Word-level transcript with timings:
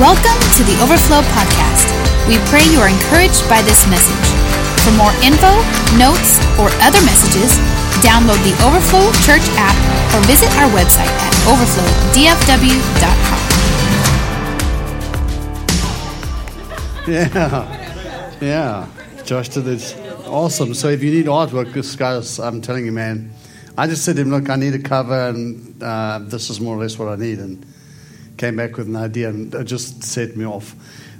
Welcome 0.00 0.40
to 0.56 0.64
the 0.64 0.80
Overflow 0.80 1.20
Podcast. 1.36 1.92
We 2.26 2.38
pray 2.48 2.64
you 2.72 2.80
are 2.80 2.88
encouraged 2.88 3.46
by 3.50 3.60
this 3.60 3.84
message. 3.86 4.32
For 4.80 4.92
more 4.96 5.12
info, 5.20 5.52
notes, 6.00 6.40
or 6.56 6.72
other 6.80 7.04
messages, 7.04 7.52
download 8.00 8.40
the 8.40 8.56
Overflow 8.64 9.12
Church 9.20 9.44
app 9.60 9.76
or 10.16 10.24
visit 10.24 10.48
our 10.56 10.70
website 10.72 11.12
at 11.20 11.36
overflowdfw.com. 11.44 13.40
Yeah, 17.06 18.38
yeah. 18.40 18.88
Josh 19.26 19.50
did 19.50 19.68
it. 19.68 19.96
Awesome. 20.24 20.72
So 20.72 20.88
if 20.88 21.02
you 21.02 21.10
need 21.10 21.26
artwork, 21.26 21.74
this 21.74 21.94
guys, 21.94 22.38
I'm 22.40 22.62
telling 22.62 22.86
you, 22.86 22.92
man. 22.92 23.32
I 23.76 23.86
just 23.86 24.06
said 24.06 24.16
to 24.16 24.22
him, 24.22 24.30
look, 24.30 24.48
I 24.48 24.56
need 24.56 24.72
a 24.72 24.78
cover, 24.78 25.28
and 25.28 25.82
uh, 25.82 26.20
this 26.22 26.48
is 26.48 26.58
more 26.58 26.74
or 26.74 26.80
less 26.80 26.98
what 26.98 27.08
I 27.08 27.16
need. 27.16 27.38
And 27.38 27.66
came 28.40 28.56
back 28.56 28.78
with 28.78 28.88
an 28.88 28.96
idea, 28.96 29.28
and 29.28 29.54
it 29.54 29.64
just 29.64 30.02
set 30.02 30.34
me 30.34 30.46
off. 30.46 30.74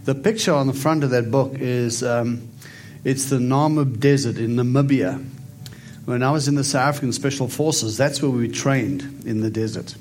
The 0.04 0.14
picture 0.14 0.54
on 0.54 0.66
the 0.66 0.72
front 0.72 1.04
of 1.04 1.10
that 1.10 1.30
book 1.30 1.52
is 1.58 2.02
um, 2.02 2.48
it's 3.04 3.28
the 3.28 3.36
Namib 3.36 4.00
Desert 4.00 4.38
in 4.38 4.56
Namibia. 4.56 5.22
When 6.06 6.22
I 6.22 6.30
was 6.30 6.48
in 6.48 6.54
the 6.54 6.64
South 6.64 6.88
African 6.88 7.12
Special 7.12 7.46
Forces, 7.46 7.98
that's 7.98 8.22
where 8.22 8.30
we 8.30 8.48
trained 8.48 9.24
in 9.26 9.42
the 9.42 9.50
desert. 9.50 9.94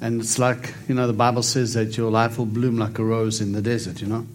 And 0.00 0.20
it's 0.20 0.36
like, 0.36 0.74
you 0.88 0.96
know, 0.96 1.06
the 1.06 1.12
Bible 1.12 1.44
says 1.44 1.74
that 1.74 1.96
your 1.96 2.10
life 2.10 2.38
will 2.38 2.46
bloom 2.46 2.76
like 2.76 2.98
a 2.98 3.04
rose 3.04 3.40
in 3.40 3.52
the 3.52 3.62
desert, 3.62 4.00
you 4.02 4.08
know? 4.08 4.26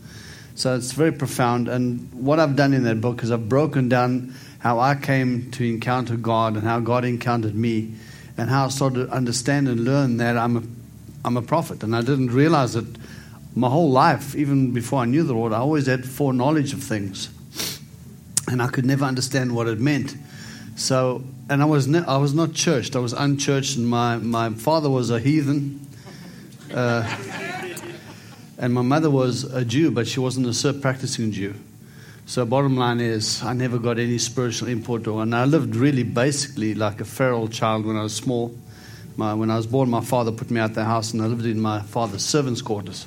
So 0.55 0.75
it's 0.77 0.93
very 0.93 1.11
profound. 1.11 1.67
And 1.67 2.09
what 2.13 2.39
I've 2.39 2.55
done 2.55 2.73
in 2.73 2.83
that 2.83 3.01
book 3.01 3.21
is 3.21 3.31
I've 3.31 3.49
broken 3.49 3.89
down 3.89 4.33
how 4.59 4.79
I 4.79 4.95
came 4.95 5.51
to 5.51 5.67
encounter 5.67 6.15
God 6.15 6.55
and 6.55 6.63
how 6.63 6.79
God 6.79 7.03
encountered 7.03 7.53
me 7.53 7.95
and 8.37 8.49
how 8.49 8.65
I 8.65 8.69
started 8.69 9.07
to 9.07 9.11
understand 9.11 9.67
and 9.67 9.83
learn 9.83 10.17
that 10.17 10.37
I'm 10.37 10.55
a 10.55 10.63
I'm 11.23 11.37
a 11.37 11.41
prophet. 11.41 11.83
And 11.83 11.95
I 11.95 12.01
didn't 12.01 12.31
realize 12.31 12.75
it 12.75 12.85
my 13.55 13.69
whole 13.69 13.89
life, 13.89 14.35
even 14.35 14.71
before 14.71 15.01
I 15.01 15.05
knew 15.05 15.23
the 15.23 15.33
Lord, 15.33 15.53
I 15.53 15.57
always 15.57 15.87
had 15.87 16.05
foreknowledge 16.05 16.73
of 16.73 16.83
things. 16.83 17.29
And 18.47 18.61
I 18.61 18.67
could 18.67 18.85
never 18.85 19.05
understand 19.05 19.55
what 19.55 19.67
it 19.67 19.79
meant. 19.79 20.15
So, 20.75 21.23
and 21.49 21.61
I 21.61 21.65
was, 21.65 21.87
ne- 21.87 22.05
I 22.05 22.17
was 22.17 22.33
not 22.33 22.53
churched, 22.53 22.95
I 22.95 22.99
was 22.99 23.13
unchurched, 23.13 23.75
and 23.75 23.87
my, 23.87 24.17
my 24.17 24.51
father 24.51 24.89
was 24.89 25.09
a 25.09 25.19
heathen. 25.19 25.85
Uh, 26.73 27.03
and 28.57 28.73
my 28.73 28.81
mother 28.81 29.09
was 29.09 29.43
a 29.43 29.65
Jew, 29.65 29.91
but 29.91 30.07
she 30.07 30.19
wasn't 30.19 30.47
a 30.47 30.73
practicing 30.73 31.31
Jew. 31.31 31.55
So, 32.25 32.45
bottom 32.45 32.77
line 32.77 32.99
is, 32.99 33.43
I 33.43 33.53
never 33.53 33.79
got 33.79 33.97
any 33.97 34.19
spiritual 34.19 34.67
import, 34.67 35.07
or, 35.07 35.23
and 35.23 35.35
I 35.35 35.45
lived 35.45 35.75
really 35.75 36.03
basically 36.03 36.75
like 36.75 37.01
a 37.01 37.05
feral 37.05 37.47
child 37.47 37.85
when 37.85 37.97
I 37.97 38.03
was 38.03 38.15
small. 38.15 38.55
My, 39.19 39.33
when 39.33 39.51
I 39.51 39.57
was 39.57 39.67
born, 39.67 39.89
my 39.89 39.99
father 39.99 40.31
put 40.31 40.49
me 40.49 40.61
out 40.61 40.75
the 40.75 40.85
house, 40.85 41.11
and 41.11 41.21
I 41.21 41.25
lived 41.25 41.45
in 41.45 41.59
my 41.59 41.81
father's 41.81 42.23
servants' 42.23 42.61
quarters 42.61 43.05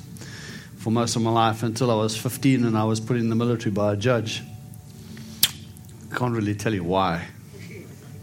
for 0.77 0.91
most 0.91 1.15
of 1.15 1.23
my 1.23 1.31
life 1.31 1.63
until 1.63 1.89
I 1.89 1.95
was 1.95 2.15
15 2.15 2.65
and 2.65 2.77
I 2.77 2.83
was 2.83 2.99
put 2.99 3.17
in 3.17 3.29
the 3.29 3.35
military 3.35 3.71
by 3.71 3.93
a 3.93 3.95
judge. 3.95 4.43
Can't 6.15 6.35
really 6.35 6.53
tell 6.53 6.71
you 6.71 6.83
why. 6.83 7.25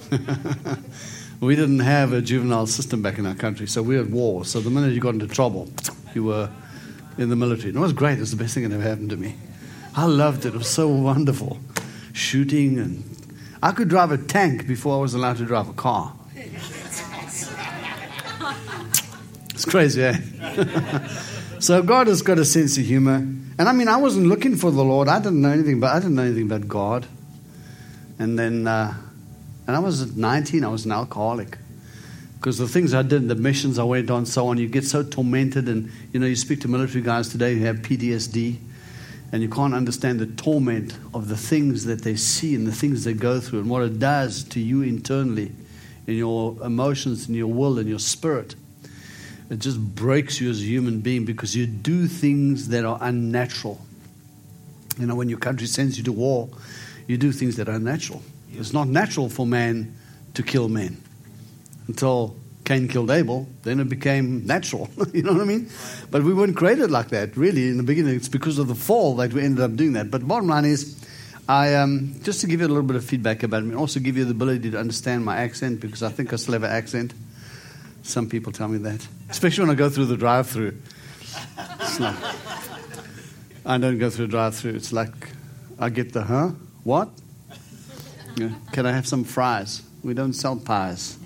we 1.41 1.57
didn't 1.57 1.81
have 1.81 2.13
a 2.13 2.23
juvenile 2.23 2.69
system 2.69 3.03
back 3.03 3.19
in 3.19 3.27
our 3.27 3.35
country, 3.35 3.67
so 3.67 3.83
we 3.83 3.97
were 3.97 4.05
at 4.05 4.11
war. 4.11 4.45
So 4.45 4.61
the 4.61 4.71
minute 4.71 4.93
you 4.93 5.01
got 5.01 5.15
into 5.15 5.27
trouble, 5.27 5.69
you 6.15 6.23
were 6.23 6.49
in 7.19 7.29
the 7.29 7.35
military. 7.35 7.71
And 7.71 7.79
it 7.79 7.81
was 7.81 7.93
great. 7.93 8.19
It 8.19 8.21
was 8.21 8.31
the 8.31 8.37
best 8.37 8.55
thing 8.55 8.69
that 8.69 8.73
ever 8.73 8.85
happened 8.85 9.11
to 9.11 9.17
me. 9.17 9.35
I 9.97 10.05
loved 10.05 10.47
it. 10.47 10.55
It 10.55 10.59
was 10.59 10.71
so 10.71 10.87
wonderful. 10.87 11.59
Shooting 12.13 12.79
and 12.79 13.03
I 13.61 13.73
could 13.73 13.89
drive 13.89 14.13
a 14.13 14.17
tank 14.17 14.69
before 14.69 14.97
I 14.97 15.01
was 15.01 15.13
allowed 15.13 15.39
to 15.39 15.45
drive 15.45 15.69
a 15.69 15.73
car. 15.73 16.15
It's 19.61 19.71
crazy, 19.71 20.03
eh? 20.03 20.17
so 21.59 21.83
God 21.83 22.07
has 22.07 22.23
got 22.23 22.39
a 22.39 22.47
sense 22.47 22.79
of 22.79 22.87
humor. 22.87 23.17
And 23.17 23.61
I 23.61 23.73
mean, 23.73 23.89
I 23.89 23.99
wasn't 23.99 24.27
looking 24.27 24.57
for 24.57 24.71
the 24.71 24.83
Lord. 24.83 25.07
I 25.07 25.19
didn't 25.19 25.43
know 25.43 25.51
anything, 25.51 25.81
but 25.81 25.95
I 25.95 25.99
didn't 25.99 26.15
know 26.15 26.23
anything 26.23 26.45
about 26.45 26.67
God. 26.67 27.07
And 28.19 28.39
then, 28.39 28.67
uh, 28.67 28.95
and 29.67 29.77
I 29.77 29.79
was 29.81 30.17
19, 30.17 30.65
I 30.65 30.69
was 30.69 30.87
an 30.87 30.93
alcoholic. 30.93 31.59
Because 32.37 32.57
the 32.57 32.69
things 32.69 32.95
I 32.95 33.03
did, 33.03 33.29
the 33.29 33.35
missions 33.35 33.79
I 33.79 33.83
went 33.83 34.11
on, 34.11 34.25
so 34.25 34.49
on, 34.49 34.57
you 34.57 34.67
get 34.67 34.87
so 34.87 35.03
tormented. 35.03 35.69
And, 35.69 35.93
you 36.15 36.21
know, 36.21 36.27
you 36.27 36.37
speak 36.37 36.63
to 36.63 36.69
military 36.69 37.03
guys 37.03 37.29
today 37.29 37.55
who 37.55 37.67
have 37.67 37.81
PTSD, 37.81 38.57
and 39.31 39.43
you 39.43 39.51
can't 39.51 39.75
understand 39.75 40.21
the 40.21 40.27
torment 40.43 40.97
of 41.13 41.29
the 41.29 41.37
things 41.37 41.85
that 41.85 42.03
they 42.03 42.17
see 42.17 42.55
and 42.55 42.67
the 42.67 42.73
things 42.73 43.05
they 43.05 43.13
go 43.13 43.41
through 43.41 43.61
and 43.61 43.69
what 43.69 43.83
it 43.83 43.99
does 43.99 44.43
to 44.45 44.59
you 44.59 44.81
internally 44.81 45.53
in 46.07 46.15
your 46.15 46.57
emotions, 46.65 47.29
in 47.29 47.35
your 47.35 47.53
will, 47.53 47.79
in 47.79 47.87
your 47.87 47.99
spirit. 47.99 48.55
It 49.51 49.59
just 49.59 49.81
breaks 49.81 50.41
you 50.41 50.49
as 50.49 50.61
a 50.61 50.65
human 50.65 51.01
being 51.01 51.25
because 51.25 51.57
you 51.57 51.67
do 51.67 52.07
things 52.07 52.69
that 52.69 52.85
are 52.85 52.99
unnatural. 53.01 53.81
You 54.99 55.07
know, 55.07 55.17
when 55.17 55.29
your 55.29 55.39
country 55.39 55.67
sends 55.67 55.99
you 55.99 56.05
to 56.05 56.13
war, 56.13 56.49
you 57.09 57.19
do 57.19 57.33
things 57.33 57.57
that 57.57 57.69
are 57.69 57.73
unnatural. 57.73 58.23
It's 58.53 58.73
not 58.73 58.89
natural 58.89 59.29
for 59.29 59.45
man 59.45 59.97
to 60.35 60.43
kill 60.43 60.69
men 60.69 61.03
until 61.89 62.37
Cain 62.65 62.87
killed 62.87 63.11
Abel, 63.11 63.49
then 63.65 63.81
it 63.81 63.89
became 63.89 64.47
natural. 64.47 64.89
you 65.13 65.25
know 65.25 65.33
what 65.33 65.43
I 65.43 65.45
mean? 65.45 65.69
But 66.09 66.23
we 66.23 66.33
weren't 66.33 66.57
created 66.57 66.93
like 66.93 67.09
that, 67.09 67.37
really, 67.37 67.69
in 67.69 67.79
the 67.79 67.83
beginning. 67.83 68.15
It's 68.15 68.29
because 68.29 68.61
of 68.61 68.69
the 68.69 68.77
fall 68.77 69.17
that 69.17 69.33
we 69.33 69.43
ended 69.43 69.65
up 69.65 69.75
doing 69.75 69.95
that. 69.95 70.09
But 70.09 70.27
bottom 70.29 70.49
line 70.49 70.67
is, 70.67 71.05
I 71.49 71.75
um, 71.75 72.15
just 72.23 72.43
to 72.43 72.47
give 72.47 72.61
you 72.61 72.67
a 72.67 72.69
little 72.69 72.85
bit 72.85 72.95
of 72.95 73.05
feedback 73.05 73.43
about 73.43 73.65
me, 73.65 73.75
also 73.75 73.99
give 73.99 74.17
you 74.17 74.25
the 74.25 74.31
ability 74.31 74.71
to 74.71 74.79
understand 74.79 75.25
my 75.25 75.39
accent 75.39 75.81
because 75.81 76.05
I 76.05 76.11
think 76.11 76.33
I 76.33 76.37
still 76.37 76.53
have 76.53 76.63
an 76.63 76.71
accent. 76.71 77.13
Some 78.03 78.29
people 78.29 78.53
tell 78.53 78.69
me 78.69 78.79
that, 78.79 79.07
especially 79.29 79.65
when 79.65 79.71
I 79.71 79.79
go 79.79 79.89
through 79.91 80.07
the 80.07 80.17
drive-through. 80.17 80.77
Not, 81.99 82.17
I 83.67 83.79
don't 83.79 83.99
go 83.99 84.11
through 84.11 84.25
a 84.25 84.29
drive-through. 84.29 84.75
It's 84.75 84.93
like 84.93 85.13
I 85.79 85.91
get 85.91 86.13
the 86.13 86.23
huh, 86.23 86.51
what? 86.85 87.09
Yeah. 88.37 88.51
Can 88.73 88.87
I 88.87 88.93
have 88.93 89.07
some 89.07 89.25
fries? 89.25 89.83
We 90.03 90.15
don't 90.15 90.33
sell 90.33 90.57
pies. 90.57 91.19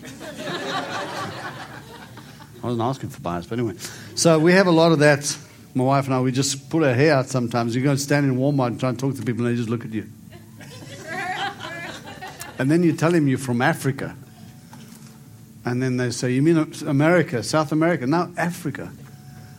I 2.63 2.67
wasn't 2.67 2.83
asking 2.83 3.11
for 3.11 3.21
pies, 3.21 3.47
but 3.47 3.59
anyway. 3.59 3.75
So 4.15 4.39
we 4.39 4.53
have 4.53 4.67
a 4.67 4.73
lot 4.73 4.93
of 4.93 4.99
that. 5.01 5.37
My 5.75 5.85
wife 5.85 6.07
and 6.07 6.15
I, 6.15 6.21
we 6.21 6.33
just 6.33 6.71
pull 6.71 6.85
our 6.85 6.95
hair 6.95 7.15
out 7.15 7.29
sometimes. 7.29 7.77
You 7.77 7.83
go 7.83 7.91
and 7.91 8.01
stand 8.01 8.27
in 8.27 8.37
Walmart 8.39 8.69
and 8.69 8.81
try 8.81 8.89
and 8.89 8.99
talk 8.99 9.15
to 9.17 9.23
people, 9.23 9.45
and 9.45 9.55
they 9.55 9.59
just 9.59 9.69
look 9.69 9.85
at 9.85 9.93
you. 9.93 10.09
and 12.59 12.71
then 12.71 12.83
you 12.83 12.95
tell 12.95 13.11
them 13.13 13.29
you're 13.29 13.39
from 13.39 13.61
Africa. 13.61 14.17
And 15.65 15.83
then 15.83 15.97
they 15.97 16.11
say, 16.11 16.33
You 16.33 16.43
mean 16.43 16.71
America, 16.87 17.43
South 17.43 17.73
America? 17.73 18.07
No, 18.07 18.31
Africa. 18.37 18.93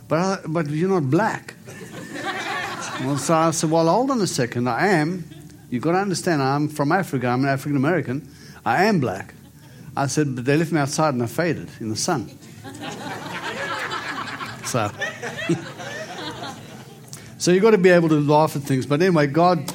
But, 0.07 0.15
uh, 0.15 0.37
but 0.47 0.69
you're 0.69 0.89
not 0.89 1.09
black. 1.09 1.55
well, 3.01 3.17
so 3.17 3.33
I 3.33 3.49
said, 3.51 3.71
Well, 3.71 3.87
hold 3.87 4.11
on 4.11 4.21
a 4.21 4.27
second. 4.27 4.69
I 4.69 4.87
am. 4.87 5.25
You've 5.69 5.81
got 5.81 5.93
to 5.93 5.97
understand, 5.97 6.43
I'm 6.43 6.67
from 6.67 6.91
Africa. 6.91 7.27
I'm 7.27 7.43
an 7.43 7.49
African 7.49 7.75
American. 7.75 8.29
I 8.63 8.83
am 8.85 8.99
black. 8.99 9.33
I 9.97 10.05
said, 10.07 10.35
But 10.35 10.45
they 10.45 10.57
left 10.57 10.71
me 10.71 10.79
outside 10.79 11.15
and 11.15 11.23
I 11.23 11.25
faded 11.25 11.69
in 11.79 11.89
the 11.89 11.95
sun. 11.95 12.29
so. 14.65 14.91
so 17.39 17.51
you've 17.51 17.63
got 17.63 17.71
to 17.71 17.79
be 17.79 17.89
able 17.89 18.09
to 18.09 18.19
laugh 18.19 18.55
at 18.55 18.61
things. 18.61 18.85
But 18.85 19.01
anyway, 19.01 19.25
God, 19.25 19.73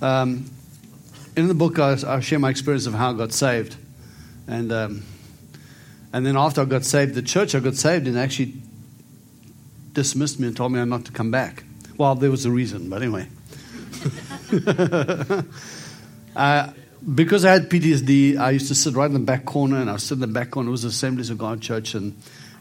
um, 0.00 0.50
in 1.36 1.48
the 1.48 1.54
book, 1.54 1.78
I, 1.78 1.98
I, 2.06 2.20
share 2.20 2.38
my 2.38 2.48
experience 2.48 2.86
of 2.86 2.94
how 2.94 3.10
I 3.10 3.14
got 3.14 3.34
saved. 3.34 3.76
And. 4.46 4.72
Um, 4.72 5.02
and 6.12 6.26
then 6.26 6.36
after 6.36 6.60
I 6.62 6.64
got 6.64 6.84
saved, 6.84 7.14
the 7.14 7.22
church 7.22 7.54
I 7.54 7.60
got 7.60 7.76
saved 7.76 8.06
in 8.08 8.16
actually 8.16 8.54
dismissed 9.92 10.40
me 10.40 10.48
and 10.48 10.56
told 10.56 10.72
me 10.72 10.80
I'm 10.80 10.88
not 10.88 11.04
to 11.06 11.12
come 11.12 11.30
back. 11.30 11.64
Well, 11.96 12.14
there 12.14 12.30
was 12.30 12.46
a 12.46 12.50
reason, 12.50 12.88
but 12.88 13.02
anyway. 13.02 13.28
uh, 16.36 16.72
because 17.14 17.44
I 17.44 17.52
had 17.52 17.68
PTSD, 17.70 18.38
I 18.38 18.50
used 18.50 18.68
to 18.68 18.74
sit 18.74 18.94
right 18.94 19.06
in 19.06 19.12
the 19.12 19.20
back 19.20 19.44
corner, 19.44 19.80
and 19.80 19.88
I 19.90 19.94
was 19.94 20.02
sitting 20.02 20.22
in 20.22 20.32
the 20.32 20.38
back 20.38 20.50
corner. 20.50 20.68
It 20.68 20.72
was 20.72 20.84
Assemblies 20.84 21.30
of 21.30 21.38
God 21.38 21.60
Church, 21.60 21.94
and 21.94 22.16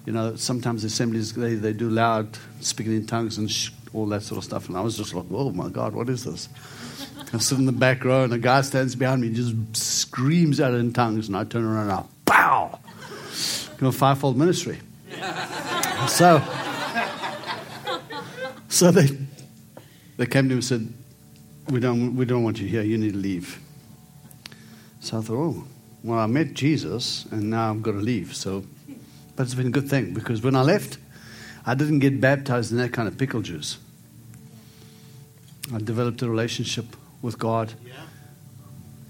you 0.05 0.13
know 0.13 0.35
sometimes 0.35 0.81
the 0.83 0.87
assemblies 0.87 1.33
they, 1.33 1.55
they 1.55 1.73
do 1.73 1.89
loud 1.89 2.37
speaking 2.61 2.95
in 2.95 3.05
tongues 3.05 3.37
and 3.37 3.49
sh- 3.51 3.71
all 3.93 4.05
that 4.07 4.23
sort 4.23 4.37
of 4.37 4.43
stuff. 4.43 4.67
And 4.67 4.77
I 4.77 4.81
was 4.81 4.97
just 4.97 5.13
like, 5.13 5.25
oh 5.31 5.51
my 5.51 5.69
God, 5.69 5.93
what 5.93 6.09
is 6.09 6.23
this? 6.23 6.49
I 7.33 7.37
sit 7.37 7.59
in 7.59 7.65
the 7.65 7.71
back 7.71 8.03
row, 8.03 8.23
and 8.23 8.33
a 8.33 8.37
guy 8.37 8.61
stands 8.61 8.95
behind 8.95 9.21
me, 9.21 9.27
and 9.27 9.35
just 9.35 9.55
screams 9.75 10.59
out 10.59 10.73
in 10.73 10.93
tongues, 10.93 11.27
and 11.27 11.37
I 11.37 11.43
turn 11.43 11.63
around 11.63 11.89
and 11.89 11.91
I, 11.91 12.03
pow! 12.25 12.78
You 13.79 13.85
know, 13.85 13.91
fivefold 13.91 14.37
ministry. 14.37 14.77
so, 16.07 16.41
so 18.67 18.91
they, 18.91 19.07
they 20.17 20.25
came 20.25 20.49
to 20.49 20.53
him 20.53 20.57
and 20.57 20.63
said, 20.63 20.93
we 21.69 21.79
don't, 21.79 22.15
we 22.15 22.25
don't 22.25 22.43
want 22.43 22.59
you 22.59 22.67
here. 22.67 22.81
You 22.81 22.97
need 22.97 23.13
to 23.13 23.17
leave. 23.17 23.59
So 24.99 25.19
I 25.19 25.21
thought, 25.21 25.37
oh, 25.37 25.63
well, 26.03 26.19
I 26.19 26.25
met 26.25 26.53
Jesus 26.53 27.25
and 27.31 27.49
now 27.49 27.71
I've 27.71 27.81
got 27.81 27.91
to 27.91 27.99
leave. 27.99 28.35
So, 28.35 28.65
but 29.35 29.43
it's 29.43 29.55
been 29.55 29.67
a 29.67 29.71
good 29.71 29.89
thing 29.89 30.13
because 30.13 30.41
when 30.41 30.55
I 30.55 30.61
left, 30.61 30.97
I 31.65 31.73
didn't 31.73 31.99
get 31.99 32.19
baptized 32.19 32.71
in 32.71 32.77
that 32.79 32.91
kind 32.91 33.07
of 33.07 33.17
pickle 33.17 33.41
juice. 33.41 33.77
I 35.73 35.77
developed 35.77 36.21
a 36.21 36.29
relationship 36.29 36.85
with 37.21 37.37
God 37.37 37.73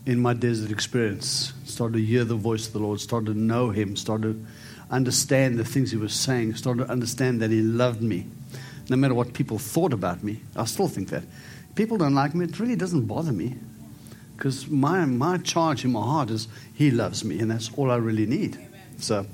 in 0.06 0.20
my 0.20 0.34
desert 0.34 0.72
experience. 0.72 1.54
Started 1.66 1.98
to 1.98 2.04
hear 2.04 2.24
the 2.24 2.36
voice 2.36 2.68
of 2.68 2.74
the 2.74 2.80
Lord, 2.80 3.00
started 3.00 3.34
to 3.34 3.40
know 3.40 3.70
Him, 3.70 3.96
started 3.96 4.34
to 4.34 4.52
understand 4.92 5.58
the 5.58 5.66
things 5.66 5.92
He 5.92 5.98
was 5.98 6.14
saying, 6.14 6.56
started 6.56 6.86
to 6.86 6.92
understand 6.92 7.42
that 7.42 7.52
He 7.52 7.62
loved 7.62 8.02
me, 8.02 8.26
no 8.90 8.98
matter 8.98 9.14
what 9.14 9.34
people 9.34 9.58
thought 9.58 9.94
about 9.94 10.24
me. 10.24 10.42
I 10.56 10.66
still 10.66 10.88
think 10.88 11.10
that. 11.10 11.24
People 11.76 11.98
don't 11.98 12.16
like 12.16 12.36
me, 12.36 12.46
it 12.46 12.60
really 12.60 12.76
doesn't 12.76 13.06
bother 13.06 13.32
me. 13.32 13.56
Because 14.36 14.68
my, 14.68 15.06
my 15.06 15.38
charge 15.38 15.84
in 15.84 15.92
my 15.92 16.02
heart 16.02 16.30
is 16.30 16.48
He 16.74 16.92
loves 16.92 17.24
me, 17.24 17.40
and 17.40 17.52
that's 17.52 17.72
all 17.76 17.92
I 17.92 17.98
really 17.98 18.26
need. 18.26 18.58
So, 18.98 19.26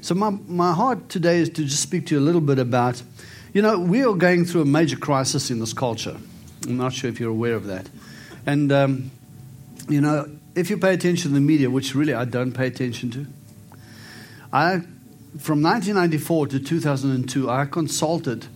so 0.00 0.14
my, 0.14 0.30
my 0.30 0.72
heart 0.72 1.08
today 1.08 1.38
is 1.38 1.48
to 1.50 1.64
just 1.64 1.82
speak 1.82 2.06
to 2.06 2.14
you 2.14 2.20
a 2.20 2.24
little 2.24 2.40
bit 2.40 2.58
about, 2.58 3.02
you 3.52 3.62
know, 3.62 3.78
we 3.78 4.04
are 4.04 4.14
going 4.14 4.44
through 4.44 4.62
a 4.62 4.66
major 4.66 4.96
crisis 4.96 5.50
in 5.50 5.60
this 5.60 5.72
culture. 5.72 6.16
I'm 6.66 6.76
not 6.76 6.92
sure 6.92 7.08
if 7.08 7.20
you're 7.20 7.30
aware 7.30 7.54
of 7.54 7.66
that. 7.66 7.88
And, 8.46 8.72
um, 8.72 9.10
you 9.88 10.00
know, 10.00 10.28
if 10.54 10.70
you 10.70 10.78
pay 10.78 10.94
attention 10.94 11.30
to 11.30 11.34
the 11.34 11.40
media, 11.40 11.70
which 11.70 11.94
really 11.94 12.14
I 12.14 12.24
don't 12.24 12.52
pay 12.52 12.66
attention 12.66 13.10
to, 13.12 13.26
I, 14.52 14.80
from 15.38 15.62
1994 15.62 16.46
to 16.48 16.60
2002, 16.60 17.50
I 17.50 17.66
consulted 17.66 18.46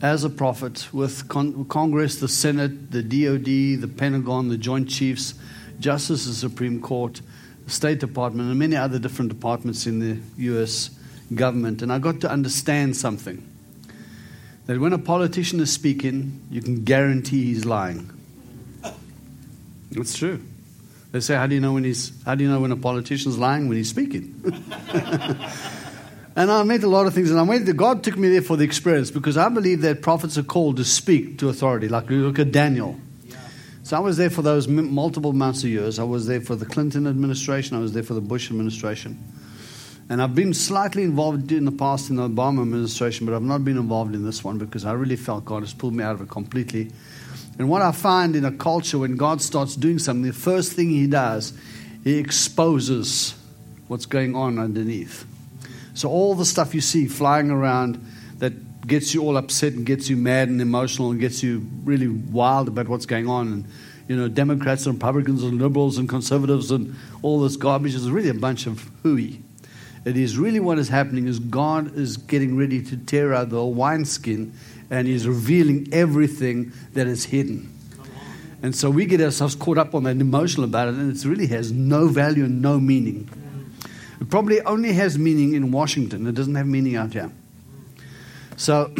as 0.00 0.24
a 0.24 0.30
prophet 0.30 0.92
with 0.92 1.28
con- 1.28 1.64
Congress, 1.66 2.16
the 2.16 2.28
Senate, 2.28 2.90
the 2.90 3.02
DOD, 3.02 3.80
the 3.80 3.88
Pentagon, 3.88 4.48
the 4.48 4.56
Joint 4.56 4.88
Chiefs, 4.88 5.34
Justice 5.78 6.26
the 6.26 6.32
Supreme 6.32 6.80
Court, 6.80 7.20
the 7.64 7.70
State 7.70 8.00
Department, 8.00 8.48
and 8.48 8.58
many 8.58 8.76
other 8.76 8.98
different 8.98 9.30
departments 9.30 9.86
in 9.86 9.98
the 9.98 10.18
U.S. 10.44 10.90
government. 11.34 11.82
And 11.82 11.92
I 11.92 11.98
got 11.98 12.20
to 12.22 12.30
understand 12.30 12.96
something 12.96 13.46
that 14.66 14.80
when 14.80 14.92
a 14.92 14.98
politician 14.98 15.60
is 15.60 15.72
speaking, 15.72 16.40
you 16.50 16.62
can 16.62 16.84
guarantee 16.84 17.44
he's 17.44 17.64
lying. 17.64 18.10
It's 19.90 20.16
true. 20.16 20.42
They 21.16 21.20
say, 21.20 21.34
how 21.34 21.46
do 21.46 21.54
you 21.54 21.62
know 21.62 21.72
when 21.72 21.84
he's 21.84 22.12
how 22.24 22.34
do 22.34 22.44
you 22.44 22.50
know 22.50 22.60
when 22.60 22.72
a 22.72 22.76
politician's 22.76 23.38
lying 23.38 23.68
when 23.68 23.78
he's 23.78 23.88
speaking? 23.88 24.38
and 26.36 26.52
I 26.52 26.62
met 26.62 26.82
a 26.82 26.88
lot 26.88 27.06
of 27.06 27.14
things, 27.14 27.30
and 27.30 27.40
I 27.40 27.42
went. 27.42 27.74
God 27.74 28.04
took 28.04 28.18
me 28.18 28.28
there 28.28 28.42
for 28.42 28.58
the 28.58 28.64
experience 28.64 29.10
because 29.10 29.38
I 29.38 29.48
believe 29.48 29.80
that 29.80 30.02
prophets 30.02 30.36
are 30.36 30.42
called 30.42 30.76
to 30.76 30.84
speak 30.84 31.38
to 31.38 31.48
authority. 31.48 31.88
Like 31.88 32.10
you 32.10 32.18
look 32.18 32.38
at 32.38 32.52
Daniel. 32.52 33.00
So 33.82 33.96
I 33.96 34.00
was 34.00 34.18
there 34.18 34.28
for 34.28 34.42
those 34.42 34.68
multiple 34.68 35.32
months 35.32 35.64
of 35.64 35.70
years. 35.70 35.98
I 35.98 36.02
was 36.02 36.26
there 36.26 36.42
for 36.42 36.54
the 36.54 36.66
Clinton 36.66 37.06
administration. 37.06 37.78
I 37.78 37.80
was 37.80 37.94
there 37.94 38.02
for 38.02 38.12
the 38.12 38.20
Bush 38.20 38.50
administration. 38.50 39.18
And 40.10 40.20
I've 40.20 40.34
been 40.34 40.52
slightly 40.52 41.02
involved 41.02 41.50
in 41.50 41.64
the 41.64 41.72
past 41.72 42.10
in 42.10 42.16
the 42.16 42.28
Obama 42.28 42.60
administration, 42.60 43.24
but 43.24 43.34
I've 43.34 43.40
not 43.40 43.64
been 43.64 43.78
involved 43.78 44.14
in 44.14 44.22
this 44.22 44.44
one 44.44 44.58
because 44.58 44.84
I 44.84 44.92
really 44.92 45.16
felt 45.16 45.46
God 45.46 45.62
has 45.62 45.72
pulled 45.72 45.94
me 45.94 46.04
out 46.04 46.16
of 46.16 46.20
it 46.20 46.28
completely. 46.28 46.90
And 47.58 47.68
what 47.68 47.82
I 47.82 47.92
find 47.92 48.36
in 48.36 48.44
a 48.44 48.52
culture 48.52 48.98
when 48.98 49.16
God 49.16 49.40
starts 49.40 49.76
doing 49.76 49.98
something, 49.98 50.22
the 50.22 50.32
first 50.32 50.72
thing 50.72 50.90
He 50.90 51.06
does, 51.06 51.52
He 52.04 52.18
exposes 52.18 53.34
what's 53.88 54.06
going 54.06 54.34
on 54.34 54.58
underneath. 54.58 55.26
So 55.94 56.10
all 56.10 56.34
the 56.34 56.44
stuff 56.44 56.74
you 56.74 56.80
see 56.80 57.06
flying 57.06 57.50
around 57.50 58.04
that 58.38 58.86
gets 58.86 59.14
you 59.14 59.22
all 59.22 59.36
upset 59.36 59.72
and 59.72 59.86
gets 59.86 60.08
you 60.08 60.16
mad 60.16 60.48
and 60.48 60.60
emotional 60.60 61.10
and 61.10 61.18
gets 61.18 61.42
you 61.42 61.66
really 61.84 62.08
wild 62.08 62.68
about 62.68 62.88
what's 62.88 63.06
going 63.06 63.28
on. 63.28 63.48
And, 63.48 63.64
you 64.06 64.16
know, 64.16 64.28
Democrats 64.28 64.86
and 64.86 64.94
Republicans 64.96 65.42
and 65.42 65.60
liberals 65.60 65.98
and 65.98 66.08
conservatives 66.08 66.70
and 66.70 66.94
all 67.22 67.40
this 67.40 67.56
garbage 67.56 67.94
is 67.94 68.10
really 68.10 68.28
a 68.28 68.34
bunch 68.34 68.66
of 68.66 68.90
hooey. 69.02 69.42
It 70.04 70.16
is 70.16 70.38
really 70.38 70.60
what 70.60 70.78
is 70.78 70.88
happening 70.88 71.26
is 71.26 71.40
God 71.40 71.96
is 71.96 72.16
getting 72.16 72.56
ready 72.56 72.80
to 72.82 72.96
tear 72.96 73.34
out 73.34 73.50
the 73.50 73.64
wineskin 73.64 74.52
and 74.90 75.06
He's 75.06 75.26
revealing 75.26 75.88
everything 75.92 76.72
that 76.94 77.06
is 77.06 77.24
hidden. 77.24 77.72
And 78.62 78.74
so 78.74 78.90
we 78.90 79.06
get 79.06 79.20
ourselves 79.20 79.54
caught 79.54 79.78
up 79.78 79.94
on 79.94 80.04
that 80.04 80.16
emotional 80.16 80.64
about 80.64 80.88
it, 80.88 80.94
and 80.94 81.14
it 81.14 81.24
really 81.24 81.46
has 81.48 81.72
no 81.72 82.08
value 82.08 82.44
and 82.44 82.62
no 82.62 82.80
meaning. 82.80 83.28
It 84.20 84.30
probably 84.30 84.60
only 84.62 84.92
has 84.94 85.18
meaning 85.18 85.54
in 85.54 85.70
Washington, 85.70 86.26
it 86.26 86.34
doesn't 86.34 86.54
have 86.54 86.66
meaning 86.66 86.96
out 86.96 87.12
here. 87.12 87.30
So 88.56 88.92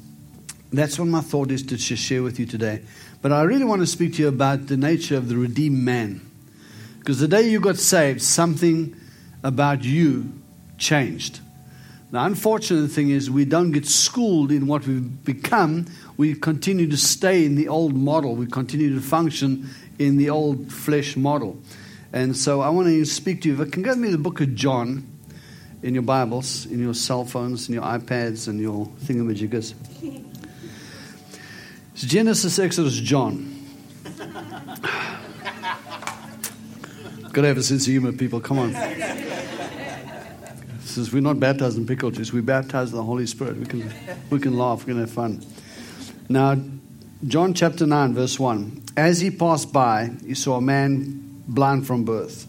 that's 0.72 0.98
what 0.98 1.08
my 1.08 1.20
thought 1.20 1.50
is 1.50 1.62
to 1.64 1.76
share 1.76 2.22
with 2.22 2.38
you 2.38 2.46
today. 2.46 2.82
But 3.22 3.32
I 3.32 3.42
really 3.42 3.64
want 3.64 3.82
to 3.82 3.86
speak 3.86 4.14
to 4.14 4.22
you 4.22 4.28
about 4.28 4.68
the 4.68 4.76
nature 4.76 5.16
of 5.16 5.28
the 5.28 5.36
redeemed 5.36 5.82
man. 5.82 6.20
Because 6.98 7.18
the 7.18 7.28
day 7.28 7.48
you 7.48 7.60
got 7.60 7.76
saved, 7.76 8.22
something 8.22 8.94
about 9.42 9.84
you 9.84 10.32
changed. 10.78 11.40
The 12.10 12.22
unfortunate 12.22 12.88
thing 12.88 13.10
is, 13.10 13.28
we 13.30 13.44
don't 13.44 13.72
get 13.72 13.84
schooled 13.84 14.52
in 14.52 14.68
what 14.68 14.86
we've 14.86 15.24
become. 15.24 15.86
We 16.16 16.34
continue 16.34 16.88
to 16.88 16.96
stay 16.96 17.44
in 17.44 17.56
the 17.56 17.66
old 17.66 17.94
model. 17.96 18.36
We 18.36 18.46
continue 18.46 18.94
to 18.94 19.00
function 19.00 19.68
in 19.98 20.16
the 20.16 20.30
old 20.30 20.72
flesh 20.72 21.16
model. 21.16 21.60
And 22.12 22.36
so 22.36 22.60
I 22.60 22.68
want 22.68 22.86
to 22.86 23.04
speak 23.04 23.42
to 23.42 23.48
you. 23.48 23.54
If 23.54 23.68
I 23.68 23.70
can 23.70 23.82
go 23.82 23.94
me 23.96 24.10
the 24.10 24.18
book 24.18 24.40
of 24.40 24.54
John 24.54 25.04
in 25.82 25.94
your 25.94 26.04
Bibles, 26.04 26.66
in 26.66 26.78
your 26.78 26.94
cell 26.94 27.24
phones, 27.24 27.68
in 27.68 27.74
your 27.74 27.82
iPads, 27.82 28.46
and 28.46 28.60
your 28.60 28.86
thingamajiggers. 29.04 29.74
It's 31.92 32.02
Genesis, 32.02 32.58
Exodus, 32.58 32.94
John. 33.00 33.52
Got 37.32 37.42
to 37.42 37.48
have 37.48 37.58
a 37.58 37.62
sense 37.62 37.82
of 37.86 37.90
humor, 37.90 38.12
people. 38.12 38.40
Come 38.40 38.58
on 38.60 39.15
says 40.96 41.12
we're 41.12 41.20
not 41.20 41.38
baptized 41.38 41.76
in 41.76 41.86
pickle 41.86 42.10
juice, 42.10 42.32
we 42.32 42.40
baptize 42.40 42.90
in 42.90 42.96
the 42.96 43.02
Holy 43.02 43.26
Spirit. 43.26 43.56
We 43.58 43.66
can, 43.66 43.92
we 44.30 44.38
can 44.40 44.56
laugh, 44.56 44.84
we 44.84 44.92
can 44.92 45.00
have 45.00 45.10
fun. 45.10 45.44
Now, 46.28 46.56
John 47.26 47.54
chapter 47.54 47.86
9, 47.86 48.14
verse 48.14 48.38
1. 48.38 48.82
As 48.96 49.20
he 49.20 49.30
passed 49.30 49.72
by, 49.72 50.10
he 50.26 50.34
saw 50.34 50.56
a 50.56 50.60
man 50.60 51.42
blind 51.46 51.86
from 51.86 52.04
birth. 52.04 52.46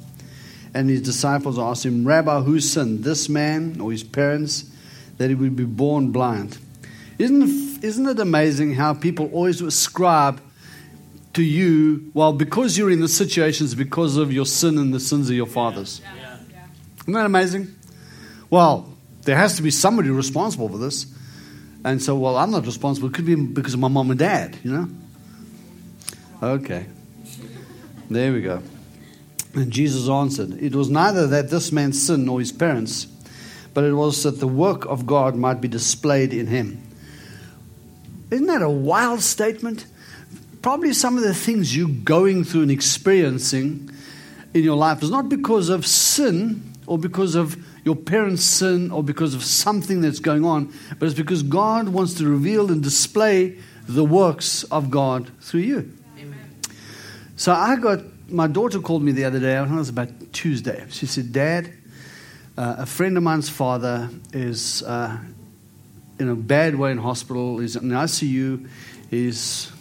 And 0.74 0.90
his 0.90 1.02
disciples 1.02 1.60
asked 1.60 1.86
him, 1.86 2.08
Rabbi, 2.08 2.42
who 2.42 2.60
sinned, 2.60 3.04
this 3.04 3.28
man 3.28 3.82
or 3.82 3.92
his 3.92 4.04
parents, 4.04 4.70
that 5.18 5.30
he 5.30 5.36
would 5.36 5.56
be 5.56 5.66
born 5.66 6.12
blind? 6.12 6.58
Isn't 7.20 7.84
isn't 7.84 8.08
it 8.08 8.20
amazing 8.20 8.74
how 8.74 8.94
people 8.94 9.30
always 9.34 9.62
ascribe 9.62 10.42
to 11.34 11.44
you, 11.44 12.12
well, 12.14 12.34
because 12.34 12.78
you're 12.78 12.92
in 12.92 13.00
the 13.00 13.08
situations 13.08 13.76
because 13.76 14.18
of 14.18 14.32
your 14.32 14.46
sin 14.46 14.78
and 14.78 14.94
the 14.94 15.00
sins 15.00 15.30
of 15.30 15.36
your 15.36 15.46
fathers? 15.46 16.02
Isn't 17.02 17.14
that 17.14 17.26
amazing? 17.26 17.77
Well, 18.50 18.94
there 19.24 19.36
has 19.36 19.58
to 19.58 19.62
be 19.62 19.72
somebody 19.72 20.10
responsible 20.10 20.70
for 20.70 20.78
this. 20.78 21.06
And 21.84 22.02
so, 22.02 22.18
well, 22.18 22.38
I'm 22.38 22.52
not 22.52 22.66
responsible. 22.66 23.10
It 23.10 23.14
could 23.14 23.26
be 23.26 23.36
because 23.36 23.74
of 23.74 23.80
my 23.80 23.88
mom 23.88 24.10
and 24.10 24.20
dad, 24.20 24.58
you 24.64 24.72
know? 24.72 24.90
Okay. 26.42 26.86
There 28.10 28.32
we 28.32 28.42
go. 28.42 28.62
And 29.54 29.72
Jesus 29.72 30.08
answered, 30.08 30.62
It 30.62 30.76
was 30.76 30.90
neither 30.90 31.28
that 31.28 31.50
this 31.50 31.72
man 31.72 31.94
sinned 31.94 32.26
nor 32.26 32.40
his 32.40 32.52
parents, 32.52 33.08
but 33.74 33.84
it 33.84 33.94
was 33.94 34.24
that 34.24 34.40
the 34.40 34.48
work 34.48 34.86
of 34.86 35.06
God 35.06 35.36
might 35.36 35.62
be 35.62 35.68
displayed 35.68 36.33
in 36.33 36.48
him. 36.48 36.81
Isn't 38.31 38.48
that 38.48 38.62
a 38.62 38.69
wild 38.69 39.21
statement? 39.21 39.86
Probably 40.62 40.94
some 40.94 41.18
of 41.18 41.24
the 41.24 41.33
things 41.33 41.76
you're 41.76 41.88
going 41.88 42.44
through 42.44 42.64
and 42.64 42.71
experiencing 42.71 43.90
in 44.54 44.64
your 44.64 44.76
life 44.76 45.02
is 45.04 45.10
not 45.10 45.30
because 45.30 45.69
of 45.69 45.86
sin 45.86 46.74
or 46.88 46.98
because 46.98 47.36
of 47.36 47.58
your 47.86 47.96
parents' 47.96 48.44
sin 48.44 48.90
or 48.92 49.04
because 49.04 49.34
of 49.34 49.44
something 49.44 50.02
that's 50.02 50.20
going 50.20 50.44
on, 50.46 50.74
but 50.98 51.06
it's 51.06 51.16
because 51.16 51.44
God 51.44 51.90
wants 51.90 52.16
to 52.16 52.28
reveal 52.28 52.72
and 52.72 52.82
display 52.82 53.58
the 53.88 54.04
works 54.04 54.64
of 54.64 54.90
God 54.90 55.30
through 55.42 55.62
you. 55.62 55.98
Amen. 56.18 56.40
So 57.36 57.54
I 57.54 57.76
got, 57.76 58.00
my 58.30 58.48
daughter 58.48 58.80
called 58.80 59.04
me 59.04 59.12
the 59.12 59.26
other 59.26 59.40
day, 59.40 59.58
I 59.58 59.64
think 59.64 59.76
it 59.76 59.78
was 59.78 59.90
about 59.90 60.34
Tuesday. 60.34 60.86
She 60.90 61.06
said, 61.06 61.32
Dad, 61.32 61.72
uh, 62.58 62.78
a 62.80 62.86
friend 62.86 63.18
of 63.18 63.24
mine's 63.24 63.50
father 63.50 64.10
is 64.34 64.82
uh, 64.84 65.18
in 66.20 66.30
a 66.30 66.36
bad 66.36 66.76
way 66.76 66.92
in 66.92 66.98
hospital, 66.98 67.60
he's 67.60 67.76
in 67.76 67.90
the 67.90 67.96
ICU, 67.96 68.68
he's, 69.10 69.72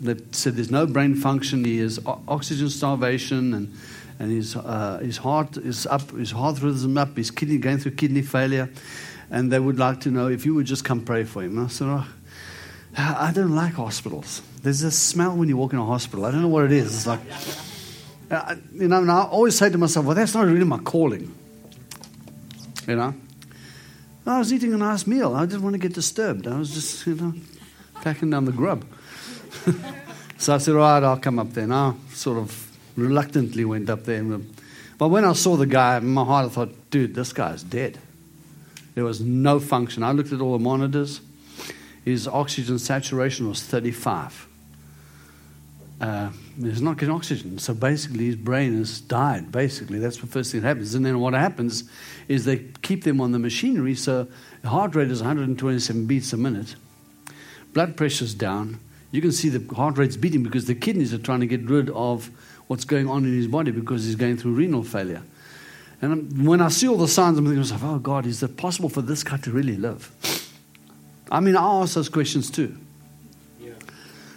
they 0.00 0.16
said 0.32 0.54
there's 0.54 0.70
no 0.70 0.86
brain 0.86 1.14
function, 1.14 1.64
he 1.64 1.78
has 1.78 1.98
oxygen 2.28 2.68
starvation, 2.68 3.54
and 3.54 3.74
and 4.22 4.30
his, 4.30 4.54
uh, 4.54 5.00
his 5.02 5.16
heart 5.16 5.56
is 5.56 5.84
up, 5.84 6.12
his 6.12 6.30
heart 6.30 6.62
rhythm 6.62 6.96
up, 6.96 7.16
his 7.16 7.32
kidney 7.32 7.58
going 7.58 7.78
through 7.78 7.90
kidney 7.90 8.22
failure. 8.22 8.70
And 9.32 9.50
they 9.50 9.58
would 9.58 9.80
like 9.80 10.02
to 10.02 10.12
know 10.12 10.28
if 10.28 10.46
you 10.46 10.54
would 10.54 10.66
just 10.66 10.84
come 10.84 11.00
pray 11.00 11.24
for 11.24 11.42
him. 11.42 11.58
And 11.58 11.66
I 11.66 11.68
said, 11.68 11.88
oh, 11.88 12.06
I 12.96 13.32
don't 13.34 13.56
like 13.56 13.72
hospitals. 13.72 14.40
There's 14.62 14.84
a 14.84 14.92
smell 14.92 15.36
when 15.36 15.48
you 15.48 15.56
walk 15.56 15.72
in 15.72 15.80
a 15.80 15.84
hospital. 15.84 16.24
I 16.24 16.30
don't 16.30 16.42
know 16.42 16.46
what 16.46 16.66
it 16.66 16.70
is. 16.70 16.94
It's 16.94 17.06
like, 17.08 17.18
uh, 18.30 18.54
you 18.72 18.86
know, 18.86 18.98
and 18.98 19.10
I 19.10 19.24
always 19.24 19.58
say 19.58 19.70
to 19.70 19.76
myself, 19.76 20.06
well, 20.06 20.14
that's 20.14 20.34
not 20.34 20.46
really 20.46 20.64
my 20.64 20.78
calling. 20.78 21.34
You 22.86 22.94
know? 22.94 23.14
I 24.24 24.38
was 24.38 24.52
eating 24.52 24.72
a 24.72 24.76
nice 24.76 25.04
meal. 25.04 25.34
I 25.34 25.46
didn't 25.46 25.64
want 25.64 25.74
to 25.74 25.80
get 25.80 25.94
disturbed. 25.94 26.46
I 26.46 26.56
was 26.56 26.72
just, 26.72 27.04
you 27.08 27.16
know, 27.16 27.34
packing 28.02 28.30
down 28.30 28.44
the 28.44 28.52
grub. 28.52 28.84
so 30.38 30.54
I 30.54 30.58
said, 30.58 30.76
all 30.76 30.80
right, 30.80 31.02
I'll 31.02 31.18
come 31.18 31.40
up 31.40 31.52
there. 31.54 31.64
And 31.64 31.74
I 31.74 31.94
sort 32.12 32.38
of 32.38 32.61
reluctantly 32.96 33.64
went 33.64 33.90
up 33.90 34.04
there. 34.04 34.22
But 34.98 35.08
when 35.08 35.24
I 35.24 35.32
saw 35.32 35.56
the 35.56 35.66
guy, 35.66 35.96
in 35.96 36.06
my 36.08 36.24
heart, 36.24 36.46
I 36.46 36.48
thought, 36.48 36.90
dude, 36.90 37.14
this 37.14 37.32
guy's 37.32 37.62
dead. 37.62 37.98
There 38.94 39.04
was 39.04 39.20
no 39.20 39.58
function. 39.58 40.02
I 40.02 40.12
looked 40.12 40.32
at 40.32 40.40
all 40.40 40.52
the 40.52 40.62
monitors. 40.62 41.20
His 42.04 42.28
oxygen 42.28 42.78
saturation 42.78 43.48
was 43.48 43.62
35. 43.62 44.48
Uh, 46.00 46.30
he's 46.60 46.82
not 46.82 46.98
getting 46.98 47.14
oxygen. 47.14 47.58
So 47.58 47.74
basically, 47.74 48.26
his 48.26 48.36
brain 48.36 48.76
has 48.76 49.00
died. 49.00 49.52
Basically, 49.52 50.00
that's 50.00 50.16
the 50.16 50.26
first 50.26 50.50
thing 50.50 50.62
that 50.62 50.68
happens. 50.68 50.94
And 50.94 51.06
then 51.06 51.20
what 51.20 51.32
happens 51.32 51.84
is 52.26 52.44
they 52.44 52.58
keep 52.82 53.04
them 53.04 53.20
on 53.20 53.30
the 53.30 53.38
machinery. 53.38 53.94
So 53.94 54.26
heart 54.64 54.96
rate 54.96 55.10
is 55.10 55.20
127 55.20 56.06
beats 56.06 56.32
a 56.32 56.36
minute. 56.36 56.74
blood 57.72 57.96
pressure's 57.96 58.34
down. 58.34 58.80
You 59.12 59.20
can 59.20 59.30
see 59.30 59.48
the 59.48 59.74
heart 59.74 59.96
rate's 59.96 60.16
beating 60.16 60.42
because 60.42 60.66
the 60.66 60.74
kidneys 60.74 61.14
are 61.14 61.18
trying 61.18 61.40
to 61.40 61.46
get 61.46 61.62
rid 61.68 61.88
of 61.90 62.30
what's 62.72 62.86
going 62.86 63.06
on 63.06 63.22
in 63.26 63.34
his 63.34 63.48
body 63.48 63.70
because 63.70 64.06
he's 64.06 64.16
going 64.16 64.38
through 64.38 64.54
renal 64.54 64.82
failure. 64.82 65.22
And 66.00 66.46
when 66.46 66.62
I 66.62 66.68
see 66.68 66.88
all 66.88 66.96
the 66.96 67.06
signs, 67.06 67.36
I'm 67.36 67.44
thinking, 67.44 67.78
oh 67.82 67.98
God, 67.98 68.24
is 68.24 68.42
it 68.42 68.56
possible 68.56 68.88
for 68.88 69.02
this 69.02 69.22
guy 69.22 69.36
to 69.36 69.50
really 69.50 69.76
live? 69.76 70.10
I 71.30 71.40
mean, 71.40 71.54
I 71.54 71.82
ask 71.82 71.92
those 71.92 72.08
questions 72.08 72.50
too. 72.50 72.74
Yeah. 73.60 73.72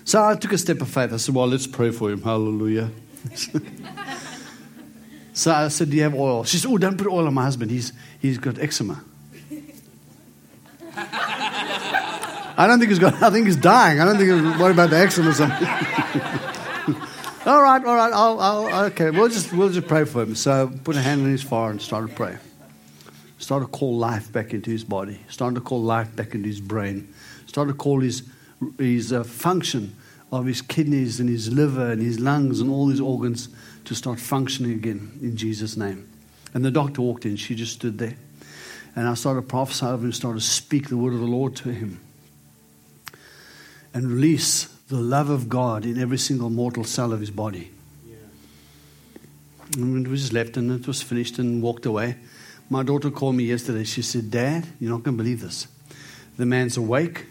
So 0.03 0.21
I 0.21 0.35
took 0.35 0.51
a 0.51 0.57
step 0.57 0.81
of 0.81 0.89
faith. 0.89 1.13
I 1.13 1.17
said, 1.17 1.33
well, 1.33 1.47
let's 1.47 1.65
pray 1.65 1.91
for 1.91 2.11
him. 2.11 2.21
Hallelujah. 2.21 2.91
so 5.33 5.53
I 5.53 5.69
said, 5.69 5.89
do 5.89 5.95
you 5.95 6.03
have 6.03 6.13
oil? 6.13 6.43
She 6.43 6.57
said, 6.57 6.69
oh, 6.69 6.77
don't 6.77 6.97
put 6.97 7.07
oil 7.07 7.27
on 7.27 7.33
my 7.33 7.43
husband. 7.43 7.71
He's, 7.71 7.93
he's 8.19 8.37
got 8.37 8.59
eczema. 8.59 9.01
I 10.97 12.67
don't 12.67 12.79
think 12.79 12.89
he's 12.89 12.99
got, 12.99 13.13
I 13.23 13.29
think 13.29 13.45
he's 13.45 13.55
dying. 13.55 14.01
I 14.01 14.05
don't 14.05 14.17
think 14.17 14.29
he's 14.29 14.59
worried 14.59 14.73
about 14.73 14.89
the 14.89 14.97
eczema 14.97 15.29
or 15.29 15.33
something. 15.33 15.67
all 17.45 17.61
right, 17.61 17.83
all 17.85 17.95
right, 17.95 18.13
I'll, 18.13 18.39
I'll, 18.39 18.85
okay, 18.85 19.11
we'll 19.11 19.29
just, 19.29 19.53
we'll 19.53 19.69
just 19.69 19.87
pray 19.87 20.05
for 20.05 20.23
him. 20.23 20.35
So 20.35 20.71
put 20.83 20.95
a 20.95 21.01
hand 21.01 21.21
on 21.21 21.29
his 21.29 21.43
forehead 21.43 21.71
and 21.71 21.81
started 21.81 22.09
to 22.09 22.15
pray. 22.15 22.37
Started 23.37 23.65
to 23.65 23.71
call 23.71 23.97
life 23.97 24.31
back 24.31 24.53
into 24.53 24.71
his 24.71 24.83
body. 24.83 25.19
Started 25.29 25.55
to 25.55 25.61
call 25.61 25.81
life 25.81 26.15
back 26.15 26.33
into 26.33 26.47
his 26.47 26.59
brain. 26.59 27.13
Started 27.45 27.73
to 27.73 27.77
call 27.77 27.99
his, 27.99 28.23
his 28.77 29.13
uh, 29.13 29.23
function 29.23 29.95
of 30.31 30.45
his 30.45 30.61
kidneys 30.61 31.19
and 31.19 31.29
his 31.29 31.51
liver 31.51 31.91
and 31.91 32.01
his 32.01 32.19
lungs 32.19 32.61
and 32.61 32.71
all 32.71 32.89
his 32.89 32.99
organs 32.99 33.49
to 33.85 33.93
start 33.93 34.19
functioning 34.19 34.71
again 34.71 35.19
in 35.21 35.37
Jesus' 35.37 35.77
name. 35.77 36.09
And 36.53 36.65
the 36.65 36.71
doctor 36.71 37.01
walked 37.01 37.25
in. 37.25 37.35
She 37.35 37.53
just 37.53 37.73
stood 37.73 37.97
there. 37.99 38.15
And 38.95 39.07
I 39.07 39.13
started 39.13 39.41
to 39.41 39.47
prophesy 39.47 39.85
over 39.85 40.05
him, 40.05 40.13
started 40.13 40.39
to 40.39 40.45
speak 40.45 40.89
the 40.89 40.97
word 40.97 41.13
of 41.13 41.19
the 41.19 41.25
Lord 41.25 41.55
to 41.57 41.69
him 41.69 41.99
and 43.93 44.11
release 44.11 44.67
the 44.87 44.97
love 44.97 45.29
of 45.29 45.49
God 45.49 45.85
in 45.85 45.99
every 45.99 46.17
single 46.17 46.49
mortal 46.49 46.83
cell 46.83 47.11
of 47.11 47.19
his 47.19 47.31
body. 47.31 47.71
Yeah. 48.07 48.15
And 49.77 50.07
we 50.07 50.15
just 50.15 50.33
left 50.33 50.57
and 50.57 50.71
it 50.71 50.85
was 50.85 51.01
finished 51.01 51.39
and 51.39 51.61
walked 51.61 51.85
away. 51.85 52.17
My 52.69 52.83
daughter 52.83 53.09
called 53.09 53.35
me 53.35 53.45
yesterday. 53.45 53.83
She 53.83 54.01
said, 54.01 54.29
Dad, 54.29 54.67
you're 54.79 54.91
not 54.91 55.03
going 55.03 55.17
to 55.17 55.23
believe 55.23 55.41
this. 55.41 55.67
The 56.37 56.45
man's 56.45 56.77
awake, 56.77 57.25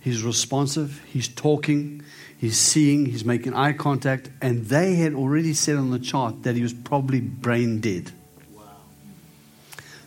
he's 0.00 0.22
responsive, 0.22 1.02
he's 1.06 1.28
talking, 1.28 2.02
he's 2.38 2.58
seeing, 2.58 3.06
he's 3.06 3.24
making 3.24 3.54
eye 3.54 3.74
contact, 3.74 4.30
and 4.40 4.66
they 4.66 4.94
had 4.94 5.14
already 5.14 5.52
said 5.52 5.76
on 5.76 5.90
the 5.90 5.98
chart 5.98 6.44
that 6.44 6.56
he 6.56 6.62
was 6.62 6.72
probably 6.72 7.20
brain 7.20 7.80
dead. 7.80 8.10
Wow. 8.54 8.62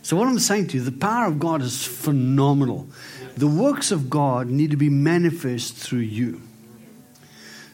So, 0.02 0.16
what 0.16 0.26
I'm 0.26 0.38
saying 0.40 0.68
to 0.68 0.78
you, 0.78 0.82
the 0.82 0.90
power 0.90 1.26
of 1.26 1.38
God 1.38 1.62
is 1.62 1.84
phenomenal. 1.84 2.88
The 3.36 3.46
works 3.46 3.92
of 3.92 4.10
God 4.10 4.48
need 4.48 4.72
to 4.72 4.76
be 4.76 4.88
manifest 4.88 5.74
through 5.74 6.00
you. 6.00 6.40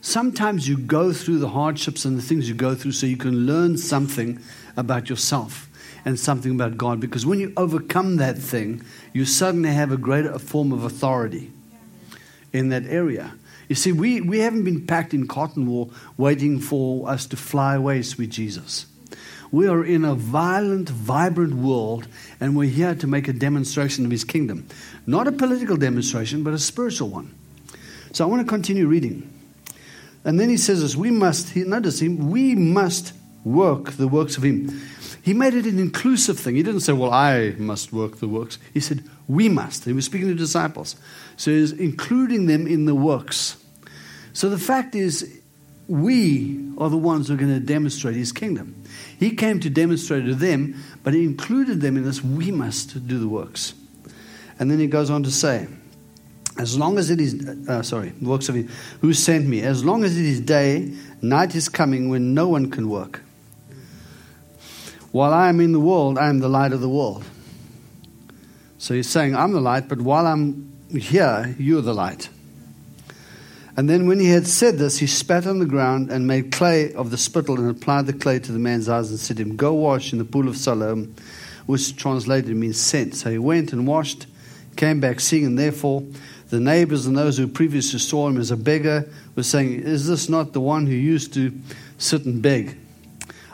Sometimes 0.03 0.69
you 0.69 0.77
go 0.77 1.13
through 1.13 1.39
the 1.39 1.49
hardships 1.49 2.05
and 2.05 2.19
the 2.19 2.23
things 2.23 2.49
you 2.49 2.57
go 2.57 2.75
through 2.75 2.91
so 2.91 3.07
you 3.07 3.17
can 3.17 3.47
learn 3.47 3.79
something 3.79 4.41
about 4.77 5.09
yourself 5.09 5.71
and 6.05 6.19
something 6.19 6.51
about 6.51 6.77
God. 6.77 6.99
Because 6.99 7.25
when 7.25 7.39
you 7.39 7.53
overcome 7.57 8.17
that 8.17 8.37
thing, 8.37 8.83
you 9.13 9.25
suddenly 9.25 9.71
have 9.71 9.93
a 9.93 9.97
greater 9.97 10.37
form 10.41 10.73
of 10.73 10.83
authority 10.83 11.53
in 12.53 12.71
that 12.71 12.85
area. 12.87 13.33
You 13.69 13.77
see, 13.77 13.93
we, 13.93 14.21
we 14.21 14.41
haven't 14.41 14.65
been 14.65 14.89
packed 14.89 15.15
in 15.15 15.29
cotton 15.29 15.67
wool 15.67 15.93
waiting 16.17 16.59
for 16.59 17.09
us 17.09 17.25
to 17.27 17.37
fly 17.37 17.77
away, 17.77 18.03
sweet 18.03 18.31
Jesus. 18.31 18.87
We 19.53 19.69
are 19.69 19.85
in 19.85 20.05
a 20.05 20.17
violent, 20.17 20.89
vibrant 20.89 21.55
world, 21.55 22.09
and 22.41 22.57
we're 22.57 22.69
here 22.69 22.97
to 22.97 23.07
make 23.07 23.29
a 23.29 23.33
demonstration 23.33 24.05
of 24.05 24.11
His 24.11 24.25
kingdom. 24.25 24.67
Not 25.07 25.29
a 25.29 25.33
political 25.33 25.77
demonstration, 25.77 26.43
but 26.43 26.55
a 26.55 26.59
spiritual 26.59 27.09
one. 27.09 27.33
So 28.11 28.25
I 28.25 28.29
want 28.29 28.43
to 28.45 28.49
continue 28.49 28.89
reading. 28.89 29.33
And 30.25 30.39
then 30.39 30.49
he 30.49 30.57
says 30.57 30.83
this 30.83 30.97
we 30.97 31.11
must, 31.11 31.55
notice 31.57 32.01
him, 32.01 32.31
we 32.31 32.55
must 32.55 33.13
work 33.45 33.93
the 33.93 34.09
works 34.09 34.37
of 34.37 34.45
Him. 34.45 34.81
He 35.23 35.35
made 35.35 35.55
it 35.55 35.67
an 35.67 35.79
inclusive 35.79 36.39
thing. 36.39 36.57
He 36.57 36.63
didn't 36.63 36.81
say, 36.81 36.93
Well, 36.93 37.13
I 37.13 37.51
must 37.59 37.93
work 37.93 38.19
the 38.19 38.29
works. 38.29 38.59
He 38.73 38.81
said, 38.81 39.05
We 39.29 39.49
must. 39.49 39.85
He 39.85 39.93
was 39.93 40.05
speaking 40.05 40.29
to 40.29 40.35
disciples. 40.35 40.97
So 41.37 41.51
he's 41.51 41.73
including 41.73 42.47
them 42.47 42.67
in 42.67 42.87
the 42.87 42.95
works. 42.95 43.57
So 44.33 44.49
the 44.49 44.59
fact 44.59 44.95
is, 44.95 45.41
we 45.89 46.73
are 46.79 46.89
the 46.89 46.97
ones 46.97 47.29
who 47.29 47.35
are 47.35 47.37
going 47.37 47.53
to 47.53 47.61
demonstrate 47.61 48.17
his 48.17 48.33
kingdom. 48.33 48.83
He 49.19 49.37
came 49.37 49.61
to 49.61 49.71
demonstrate 49.71 50.25
to 50.25 50.35
them, 50.35 50.83
but 51.03 51.13
he 51.13 51.25
included 51.25 51.81
them 51.81 51.97
in 51.97 52.05
this 52.05 52.23
we 52.23 52.51
must 52.51 53.07
do 53.07 53.19
the 53.19 53.29
works. 53.29 53.75
And 54.59 54.71
then 54.71 54.79
he 54.79 54.87
goes 54.87 55.11
on 55.11 55.23
to 55.25 55.31
say, 55.31 55.69
as 56.59 56.77
long 56.77 56.99
as 56.99 57.11
it 57.11 57.21
is, 57.21 57.47
uh, 57.69 57.83
sorry, 57.83 58.13
works 58.21 58.49
of 58.49 58.55
him 58.55 58.69
who 59.01 59.13
sent 59.15 59.47
me, 59.47 59.63
as 59.63 59.85
long 59.85 60.05
as 60.05 60.17
it 60.19 60.25
is 60.25 60.41
day, 60.41 60.93
night 61.21 61.55
is 61.55 61.69
coming 61.69 62.09
when 62.09 62.35
no 62.35 62.49
one 62.49 62.71
can 62.71 62.89
work. 62.89 63.23
While 65.13 65.33
I 65.33 65.49
am 65.49 65.61
in 65.61 65.73
the 65.73 65.81
world, 65.81 66.19
I 66.19 66.29
am 66.29 66.41
the 66.41 66.49
light 66.49 66.73
of 66.73 66.81
the 66.81 66.89
world. 66.89 67.25
So 68.79 68.95
he's 68.95 69.09
saying, 69.09 69.37
I'm 69.37 69.53
the 69.53 69.61
light, 69.61 69.89
but 69.89 70.01
while 70.01 70.27
I'm 70.27 70.73
here, 70.91 71.55
you're 71.59 71.83
the 71.83 71.95
light. 71.95 72.29
And 73.77 73.89
then 73.89 74.07
when 74.07 74.21
he 74.21 74.29
had 74.29 74.47
said 74.47 74.77
this, 74.79 74.99
he 74.99 75.07
spat 75.07 75.47
on 75.47 75.59
the 75.59 75.67
ground 75.67 76.11
and 76.11 76.27
made 76.27 76.53
clay 76.53 76.93
of 76.93 77.11
the 77.11 77.17
spittle 77.17 77.59
and 77.59 77.71
applied 77.71 78.07
the 78.07 78.13
clay 78.13 78.39
to 78.39 78.53
the 78.53 78.59
man's 78.59 78.89
eyes 78.89 79.11
and 79.11 79.19
said 79.19 79.39
to 79.39 79.43
him, 79.43 79.57
Go 79.57 79.73
wash 79.73 80.13
in 80.13 80.19
the 80.19 80.25
pool 80.25 80.49
of 80.49 80.57
Siloam, 80.57 81.15
which 81.67 81.97
translated 81.97 82.55
means 82.55 82.79
sent. 82.79 83.15
So 83.15 83.31
he 83.31 83.39
went 83.39 83.73
and 83.73 83.87
washed, 83.87 84.27
came 84.77 85.01
back 85.01 85.21
seeing, 85.21 85.47
and 85.47 85.59
therefore 85.59 86.03
the 86.53 86.61
neighbors 86.61 87.07
and 87.07 87.17
those 87.17 87.39
who 87.39 87.49
previously 87.49 87.99
saw 87.99 88.29
him 88.29 88.37
as 88.37 88.51
a 88.51 88.57
beggar 88.57 89.09
were 89.35 89.43
saying, 89.43 89.81
Is 89.81 90.07
this 90.07 90.29
not 90.29 90.53
the 90.53 90.61
one 90.61 90.87
who 90.87 90.95
used 90.95 91.35
to 91.35 91.53
sit 91.99 92.25
and 92.25 92.41
beg? 92.41 92.77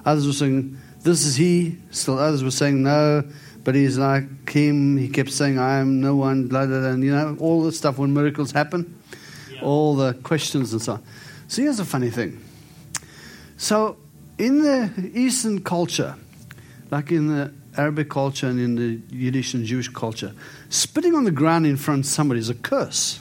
Others 0.04 0.26
were 0.26 0.32
saying, 0.32 0.76
This 1.02 1.24
is 1.24 1.36
he. 1.36 1.78
Still 1.90 2.18
others 2.18 2.42
were 2.42 2.50
saying, 2.50 2.82
No, 2.82 3.22
but 3.64 3.74
he's 3.74 3.98
like 3.98 4.48
him. 4.50 4.96
He 4.96 5.08
kept 5.08 5.30
saying, 5.30 5.58
I 5.58 5.78
am 5.78 6.00
no 6.00 6.16
one, 6.16 6.48
blah, 6.48 6.66
blah, 6.66 6.80
blah. 6.80 6.88
And 6.90 7.04
you 7.04 7.12
know, 7.12 7.36
all 7.40 7.62
the 7.62 7.72
stuff 7.72 7.98
when 7.98 8.12
miracles 8.12 8.52
happen 8.52 8.98
all 9.62 9.96
the 9.96 10.14
questions 10.14 10.72
and 10.72 10.82
so 10.82 10.94
on. 10.94 11.02
So 11.48 11.62
here's 11.62 11.80
a 11.80 11.84
funny 11.84 12.10
thing. 12.10 12.42
So 13.56 13.96
in 14.38 14.62
the 14.62 15.10
Eastern 15.14 15.62
culture, 15.62 16.14
like 16.90 17.10
in 17.10 17.28
the 17.28 17.52
Arabic 17.76 18.10
culture 18.10 18.46
and 18.48 18.58
in 18.58 18.74
the 18.76 19.00
Yiddish 19.14 19.54
and 19.54 19.64
Jewish 19.64 19.88
culture, 19.88 20.32
spitting 20.68 21.14
on 21.14 21.24
the 21.24 21.30
ground 21.30 21.66
in 21.66 21.76
front 21.76 22.00
of 22.00 22.06
somebody 22.06 22.40
is 22.40 22.50
a 22.50 22.54
curse. 22.54 23.20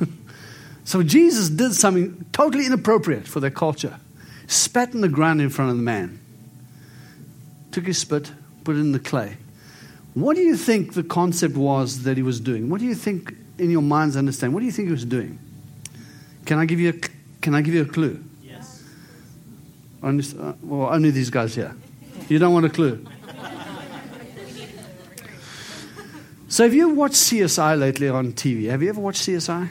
so 0.84 1.02
Jesus 1.02 1.48
did 1.48 1.74
something 1.74 2.24
totally 2.32 2.66
inappropriate 2.66 3.26
for 3.26 3.40
their 3.40 3.50
culture. 3.50 3.98
Spat 4.46 4.94
in 4.94 5.00
the 5.00 5.08
ground 5.08 5.40
in 5.40 5.50
front 5.50 5.70
of 5.70 5.76
the 5.76 5.82
man. 5.82 6.20
Took 7.72 7.86
his 7.86 7.98
spit, 7.98 8.32
put 8.64 8.76
it 8.76 8.80
in 8.80 8.92
the 8.92 9.00
clay. 9.00 9.36
What 10.14 10.36
do 10.36 10.42
you 10.42 10.56
think 10.56 10.94
the 10.94 11.02
concept 11.02 11.56
was 11.56 12.04
that 12.04 12.16
he 12.16 12.22
was 12.22 12.40
doing? 12.40 12.70
What 12.70 12.80
do 12.80 12.86
you 12.86 12.94
think 12.94 13.34
in 13.58 13.70
your 13.70 13.82
minds 13.82 14.16
understand. 14.16 14.52
What 14.52 14.60
do 14.60 14.66
you 14.66 14.72
think 14.72 14.88
he 14.88 14.92
was 14.92 15.04
doing? 15.04 15.38
Can 16.44 16.58
I 16.58 16.66
give 16.66 16.80
you 16.80 16.90
a, 16.90 17.40
can 17.40 17.54
I 17.54 17.62
give 17.62 17.74
you 17.74 17.82
a 17.82 17.86
clue? 17.86 18.22
Yes. 18.42 18.82
Only, 20.02 20.24
uh, 20.38 20.52
well, 20.62 20.92
only 20.92 21.10
these 21.10 21.30
guys 21.30 21.54
here. 21.54 21.74
You 22.28 22.38
don't 22.38 22.52
want 22.52 22.66
a 22.66 22.70
clue. 22.70 23.04
So, 26.56 26.64
have 26.64 26.72
you 26.72 26.88
watched 26.88 27.16
CSI 27.16 27.78
lately 27.78 28.08
on 28.08 28.32
TV? 28.32 28.70
Have 28.70 28.82
you 28.82 28.88
ever 28.88 28.98
watched 28.98 29.28
CSI? 29.28 29.68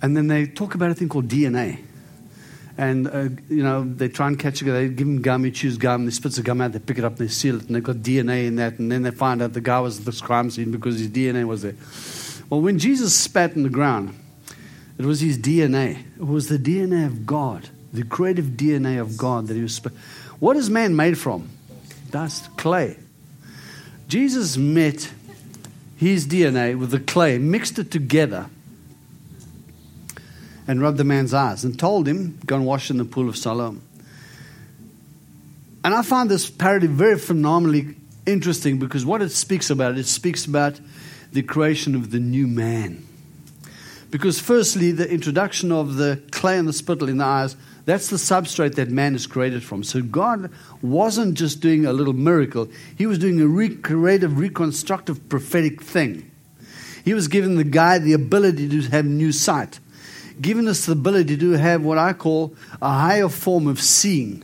And 0.00 0.16
then 0.16 0.28
they 0.28 0.46
talk 0.46 0.76
about 0.76 0.92
a 0.92 0.94
thing 0.94 1.08
called 1.08 1.26
DNA. 1.26 1.80
And, 2.78 3.08
uh, 3.08 3.28
you 3.48 3.64
know, 3.64 3.82
they 3.82 4.06
try 4.06 4.28
and 4.28 4.38
catch 4.38 4.62
it. 4.62 4.66
They 4.66 4.88
give 4.88 5.08
him 5.08 5.22
gum, 5.22 5.42
he 5.42 5.50
chews 5.50 5.78
gum, 5.78 6.04
he 6.04 6.12
spits 6.12 6.36
the 6.36 6.42
gum 6.42 6.60
out, 6.60 6.70
they 6.70 6.78
pick 6.78 6.98
it 6.98 7.04
up, 7.04 7.16
they 7.16 7.26
seal 7.26 7.56
it, 7.56 7.66
and 7.66 7.74
they've 7.74 7.82
got 7.82 7.96
DNA 7.96 8.46
in 8.46 8.54
that. 8.54 8.78
And 8.78 8.92
then 8.92 9.02
they 9.02 9.10
find 9.10 9.42
out 9.42 9.52
the 9.52 9.60
guy 9.60 9.80
was 9.80 10.04
the 10.04 10.12
crime 10.12 10.48
scene 10.48 10.70
because 10.70 11.00
his 11.00 11.08
DNA 11.08 11.44
was 11.44 11.62
there. 11.62 11.74
Well, 12.48 12.60
when 12.60 12.78
Jesus 12.78 13.12
spat 13.12 13.56
in 13.56 13.64
the 13.64 13.68
ground, 13.68 14.16
it 14.96 15.06
was 15.06 15.20
his 15.20 15.38
DNA. 15.38 16.04
It 16.20 16.24
was 16.24 16.48
the 16.48 16.56
DNA 16.56 17.04
of 17.04 17.26
God, 17.26 17.68
the 17.92 18.04
creative 18.04 18.44
DNA 18.44 19.00
of 19.00 19.16
God 19.16 19.48
that 19.48 19.54
he 19.54 19.62
was. 19.62 19.74
Sp- 19.74 19.90
what 20.38 20.56
is 20.56 20.70
man 20.70 20.94
made 20.94 21.18
from? 21.18 21.50
Dust, 22.12 22.56
clay. 22.56 22.96
Jesus 24.08 24.56
met 24.56 25.12
his 25.96 26.26
DNA 26.26 26.78
with 26.78 26.90
the 26.90 27.00
clay, 27.00 27.38
mixed 27.38 27.78
it 27.78 27.90
together, 27.90 28.46
and 30.68 30.80
rubbed 30.80 30.98
the 30.98 31.04
man's 31.04 31.32
eyes 31.32 31.64
and 31.64 31.78
told 31.78 32.06
him, 32.06 32.38
Go 32.44 32.56
and 32.56 32.66
wash 32.66 32.90
in 32.90 32.98
the 32.98 33.04
pool 33.04 33.28
of 33.28 33.36
Siloam. 33.36 33.82
And 35.84 35.94
I 35.94 36.02
find 36.02 36.28
this 36.28 36.50
parody 36.50 36.88
very 36.88 37.18
phenomenally 37.18 37.94
interesting 38.26 38.78
because 38.78 39.06
what 39.06 39.22
it 39.22 39.30
speaks 39.30 39.70
about, 39.70 39.96
it 39.96 40.06
speaks 40.06 40.44
about 40.44 40.80
the 41.32 41.42
creation 41.42 41.94
of 41.94 42.10
the 42.10 42.18
new 42.18 42.46
man. 42.46 43.06
Because, 44.10 44.40
firstly, 44.40 44.92
the 44.92 45.08
introduction 45.08 45.70
of 45.72 45.96
the 45.96 46.20
clay 46.30 46.58
and 46.58 46.66
the 46.66 46.72
spittle 46.72 47.08
in 47.08 47.18
the 47.18 47.24
eyes, 47.24 47.56
that's 47.86 48.08
the 48.10 48.16
substrate 48.16 48.74
that 48.74 48.90
man 48.90 49.14
is 49.14 49.26
created 49.26 49.62
from. 49.62 49.84
So, 49.84 50.02
God 50.02 50.50
wasn't 50.82 51.34
just 51.34 51.60
doing 51.60 51.86
a 51.86 51.92
little 51.92 52.12
miracle, 52.12 52.68
He 52.98 53.06
was 53.06 53.18
doing 53.18 53.40
a 53.40 53.46
recreative, 53.46 54.38
reconstructive, 54.38 55.28
prophetic 55.28 55.80
thing. 55.80 56.30
He 57.04 57.14
was 57.14 57.28
giving 57.28 57.56
the 57.56 57.64
guy 57.64 57.98
the 57.98 58.12
ability 58.12 58.68
to 58.68 58.82
have 58.90 59.06
new 59.06 59.30
sight, 59.30 59.78
giving 60.40 60.66
us 60.66 60.86
the 60.86 60.92
ability 60.92 61.36
to 61.38 61.52
have 61.52 61.84
what 61.84 61.98
I 61.98 62.12
call 62.12 62.54
a 62.82 62.90
higher 62.90 63.28
form 63.28 63.68
of 63.68 63.80
seeing. 63.80 64.42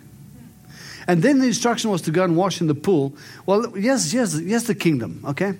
And 1.09 1.21
then 1.21 1.41
the 1.41 1.47
instruction 1.47 1.91
was 1.91 2.03
to 2.03 2.13
go 2.13 2.23
and 2.23 2.37
wash 2.37 2.61
in 2.61 2.69
the 2.69 2.77
pool. 2.77 3.17
Well, 3.45 3.77
yes, 3.77 4.15
yes, 4.15 4.39
yes, 4.39 4.69
the 4.69 4.77
kingdom, 4.77 5.25
okay? 5.27 5.59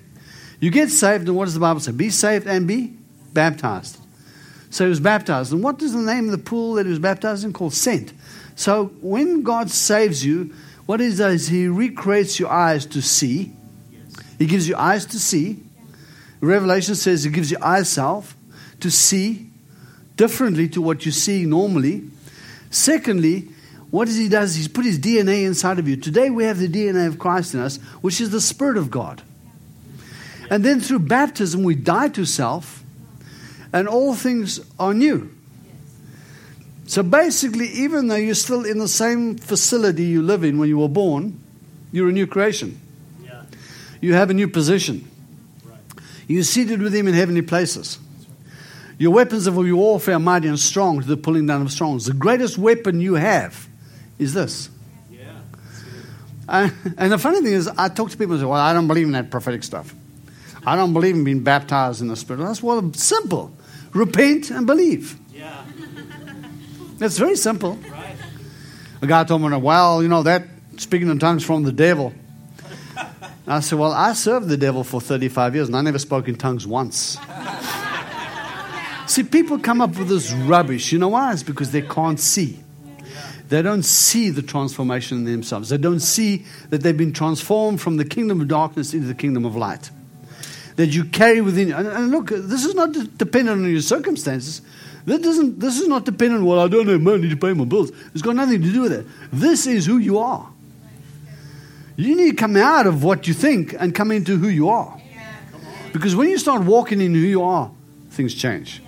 You 0.61 0.71
get 0.71 0.89
saved, 0.89 1.27
and 1.27 1.35
what 1.35 1.45
does 1.45 1.53
the 1.53 1.59
Bible 1.59 1.81
say? 1.81 1.91
Be 1.91 2.09
saved 2.09 2.47
and 2.47 2.65
be 2.65 2.93
baptized. 3.33 3.99
So 4.73 4.85
he 4.85 4.89
was 4.89 4.99
baptized. 4.99 5.53
And 5.53 5.61
what 5.61 5.79
is 5.83 5.93
the 5.93 5.99
name 5.99 6.25
of 6.25 6.31
the 6.31 6.39
pool 6.39 6.73
that 6.73 6.87
he 6.87 6.89
was 6.89 6.97
baptized 6.97 7.45
in? 7.45 7.53
Called 7.53 7.75
Sent. 7.75 8.11
So 8.55 8.85
when 9.01 9.43
God 9.43 9.69
saves 9.69 10.25
you, 10.25 10.51
what 10.87 10.99
he 10.99 11.15
does, 11.15 11.47
he 11.47 11.67
recreates 11.67 12.39
your 12.39 12.49
eyes 12.49 12.87
to 12.87 12.99
see. 12.99 13.53
He 14.39 14.47
gives 14.47 14.67
you 14.67 14.75
eyes 14.75 15.05
to 15.05 15.19
see. 15.19 15.59
Revelation 16.41 16.95
says 16.95 17.23
he 17.23 17.29
gives 17.29 17.51
you 17.51 17.57
eyes 17.61 17.87
self 17.87 18.35
to 18.79 18.89
see 18.89 19.47
differently 20.15 20.67
to 20.69 20.81
what 20.81 21.05
you 21.05 21.11
see 21.11 21.45
normally. 21.45 22.09
Secondly, 22.71 23.49
what 23.91 24.05
does 24.05 24.17
he 24.17 24.27
does? 24.27 24.55
He's 24.55 24.67
put 24.67 24.85
his 24.85 24.97
DNA 24.97 25.45
inside 25.45 25.77
of 25.77 25.87
you. 25.87 25.97
Today 25.97 26.31
we 26.31 26.45
have 26.45 26.57
the 26.57 26.67
DNA 26.67 27.05
of 27.05 27.19
Christ 27.19 27.53
in 27.53 27.59
us, 27.59 27.77
which 28.01 28.19
is 28.19 28.31
the 28.31 28.41
Spirit 28.41 28.77
of 28.77 28.89
God. 28.89 29.21
And 30.49 30.65
then 30.65 30.81
through 30.81 30.99
baptism, 30.99 31.61
we 31.61 31.75
die 31.75 32.09
to 32.09 32.25
self, 32.25 32.82
and 33.73 33.87
all 33.87 34.13
things 34.13 34.61
are 34.79 34.93
new. 34.93 35.31
So 36.85 37.01
basically, 37.01 37.67
even 37.69 38.07
though 38.07 38.15
you're 38.15 38.35
still 38.35 38.65
in 38.65 38.77
the 38.77 38.87
same 38.87 39.37
facility 39.37 40.03
you 40.03 40.21
live 40.21 40.43
in 40.43 40.59
when 40.59 40.69
you 40.69 40.77
were 40.77 40.89
born, 40.89 41.39
you're 41.91 42.09
a 42.09 42.11
new 42.11 42.27
creation. 42.27 42.79
Yeah. 43.23 43.43
You 43.99 44.13
have 44.13 44.29
a 44.29 44.33
new 44.33 44.47
position. 44.47 45.09
Right. 45.65 45.79
You're 46.27 46.43
seated 46.43 46.81
with 46.81 46.93
Him 46.93 47.07
in 47.07 47.13
heavenly 47.13 47.41
places. 47.41 47.99
Your 48.99 49.11
weapons 49.11 49.47
of 49.47 49.55
your 49.55 49.75
warfare 49.75 50.15
are 50.15 50.19
mighty 50.19 50.47
and 50.47 50.59
strong 50.59 51.01
to 51.01 51.07
the 51.07 51.17
pulling 51.17 51.47
down 51.47 51.61
of 51.63 51.71
strongholds. 51.71 52.05
The 52.05 52.13
greatest 52.13 52.57
weapon 52.57 53.01
you 53.01 53.15
have 53.15 53.67
is 54.19 54.33
this. 54.33 54.69
Yeah. 55.09 55.31
Uh, 56.47 56.69
and 56.97 57.11
the 57.11 57.17
funny 57.17 57.41
thing 57.41 57.53
is, 57.53 57.67
I 57.67 57.89
talk 57.89 58.11
to 58.11 58.17
people 58.17 58.33
and 58.33 58.41
say, 58.41 58.45
Well, 58.45 58.59
I 58.59 58.73
don't 58.73 58.87
believe 58.87 59.07
in 59.07 59.13
that 59.13 59.31
prophetic 59.31 59.63
stuff. 59.63 59.95
I 60.65 60.75
don't 60.75 60.93
believe 60.93 61.15
in 61.15 61.23
being 61.23 61.43
baptized 61.43 62.01
in 62.01 62.07
the 62.07 62.15
Spirit. 62.15 62.43
That's 62.43 62.61
well 62.61 62.93
simple. 62.93 63.55
Repent 63.93 64.49
and 64.49 64.65
believe. 64.65 65.19
Yeah. 65.33 65.63
It's 66.99 67.17
very 67.17 67.35
simple. 67.35 67.73
Right. 67.91 68.15
A 69.01 69.07
guy 69.07 69.23
told 69.23 69.41
me, 69.41 69.55
well, 69.57 70.01
you 70.01 70.07
know, 70.07 70.23
that 70.23 70.47
speaking 70.77 71.09
in 71.09 71.19
tongues 71.19 71.43
from 71.43 71.63
the 71.63 71.71
devil. 71.71 72.13
I 73.45 73.59
said, 73.59 73.77
well, 73.77 73.91
I 73.91 74.13
served 74.13 74.47
the 74.47 74.55
devil 74.55 74.83
for 74.83 75.01
35 75.01 75.55
years 75.55 75.67
and 75.67 75.75
I 75.75 75.81
never 75.81 75.99
spoke 75.99 76.29
in 76.29 76.35
tongues 76.35 76.65
once. 76.65 77.17
see, 79.07 79.23
people 79.23 79.59
come 79.59 79.81
up 79.81 79.97
with 79.97 80.07
this 80.07 80.31
rubbish. 80.31 80.93
You 80.93 80.99
know 80.99 81.09
why? 81.09 81.33
It's 81.33 81.43
because 81.43 81.71
they 81.71 81.81
can't 81.81 82.19
see. 82.19 82.59
They 83.49 83.61
don't 83.61 83.83
see 83.83 84.29
the 84.29 84.41
transformation 84.41 85.17
in 85.19 85.25
themselves. 85.25 85.69
They 85.69 85.77
don't 85.77 85.99
see 85.99 86.45
that 86.69 86.81
they've 86.81 86.95
been 86.95 87.11
transformed 87.11 87.81
from 87.81 87.97
the 87.97 88.05
kingdom 88.05 88.39
of 88.39 88.47
darkness 88.47 88.93
into 88.93 89.07
the 89.07 89.13
kingdom 89.13 89.45
of 89.45 89.55
light 89.55 89.91
that 90.75 90.87
you 90.87 91.05
carry 91.05 91.41
within 91.41 91.69
you. 91.69 91.75
And, 91.75 91.87
and 91.87 92.11
look, 92.11 92.29
this 92.29 92.65
is 92.65 92.75
not 92.75 92.91
dependent 93.17 93.61
on 93.61 93.71
your 93.71 93.81
circumstances. 93.81 94.61
This, 95.05 95.19
doesn't, 95.19 95.59
this 95.59 95.79
is 95.79 95.87
not 95.87 96.05
dependent 96.05 96.41
on, 96.41 96.47
well, 96.47 96.59
I 96.59 96.67
don't 96.67 96.87
have 96.87 97.01
money 97.01 97.29
to 97.29 97.35
pay 97.35 97.53
my 97.53 97.65
bills. 97.65 97.91
It's 98.13 98.21
got 98.21 98.35
nothing 98.35 98.61
to 98.61 98.71
do 98.71 98.81
with 98.81 98.93
it. 98.93 99.05
This 99.31 99.67
is 99.67 99.85
who 99.85 99.97
you 99.97 100.19
are. 100.19 100.49
You 101.95 102.15
need 102.15 102.31
to 102.31 102.35
come 102.35 102.55
out 102.55 102.87
of 102.87 103.03
what 103.03 103.27
you 103.27 103.33
think 103.33 103.75
and 103.77 103.93
come 103.93 104.11
into 104.11 104.37
who 104.37 104.47
you 104.47 104.69
are. 104.69 104.99
Because 105.91 106.15
when 106.15 106.29
you 106.29 106.39
start 106.39 106.63
walking 106.63 107.01
in 107.01 107.13
who 107.13 107.19
you 107.19 107.43
are, 107.43 107.69
things 108.09 108.33
change. 108.33 108.81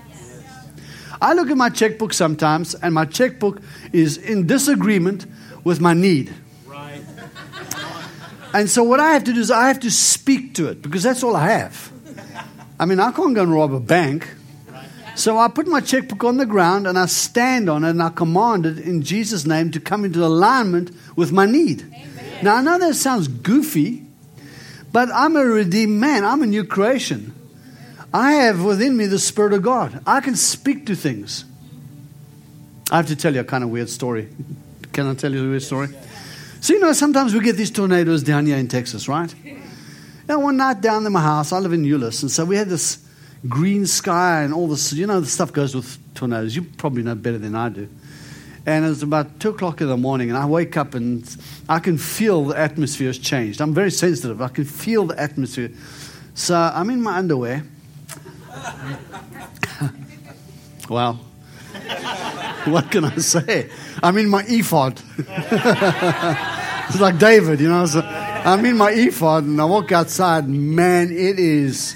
I 1.21 1.34
look 1.34 1.50
at 1.50 1.58
my 1.58 1.69
checkbook 1.69 2.13
sometimes, 2.13 2.76
and 2.76 2.93
my 2.93 3.06
checkbook 3.06 3.62
is 3.93 4.17
in 4.17 4.48
disagreement 4.48 5.26
with 5.63 5.80
my 5.80 5.93
need. 5.93 6.34
And 8.56 8.70
so 8.70 8.86
what 8.86 9.02
I 9.02 9.12
have 9.12 9.26
to 9.26 9.34
do 9.34 9.41
is 9.41 9.52
I 9.52 9.68
have 9.68 9.82
to 9.82 9.91
speak 9.91 10.54
to 10.54 10.70
it 10.70 10.82
because 10.82 11.04
that's 11.04 11.24
all 11.24 11.36
I 11.36 11.50
have. 11.50 11.91
I 12.80 12.86
mean, 12.86 13.02
I 13.02 13.12
can't 13.12 13.36
go 13.36 13.44
and 13.44 13.52
rob 13.52 13.74
a 13.74 13.82
bank. 13.82 14.34
So 15.15 15.38
I 15.38 15.50
put 15.50 15.68
my 15.68 15.82
checkbook 15.82 16.24
on 16.24 16.38
the 16.38 16.46
ground 16.46 16.88
and 16.88 16.98
I 16.98 17.08
stand 17.08 17.70
on 17.70 17.84
it 17.84 17.89
and 17.89 18.02
I 18.02 18.08
command 18.08 18.65
it 18.65 18.80
in 18.80 19.02
Jesus' 19.02 19.46
name 19.46 19.72
to 19.72 19.82
come 19.82 20.06
into 20.06 20.24
alignment 20.24 20.91
with 21.18 21.34
my 21.34 21.46
need. 21.46 21.82
Amen. 21.82 22.44
Now, 22.46 22.56
I 22.56 22.62
know 22.62 22.80
that 22.80 22.96
sounds 22.96 23.28
goofy, 23.28 24.06
but 24.94 25.10
I'm 25.13 25.36
a 25.36 25.44
redeemed 25.44 26.00
man. 26.00 26.24
I'm 26.24 26.41
a 26.41 26.46
new 26.46 26.63
creation. 26.63 27.36
I 28.13 28.36
have 28.36 28.63
within 28.63 28.96
me 28.96 29.06
the 29.06 29.20
Spirit 29.20 29.52
of 29.52 29.63
God. 29.63 30.02
I 30.08 30.22
can 30.22 30.38
speak 30.38 30.86
to 30.86 30.96
things. 30.96 31.44
I 32.89 32.96
have 32.96 33.08
to 33.08 33.18
tell 33.18 33.34
you 33.34 33.41
a 33.41 33.44
kind 33.44 33.65
of 33.65 33.70
weird 33.70 33.89
story. 33.89 34.30
Can 34.94 35.08
I 35.08 35.13
tell 35.13 35.34
you 35.34 35.46
a 35.46 35.50
weird 35.50 35.63
story? 35.63 35.89
So, 36.62 36.74
you 36.74 36.80
know, 36.80 36.94
sometimes 36.94 37.34
we 37.34 37.41
get 37.41 37.58
these 37.58 37.72
tornadoes 37.72 38.24
down 38.24 38.46
here 38.46 38.58
in 38.58 38.68
Texas, 38.68 39.08
right? 39.08 39.34
Now, 40.28 40.39
one 40.39 40.58
night 40.58 40.82
down 40.82 41.06
in 41.06 41.13
my 41.13 41.22
house, 41.22 41.52
I 41.52 41.60
live 41.60 41.72
in 41.72 41.84
Euless, 41.84 42.24
and 42.24 42.32
so 42.32 42.46
we 42.46 42.56
had 42.56 42.68
this 42.68 42.98
green 43.48 43.86
sky 43.86 44.41
and 44.41 44.56
all 44.56 44.68
this, 44.68 44.91
you 44.91 45.06
know, 45.06 45.20
the 45.20 45.28
stuff 45.28 45.54
goes 45.54 45.76
with 45.76 46.00
tornadoes. 46.15 46.56
You 46.56 46.63
probably 46.63 47.04
know 47.04 47.13
better 47.13 47.38
than 47.38 47.56
I 47.56 47.70
do. 47.70 47.88
And 48.65 48.86
it's 48.86 49.04
about 49.04 49.39
2 49.39 49.50
o'clock 49.50 49.82
in 49.82 49.88
the 49.88 49.98
morning, 49.98 50.30
and 50.30 50.38
I 50.38 50.48
wake 50.48 50.78
up 50.78 50.96
and 50.96 51.24
I 51.70 51.78
can 51.78 52.00
feel 52.00 52.46
the 52.46 52.58
atmosphere 52.58 53.08
has 53.08 53.20
changed. 53.20 53.62
I'm 53.62 53.76
very 53.76 53.91
sensitive. 53.91 54.41
I 54.41 54.48
can 54.48 54.65
feel 54.65 55.06
the 55.06 55.20
atmosphere. 55.20 55.70
So 56.34 56.56
I'm 56.56 56.89
in 56.89 57.04
my 57.04 57.18
underwear. 57.18 57.63
well, 60.89 61.13
what 62.65 62.89
can 62.89 63.06
I 63.06 63.18
say? 63.18 63.70
I'm 64.03 64.17
in 64.17 64.29
my 64.29 64.43
ephod. 64.47 65.01
it's 65.17 66.99
like 66.99 67.17
David, 67.17 67.60
you 67.60 67.69
know. 67.69 67.86
So 67.86 68.01
I'm 68.01 68.63
in 68.65 68.77
my 68.77 68.91
ephod 68.91 69.43
and 69.43 69.60
I 69.60 69.65
walk 69.65 69.91
outside. 69.91 70.47
Man, 70.47 71.12
it 71.12 71.39
is, 71.39 71.95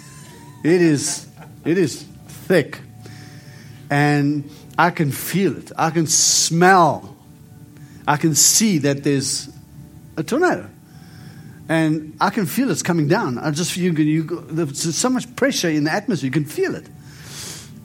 it 0.63 0.81
is, 0.81 1.27
it 1.65 1.77
is 1.77 2.03
thick, 2.27 2.79
and 3.89 4.49
I 4.77 4.91
can 4.91 5.11
feel 5.11 5.57
it. 5.57 5.71
I 5.77 5.89
can 5.89 6.07
smell. 6.07 7.15
I 8.07 8.17
can 8.17 8.33
see 8.33 8.79
that 8.79 9.03
there's 9.03 9.49
a 10.17 10.23
tornado, 10.23 10.69
and 11.67 12.15
I 12.19 12.29
can 12.29 12.45
feel 12.45 12.71
it's 12.71 12.81
coming 12.81 13.07
down. 13.07 13.37
I 13.37 13.51
just 13.51 13.77
you, 13.77 13.91
you 13.91 14.23
there's 14.49 14.95
so 14.95 15.09
much 15.09 15.35
pressure 15.35 15.69
in 15.69 15.83
the 15.83 15.91
atmosphere. 15.91 16.27
You 16.27 16.31
can 16.31 16.45
feel 16.45 16.75
it. 16.75 16.87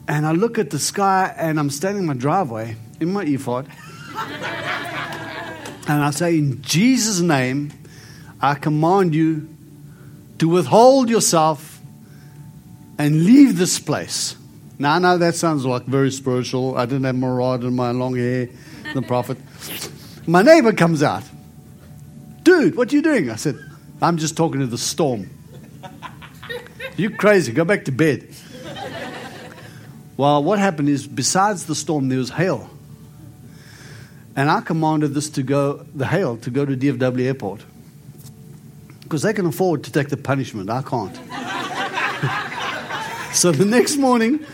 And 0.07 0.25
I 0.25 0.33
look 0.33 0.59
at 0.59 0.69
the 0.69 0.79
sky, 0.79 1.33
and 1.35 1.59
I'm 1.59 1.69
standing 1.69 2.03
in 2.03 2.07
my 2.07 2.13
driveway 2.13 2.75
in 2.99 3.11
my 3.11 3.23
ephod. 3.23 3.67
and 5.87 6.03
I 6.03 6.11
say, 6.11 6.37
In 6.37 6.61
Jesus' 6.61 7.19
name, 7.19 7.71
I 8.41 8.55
command 8.55 9.13
you 9.13 9.49
to 10.39 10.47
withhold 10.49 11.09
yourself 11.09 11.79
and 12.97 13.23
leave 13.23 13.57
this 13.57 13.79
place. 13.79 14.35
Now, 14.77 14.95
I 14.95 14.99
know 14.99 15.17
that 15.17 15.35
sounds 15.35 15.65
like 15.65 15.83
very 15.85 16.11
spiritual. 16.11 16.77
I 16.77 16.85
didn't 16.85 17.05
have 17.05 17.15
my 17.15 17.27
rod 17.27 17.63
and 17.63 17.75
my 17.75 17.91
long 17.91 18.15
hair, 18.15 18.49
the 18.93 19.01
prophet. 19.01 19.37
My 20.27 20.41
neighbor 20.41 20.73
comes 20.73 21.03
out. 21.03 21.23
Dude, 22.43 22.75
what 22.75 22.91
are 22.91 22.95
you 22.95 23.01
doing? 23.01 23.29
I 23.29 23.35
said, 23.35 23.57
I'm 24.01 24.17
just 24.17 24.35
talking 24.37 24.59
to 24.59 24.67
the 24.67 24.77
storm. 24.77 25.29
You 26.97 27.09
crazy. 27.09 27.51
Go 27.51 27.65
back 27.65 27.85
to 27.85 27.91
bed. 27.91 28.33
Well, 30.17 30.43
what 30.43 30.59
happened 30.59 30.87
is, 30.87 31.07
besides 31.07 31.65
the 31.65 31.75
storm, 31.75 32.07
there 32.07 32.19
was 32.19 32.29
hail. 32.29 32.69
And 34.35 34.51
I 34.51 34.61
commanded 34.61 35.13
this 35.13 35.29
to 35.31 35.43
go, 35.43 35.85
the 35.95 36.05
hail, 36.05 36.37
to 36.37 36.49
go 36.49 36.65
to 36.65 36.75
DFW 36.75 37.25
Airport. 37.25 37.61
Because 39.03 39.21
they 39.21 39.33
can 39.33 39.45
afford 39.45 39.83
to 39.85 39.91
take 39.91 40.09
the 40.09 40.17
punishment. 40.17 40.69
I 40.69 40.81
can't. 40.81 41.15
so 43.35 43.51
the 43.51 43.65
next 43.65 43.97
morning, 43.97 44.45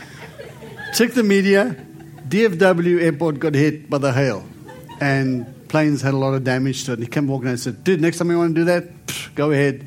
check 0.94 1.12
the 1.12 1.24
media. 1.24 1.76
DFW 2.28 3.02
Airport 3.02 3.40
got 3.40 3.56
hit 3.56 3.90
by 3.90 3.98
the 3.98 4.14
hail. 4.14 4.46
And 5.00 5.68
planes 5.68 6.02
had 6.02 6.14
a 6.14 6.18
lot 6.18 6.34
of 6.34 6.44
damage 6.44 6.84
to 6.86 6.92
it. 6.92 6.96
And 6.96 7.04
he 7.04 7.10
came 7.10 7.28
walking 7.28 7.48
and 7.48 7.60
said, 7.60 7.84
Dude, 7.84 8.02
next 8.02 8.20
time 8.20 8.30
you 8.30 8.38
want 8.38 8.54
to 8.54 8.62
do 8.62 8.66
that, 8.66 9.36
go 9.36 9.52
ahead 9.52 9.86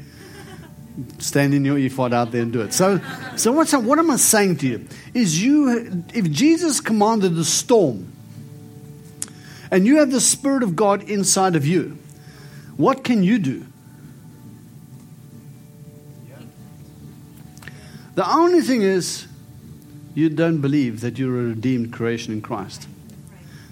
stand 1.18 1.54
in 1.54 1.64
your 1.64 1.78
ephod 1.78 2.12
out 2.12 2.30
there 2.30 2.42
and 2.42 2.52
do 2.52 2.60
it. 2.60 2.72
So, 2.72 3.00
so 3.36 3.52
what's, 3.52 3.72
what 3.72 3.98
am 3.98 4.10
I 4.10 4.16
saying 4.16 4.58
to 4.58 4.68
you? 4.68 4.86
Is 5.12 5.42
you, 5.42 6.04
if 6.14 6.30
Jesus 6.30 6.80
commanded 6.80 7.34
the 7.34 7.44
storm, 7.44 8.12
and 9.74 9.88
you 9.88 9.96
have 9.96 10.12
the 10.12 10.20
Spirit 10.20 10.62
of 10.62 10.76
God 10.76 11.02
inside 11.02 11.56
of 11.56 11.66
you, 11.66 11.98
what 12.76 13.02
can 13.02 13.24
you 13.24 13.40
do? 13.40 13.66
The 18.14 18.24
only 18.24 18.60
thing 18.60 18.82
is, 18.82 19.26
you 20.14 20.28
don't 20.28 20.60
believe 20.60 21.00
that 21.00 21.18
you're 21.18 21.40
a 21.40 21.44
redeemed 21.46 21.92
creation 21.92 22.32
in 22.32 22.40
Christ. 22.40 22.86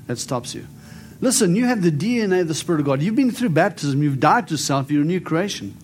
That 0.08 0.18
stops 0.18 0.56
you. 0.56 0.66
Listen, 1.20 1.54
you 1.54 1.66
have 1.66 1.82
the 1.82 1.92
DNA 1.92 2.40
of 2.40 2.48
the 2.48 2.54
Spirit 2.54 2.80
of 2.80 2.86
God. 2.86 3.00
You've 3.00 3.14
been 3.14 3.30
through 3.30 3.50
baptism, 3.50 4.02
you've 4.02 4.18
died 4.18 4.48
to 4.48 4.58
self, 4.58 4.90
you're 4.90 5.02
a 5.02 5.06
new 5.06 5.20
creation. 5.20 5.76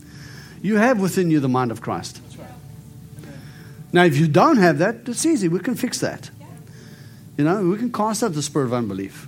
You 0.60 0.78
have 0.78 1.00
within 1.00 1.30
you 1.30 1.38
the 1.38 1.48
mind 1.48 1.70
of 1.70 1.80
Christ. 1.80 2.20
Now, 3.92 4.02
if 4.02 4.16
you 4.16 4.26
don't 4.26 4.56
have 4.56 4.78
that, 4.78 5.08
it's 5.08 5.24
easy. 5.24 5.46
We 5.46 5.60
can 5.60 5.76
fix 5.76 6.00
that. 6.00 6.28
You 7.36 7.44
know, 7.44 7.62
we 7.62 7.78
can 7.78 7.92
cast 7.92 8.24
out 8.24 8.32
the 8.32 8.42
spirit 8.42 8.64
of 8.64 8.72
unbelief. 8.72 9.27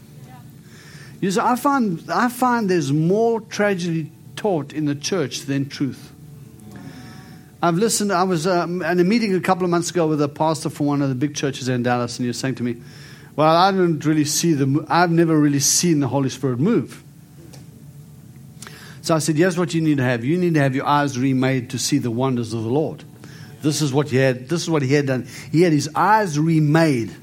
You 1.21 1.31
see, 1.31 1.41
I 1.41 1.57
find, 1.57 2.03
I 2.11 2.29
find 2.29 2.71
there's 2.71 2.93
more 2.93 3.41
tragedy 3.43 4.11
taught 4.37 4.73
in 4.73 4.87
the 4.87 4.95
church 4.95 5.41
than 5.43 5.69
truth. 5.69 6.13
I've 7.63 7.75
listened, 7.75 8.11
I 8.11 8.23
was 8.23 8.47
um, 8.47 8.81
at 8.81 8.99
a 8.99 9.05
meeting 9.05 9.35
a 9.35 9.41
couple 9.41 9.65
of 9.65 9.71
months 9.71 9.91
ago 9.91 10.07
with 10.07 10.23
a 10.23 10.29
pastor 10.29 10.71
from 10.71 10.87
one 10.87 11.03
of 11.03 11.11
the 11.11 11.15
big 11.15 11.35
churches 11.35 11.69
in 11.69 11.83
Dallas, 11.83 12.19
and 12.19 12.25
he 12.25 12.29
was 12.29 12.39
saying 12.39 12.55
to 12.55 12.63
me, 12.63 12.77
Well, 13.37 13.55
I 13.55 13.71
don't 13.71 14.03
really 14.05 14.25
see 14.25 14.55
the, 14.55 14.87
I've 14.89 15.11
never 15.11 15.39
really 15.39 15.61
seen 15.61 16.01
the 16.01 16.09
Holy 16.09 16.31
Spirit 16.31 16.59
move. 16.59 17.05
So 19.03 19.15
I 19.15 19.19
said, 19.19 19.37
Here's 19.37 19.59
what 19.59 19.75
you 19.75 19.83
need 19.83 19.99
to 19.99 20.05
have. 20.05 20.25
You 20.25 20.39
need 20.39 20.55
to 20.55 20.61
have 20.61 20.75
your 20.75 20.87
eyes 20.87 21.19
remade 21.19 21.71
to 21.71 21.79
see 21.79 21.99
the 21.99 22.11
wonders 22.11 22.55
of 22.55 22.63
the 22.63 22.71
Lord. 22.71 23.05
This 23.61 23.83
is 23.83 23.93
what 23.93 24.09
he 24.09 24.17
had, 24.17 24.49
this 24.49 24.63
is 24.63 24.71
what 24.71 24.81
he 24.81 24.95
had 24.95 25.07
done. 25.07 25.29
He 25.53 25.61
had 25.61 25.73
his 25.75 25.91
eyes 25.95 26.39
remade. 26.39 27.15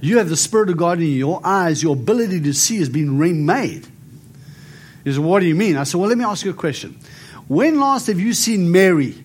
You 0.00 0.18
have 0.18 0.28
the 0.28 0.36
Spirit 0.36 0.70
of 0.70 0.76
God 0.76 0.98
in 0.98 1.12
your 1.12 1.40
eyes, 1.44 1.82
your 1.82 1.94
ability 1.94 2.40
to 2.42 2.52
see 2.52 2.78
has 2.78 2.88
been 2.88 3.18
remade. 3.18 3.86
He 5.04 5.12
said, 5.12 5.22
What 5.22 5.40
do 5.40 5.46
you 5.46 5.54
mean? 5.54 5.76
I 5.76 5.84
said, 5.84 5.98
Well, 5.98 6.08
let 6.08 6.18
me 6.18 6.24
ask 6.24 6.44
you 6.44 6.50
a 6.50 6.54
question. 6.54 6.98
When 7.48 7.80
last 7.80 8.06
have 8.06 8.20
you 8.20 8.32
seen 8.32 8.70
Mary? 8.70 9.24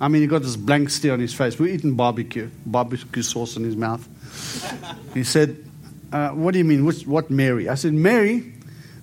I 0.00 0.08
mean, 0.08 0.22
he 0.22 0.28
got 0.28 0.42
this 0.42 0.56
blank 0.56 0.90
stare 0.90 1.12
on 1.12 1.20
his 1.20 1.34
face. 1.34 1.58
We're 1.58 1.74
eating 1.74 1.94
barbecue, 1.94 2.50
barbecue 2.64 3.22
sauce 3.22 3.56
in 3.56 3.64
his 3.64 3.76
mouth. 3.76 4.06
he 5.12 5.24
said, 5.24 5.64
uh, 6.12 6.30
What 6.30 6.52
do 6.52 6.58
you 6.58 6.64
mean? 6.64 6.84
What, 6.84 6.96
what 7.02 7.30
Mary? 7.30 7.68
I 7.68 7.74
said, 7.74 7.92
Mary, 7.92 8.52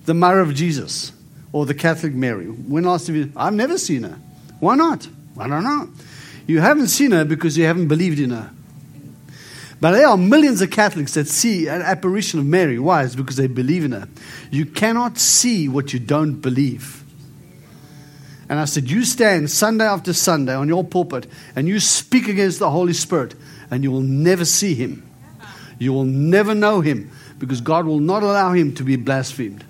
the 0.04 0.14
mother 0.14 0.40
of 0.40 0.54
Jesus, 0.54 1.12
or 1.52 1.66
the 1.66 1.74
Catholic 1.74 2.14
Mary. 2.14 2.46
When 2.46 2.84
last 2.84 3.06
have 3.06 3.16
you? 3.16 3.32
I've 3.36 3.54
never 3.54 3.78
seen 3.78 4.02
her. 4.04 4.18
Why 4.60 4.74
not? 4.74 5.06
I 5.38 5.48
don't 5.48 5.64
know. 5.64 5.90
You 6.46 6.60
haven't 6.60 6.88
seen 6.88 7.10
her 7.10 7.24
because 7.24 7.58
you 7.58 7.64
haven't 7.64 7.88
believed 7.88 8.18
in 8.18 8.30
her. 8.30 8.50
But 9.80 9.92
there 9.92 10.06
are 10.06 10.16
millions 10.16 10.62
of 10.62 10.70
Catholics 10.70 11.14
that 11.14 11.28
see 11.28 11.68
an 11.68 11.82
apparition 11.82 12.40
of 12.40 12.46
Mary. 12.46 12.78
Why? 12.78 13.04
It's 13.04 13.14
because 13.14 13.36
they 13.36 13.46
believe 13.46 13.84
in 13.84 13.92
her. 13.92 14.08
You 14.50 14.64
cannot 14.64 15.18
see 15.18 15.68
what 15.68 15.92
you 15.92 15.98
don't 15.98 16.40
believe. 16.40 17.04
And 18.48 18.58
I 18.58 18.64
said, 18.64 18.90
You 18.90 19.04
stand 19.04 19.50
Sunday 19.50 19.84
after 19.84 20.12
Sunday 20.12 20.54
on 20.54 20.68
your 20.68 20.84
pulpit 20.84 21.26
and 21.54 21.68
you 21.68 21.80
speak 21.80 22.28
against 22.28 22.58
the 22.58 22.70
Holy 22.70 22.92
Spirit, 22.92 23.34
and 23.70 23.82
you 23.82 23.90
will 23.90 24.00
never 24.00 24.44
see 24.44 24.74
him. 24.74 25.02
You 25.78 25.92
will 25.92 26.04
never 26.04 26.54
know 26.54 26.80
him 26.80 27.10
because 27.38 27.60
God 27.60 27.84
will 27.84 28.00
not 28.00 28.22
allow 28.22 28.52
him 28.52 28.74
to 28.76 28.82
be 28.82 28.96
blasphemed. 28.96 29.64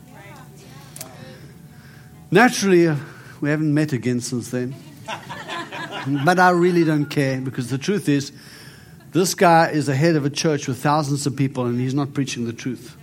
Naturally, 2.30 2.88
uh, 2.88 2.96
we 3.40 3.50
haven't 3.50 3.72
met 3.72 3.92
again 3.92 4.20
since 4.20 4.50
then. 4.50 4.74
but 6.24 6.38
I 6.38 6.50
really 6.50 6.84
don't 6.84 7.06
care 7.06 7.40
because 7.40 7.70
the 7.70 7.78
truth 7.78 8.08
is, 8.08 8.32
this 9.16 9.34
guy 9.34 9.68
is 9.68 9.86
the 9.86 9.94
head 9.94 10.14
of 10.14 10.26
a 10.26 10.30
church 10.30 10.68
with 10.68 10.82
thousands 10.82 11.26
of 11.26 11.34
people 11.36 11.64
and 11.64 11.80
he's 11.80 11.94
not 11.94 12.12
preaching 12.12 12.44
the 12.44 12.52
truth. 12.52 12.98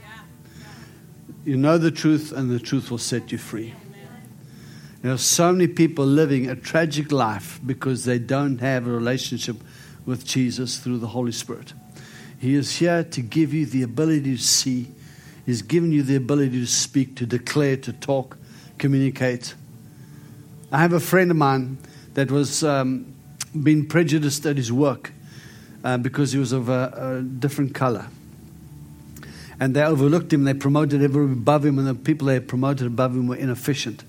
You 1.43 1.57
know 1.57 1.79
the 1.79 1.89
truth, 1.89 2.31
and 2.31 2.51
the 2.51 2.59
truth 2.59 2.91
will 2.91 2.99
set 2.99 3.31
you 3.31 3.39
free. 3.39 3.73
There 5.01 5.11
are 5.11 5.17
so 5.17 5.51
many 5.51 5.67
people 5.67 6.05
living 6.05 6.49
a 6.49 6.55
tragic 6.55 7.11
life 7.11 7.59
because 7.65 8.05
they 8.05 8.19
don't 8.19 8.59
have 8.59 8.85
a 8.85 8.91
relationship 8.91 9.57
with 10.05 10.23
Jesus 10.23 10.77
through 10.77 10.99
the 10.99 11.07
Holy 11.07 11.31
Spirit. 11.31 11.73
He 12.37 12.53
is 12.53 12.77
here 12.77 13.03
to 13.03 13.21
give 13.21 13.53
you 13.53 13.65
the 13.65 13.81
ability 13.81 14.35
to 14.35 14.41
see. 14.43 14.91
He's 15.47 15.63
given 15.63 15.91
you 15.91 16.03
the 16.03 16.15
ability 16.15 16.59
to 16.59 16.67
speak, 16.67 17.15
to 17.15 17.25
declare, 17.25 17.75
to 17.77 17.91
talk, 17.91 18.37
communicate. 18.77 19.55
I 20.71 20.77
have 20.77 20.93
a 20.93 20.99
friend 20.99 21.31
of 21.31 21.37
mine 21.37 21.79
that 22.13 22.29
was 22.29 22.63
um, 22.63 23.15
being 23.63 23.87
prejudiced 23.87 24.45
at 24.45 24.57
his 24.57 24.71
work 24.71 25.12
uh, 25.83 25.97
because 25.97 26.31
he 26.31 26.39
was 26.39 26.51
of 26.51 26.69
a, 26.69 27.19
a 27.19 27.21
different 27.21 27.75
color. 27.75 28.07
And 29.59 29.75
they 29.75 29.83
overlooked 29.83 30.33
him, 30.33 30.43
they 30.43 30.53
promoted 30.53 31.03
everybody 31.03 31.33
above 31.39 31.65
him, 31.65 31.79
and 31.79 31.87
the 31.87 31.95
people 31.95 32.27
they 32.27 32.39
promoted 32.39 32.87
above 32.87 33.15
him 33.15 33.27
were 33.27 33.35
inefficient. 33.35 34.03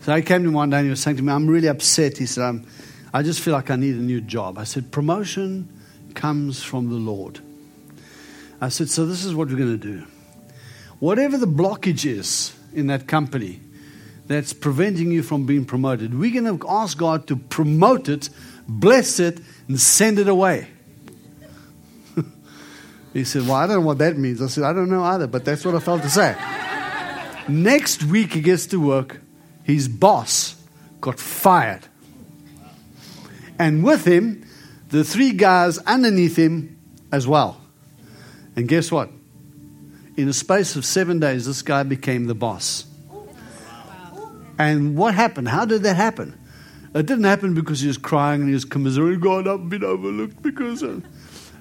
So 0.00 0.12
I 0.12 0.20
came 0.20 0.42
to 0.42 0.48
him 0.48 0.54
one 0.54 0.70
day 0.70 0.78
and 0.78 0.86
he 0.86 0.90
was 0.90 1.00
saying 1.00 1.16
to 1.16 1.22
me, 1.22 1.32
I'm 1.32 1.48
really 1.48 1.68
upset. 1.68 2.16
He 2.16 2.26
said, 2.26 2.44
I'm, 2.44 2.66
I 3.12 3.22
just 3.22 3.40
feel 3.40 3.54
like 3.54 3.70
I 3.70 3.76
need 3.76 3.96
a 3.96 4.00
new 4.00 4.20
job. 4.20 4.58
I 4.58 4.64
said, 4.64 4.92
Promotion 4.92 5.68
comes 6.14 6.62
from 6.62 6.90
the 6.90 6.96
Lord. 6.96 7.40
I 8.60 8.68
said, 8.68 8.88
So 8.88 9.04
this 9.04 9.24
is 9.24 9.34
what 9.34 9.48
we're 9.48 9.56
going 9.56 9.80
to 9.80 9.84
do. 9.84 10.06
Whatever 11.00 11.36
the 11.38 11.46
blockage 11.46 12.06
is 12.06 12.54
in 12.72 12.86
that 12.86 13.06
company 13.06 13.60
that's 14.26 14.52
preventing 14.52 15.10
you 15.10 15.22
from 15.22 15.44
being 15.44 15.64
promoted, 15.64 16.16
we're 16.16 16.40
going 16.40 16.58
to 16.58 16.68
ask 16.68 16.96
God 16.96 17.26
to 17.26 17.36
promote 17.36 18.08
it, 18.08 18.30
bless 18.68 19.18
it, 19.18 19.40
and 19.68 19.80
send 19.80 20.18
it 20.18 20.28
away. 20.28 20.68
he 23.12 23.24
said, 23.24 23.42
Well, 23.42 23.54
I 23.54 23.66
don't 23.66 23.80
know 23.80 23.86
what 23.86 23.98
that 23.98 24.16
means. 24.16 24.40
I 24.42 24.46
said, 24.46 24.64
I 24.64 24.72
don't 24.72 24.90
know 24.90 25.04
either, 25.04 25.26
but 25.26 25.44
that's 25.44 25.64
what 25.64 25.74
I 25.74 25.80
felt 25.80 26.02
to 26.02 26.10
say. 26.10 26.36
Next 27.48 28.02
week, 28.04 28.32
he 28.32 28.40
gets 28.40 28.66
to 28.68 28.80
work 28.80 29.20
his 29.66 29.88
boss 29.88 30.54
got 31.00 31.18
fired. 31.18 31.86
And 33.58 33.82
with 33.82 34.04
him, 34.04 34.46
the 34.90 35.02
three 35.02 35.32
guys 35.32 35.78
underneath 35.78 36.36
him 36.36 36.78
as 37.10 37.26
well. 37.26 37.60
And 38.54 38.68
guess 38.68 38.92
what? 38.92 39.10
In 40.16 40.28
a 40.28 40.32
space 40.32 40.76
of 40.76 40.84
seven 40.84 41.18
days, 41.18 41.46
this 41.46 41.62
guy 41.62 41.82
became 41.82 42.26
the 42.26 42.34
boss. 42.34 42.86
And 44.58 44.96
what 44.96 45.14
happened? 45.14 45.48
How 45.48 45.64
did 45.64 45.82
that 45.82 45.96
happen? 45.96 46.38
It 46.96 47.06
didn't 47.06 47.24
happen 47.24 47.54
because 47.54 47.80
he 47.80 47.88
was 47.88 47.98
crying 47.98 48.40
and 48.40 48.48
he 48.48 48.54
was 48.54 48.64
commiserating, 48.64 49.20
God, 49.20 49.46
I've 49.46 49.68
been 49.68 49.84
overlooked 49.84 50.42
because. 50.42 50.82
Of... 50.82 51.04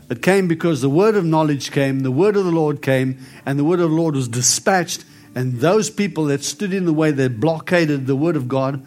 It 0.10 0.21
came 0.21 0.48
because 0.48 0.82
the 0.82 0.89
word 0.89 1.15
of 1.15 1.26
knowledge 1.26 1.71
came, 1.71 2.00
the 2.02 2.12
word 2.12 2.36
of 2.36 2.45
the 2.45 2.52
Lord 2.52 2.82
came, 2.82 3.19
and 3.45 3.60
the 3.60 3.63
word 3.63 3.80
of 3.80 3.89
the 3.89 3.95
Lord 3.95 4.15
was 4.15 4.28
dispatched 4.28 5.04
and 5.36 5.60
those 5.60 5.89
people 5.89 6.26
that 6.26 6.43
stood 6.43 6.74
in 6.74 6.86
the 6.86 6.93
way, 6.93 7.12
that 7.12 7.41
blockaded 7.41 8.08
the 8.08 8.15
word 8.15 8.38
of 8.38 8.48
God, 8.48 8.82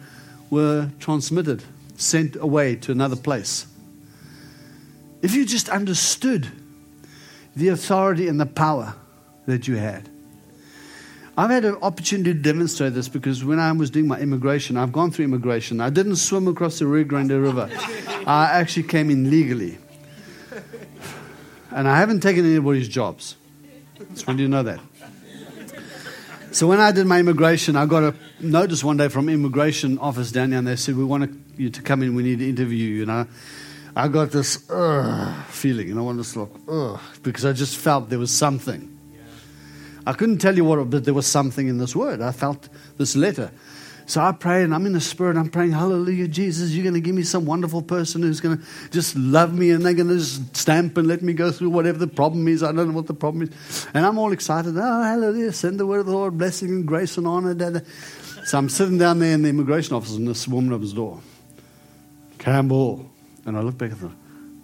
were 0.49 0.89
transmitted, 0.99 1.63
sent 1.95 2.35
away 2.35 2.75
to 2.77 2.91
another 2.91 3.15
place. 3.15 3.67
If 5.21 5.35
you 5.35 5.45
just 5.45 5.69
understood 5.69 6.47
the 7.55 7.67
authority 7.67 8.27
and 8.27 8.39
the 8.39 8.47
power 8.47 8.95
that 9.45 9.67
you 9.67 9.75
had. 9.75 10.08
I've 11.39 11.51
had 11.51 11.63
an 11.63 11.77
opportunity 11.81 12.33
to 12.33 12.37
demonstrate 12.37 12.93
this 12.93 13.07
because 13.07 13.45
when 13.45 13.59
I 13.59 13.71
was 13.71 13.89
doing 13.89 14.09
my 14.09 14.19
immigration, 14.19 14.75
I've 14.75 14.91
gone 14.91 15.09
through 15.09 15.23
immigration. 15.23 15.79
I 15.79 15.89
didn't 15.89 16.17
swim 16.17 16.49
across 16.49 16.79
the 16.79 16.85
Rio 16.85 17.05
Grande 17.05 17.31
River. 17.31 17.69
I 18.27 18.47
actually 18.59 18.83
came 18.83 19.09
in 19.09 19.31
legally. 19.31 19.77
And 21.71 21.87
I 21.87 21.97
haven't 21.97 22.19
taken 22.19 22.45
anybody's 22.45 22.89
jobs. 22.89 23.37
Just 24.11 24.27
want 24.27 24.37
you 24.41 24.47
to 24.47 24.51
know 24.51 24.63
that. 24.63 24.81
So 26.51 26.67
when 26.67 26.81
I 26.81 26.91
did 26.91 27.07
my 27.07 27.21
immigration, 27.21 27.77
I 27.77 27.85
got 27.85 28.03
a 28.03 28.15
notice 28.41 28.83
one 28.83 28.97
day 28.97 29.07
from 29.07 29.29
immigration 29.29 29.97
office 29.99 30.33
down 30.33 30.49
there, 30.49 30.59
and 30.59 30.67
they 30.67 30.75
said, 30.75 30.97
"We 30.97 31.05
want 31.05 31.31
you 31.55 31.69
to 31.69 31.81
come 31.81 32.03
in. 32.03 32.15
We 32.15 32.23
need 32.23 32.39
to 32.39 32.49
interview 32.49 32.85
you." 32.85 33.01
And 33.03 33.11
I, 33.13 33.25
I 33.95 34.09
got 34.09 34.31
this 34.31 34.57
feeling, 35.47 35.89
and 35.89 35.99
I 35.99 36.01
wanted 36.01 36.25
to 36.25 36.39
look 36.39 36.99
because 37.23 37.45
I 37.45 37.53
just 37.53 37.77
felt 37.77 38.09
there 38.09 38.19
was 38.19 38.35
something. 38.35 38.98
I 40.05 40.13
couldn't 40.13 40.39
tell 40.39 40.55
you 40.55 40.63
what, 40.63 40.89
but 40.89 41.05
there 41.05 41.13
was 41.13 41.27
something 41.27 41.67
in 41.67 41.77
this 41.77 41.95
word. 41.95 42.21
I 42.21 42.31
felt 42.31 42.69
this 42.97 43.15
letter. 43.15 43.51
So 44.09 44.21
I 44.21 44.31
pray 44.31 44.63
and 44.63 44.73
I'm 44.73 44.87
in 44.87 44.93
the 44.93 45.01
spirit. 45.01 45.37
I'm 45.37 45.49
praying, 45.49 45.71
Hallelujah, 45.71 46.27
Jesus, 46.27 46.71
you're 46.71 46.81
going 46.81 46.95
to 46.95 46.99
give 46.99 47.13
me 47.13 47.21
some 47.21 47.45
wonderful 47.45 47.83
person 47.83 48.23
who's 48.23 48.39
going 48.39 48.57
to 48.57 48.63
just 48.89 49.15
love 49.15 49.53
me 49.53 49.69
and 49.69 49.85
they're 49.85 49.93
going 49.93 50.07
to 50.07 50.17
just 50.17 50.57
stamp 50.57 50.97
and 50.97 51.07
let 51.07 51.21
me 51.21 51.33
go 51.33 51.51
through 51.51 51.69
whatever 51.69 51.99
the 51.99 52.07
problem 52.07 52.47
is. 52.47 52.63
I 52.63 52.71
don't 52.71 52.87
know 52.87 52.95
what 52.95 53.05
the 53.05 53.13
problem 53.13 53.43
is. 53.43 53.85
And 53.93 54.03
I'm 54.03 54.17
all 54.17 54.31
excited. 54.31 54.75
Oh, 54.75 55.03
hallelujah. 55.03 55.51
Send 55.51 55.79
the 55.79 55.85
word 55.85 55.99
of 55.99 56.05
the 56.07 56.11
Lord, 56.11 56.39
blessing 56.39 56.69
and 56.69 56.87
grace 56.87 57.17
and 57.17 57.27
honor. 57.27 57.53
Da. 57.53 57.81
So 58.45 58.57
I'm 58.57 58.69
sitting 58.69 58.97
down 58.97 59.19
there 59.19 59.33
in 59.33 59.43
the 59.43 59.49
immigration 59.49 59.95
office 59.95 60.15
and 60.15 60.27
this 60.27 60.47
woman 60.47 60.73
opens 60.73 60.89
the 60.89 60.95
door. 60.95 61.19
Campbell. 62.39 63.11
And 63.45 63.55
I 63.55 63.61
look 63.61 63.77
back 63.77 63.91
at 63.91 63.99
her. 63.99 64.11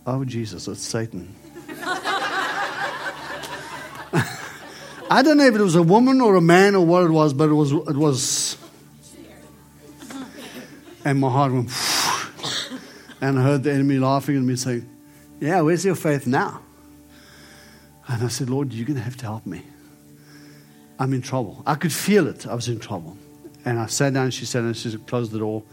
Oh, 0.07 0.25
Jesus, 0.25 0.67
it's 0.67 0.81
Satan. 0.81 1.35
I 5.09 5.21
don't 5.21 5.37
know 5.37 5.45
if 5.45 5.55
it 5.55 5.61
was 5.61 5.75
a 5.75 5.83
woman 5.83 6.19
or 6.21 6.35
a 6.35 6.41
man 6.41 6.75
or 6.75 6.85
what 6.85 7.03
it 7.03 7.11
was, 7.11 7.33
but 7.33 7.49
it 7.49 7.53
was, 7.53 7.71
it 7.71 7.95
was 7.95 8.57
and 11.05 11.19
my 11.19 11.29
heart 11.29 11.53
went, 11.53 11.69
and 13.21 13.39
I 13.39 13.43
heard 13.43 13.63
the 13.63 13.71
enemy 13.71 13.99
laughing 13.99 14.37
at 14.37 14.41
me 14.41 14.55
saying, 14.55 14.89
Yeah, 15.39 15.61
where's 15.61 15.85
your 15.85 15.93
faith 15.93 16.25
now? 16.25 16.61
And 18.07 18.23
I 18.23 18.27
said, 18.27 18.49
Lord, 18.49 18.73
you're 18.73 18.87
going 18.87 18.97
to 18.97 19.03
have 19.03 19.17
to 19.17 19.25
help 19.25 19.45
me. 19.45 19.61
I'm 20.99 21.13
in 21.13 21.21
trouble. 21.21 21.61
I 21.65 21.75
could 21.75 21.93
feel 21.93 22.27
it. 22.27 22.47
I 22.47 22.55
was 22.55 22.67
in 22.67 22.79
trouble. 22.79 23.17
And 23.63 23.79
I 23.79 23.85
sat 23.85 24.13
down, 24.13 24.31
she 24.31 24.45
said, 24.45 24.63
and 24.63 24.75
she 24.75 24.95
closed 24.97 25.31
the 25.31 25.39
door. 25.39 25.63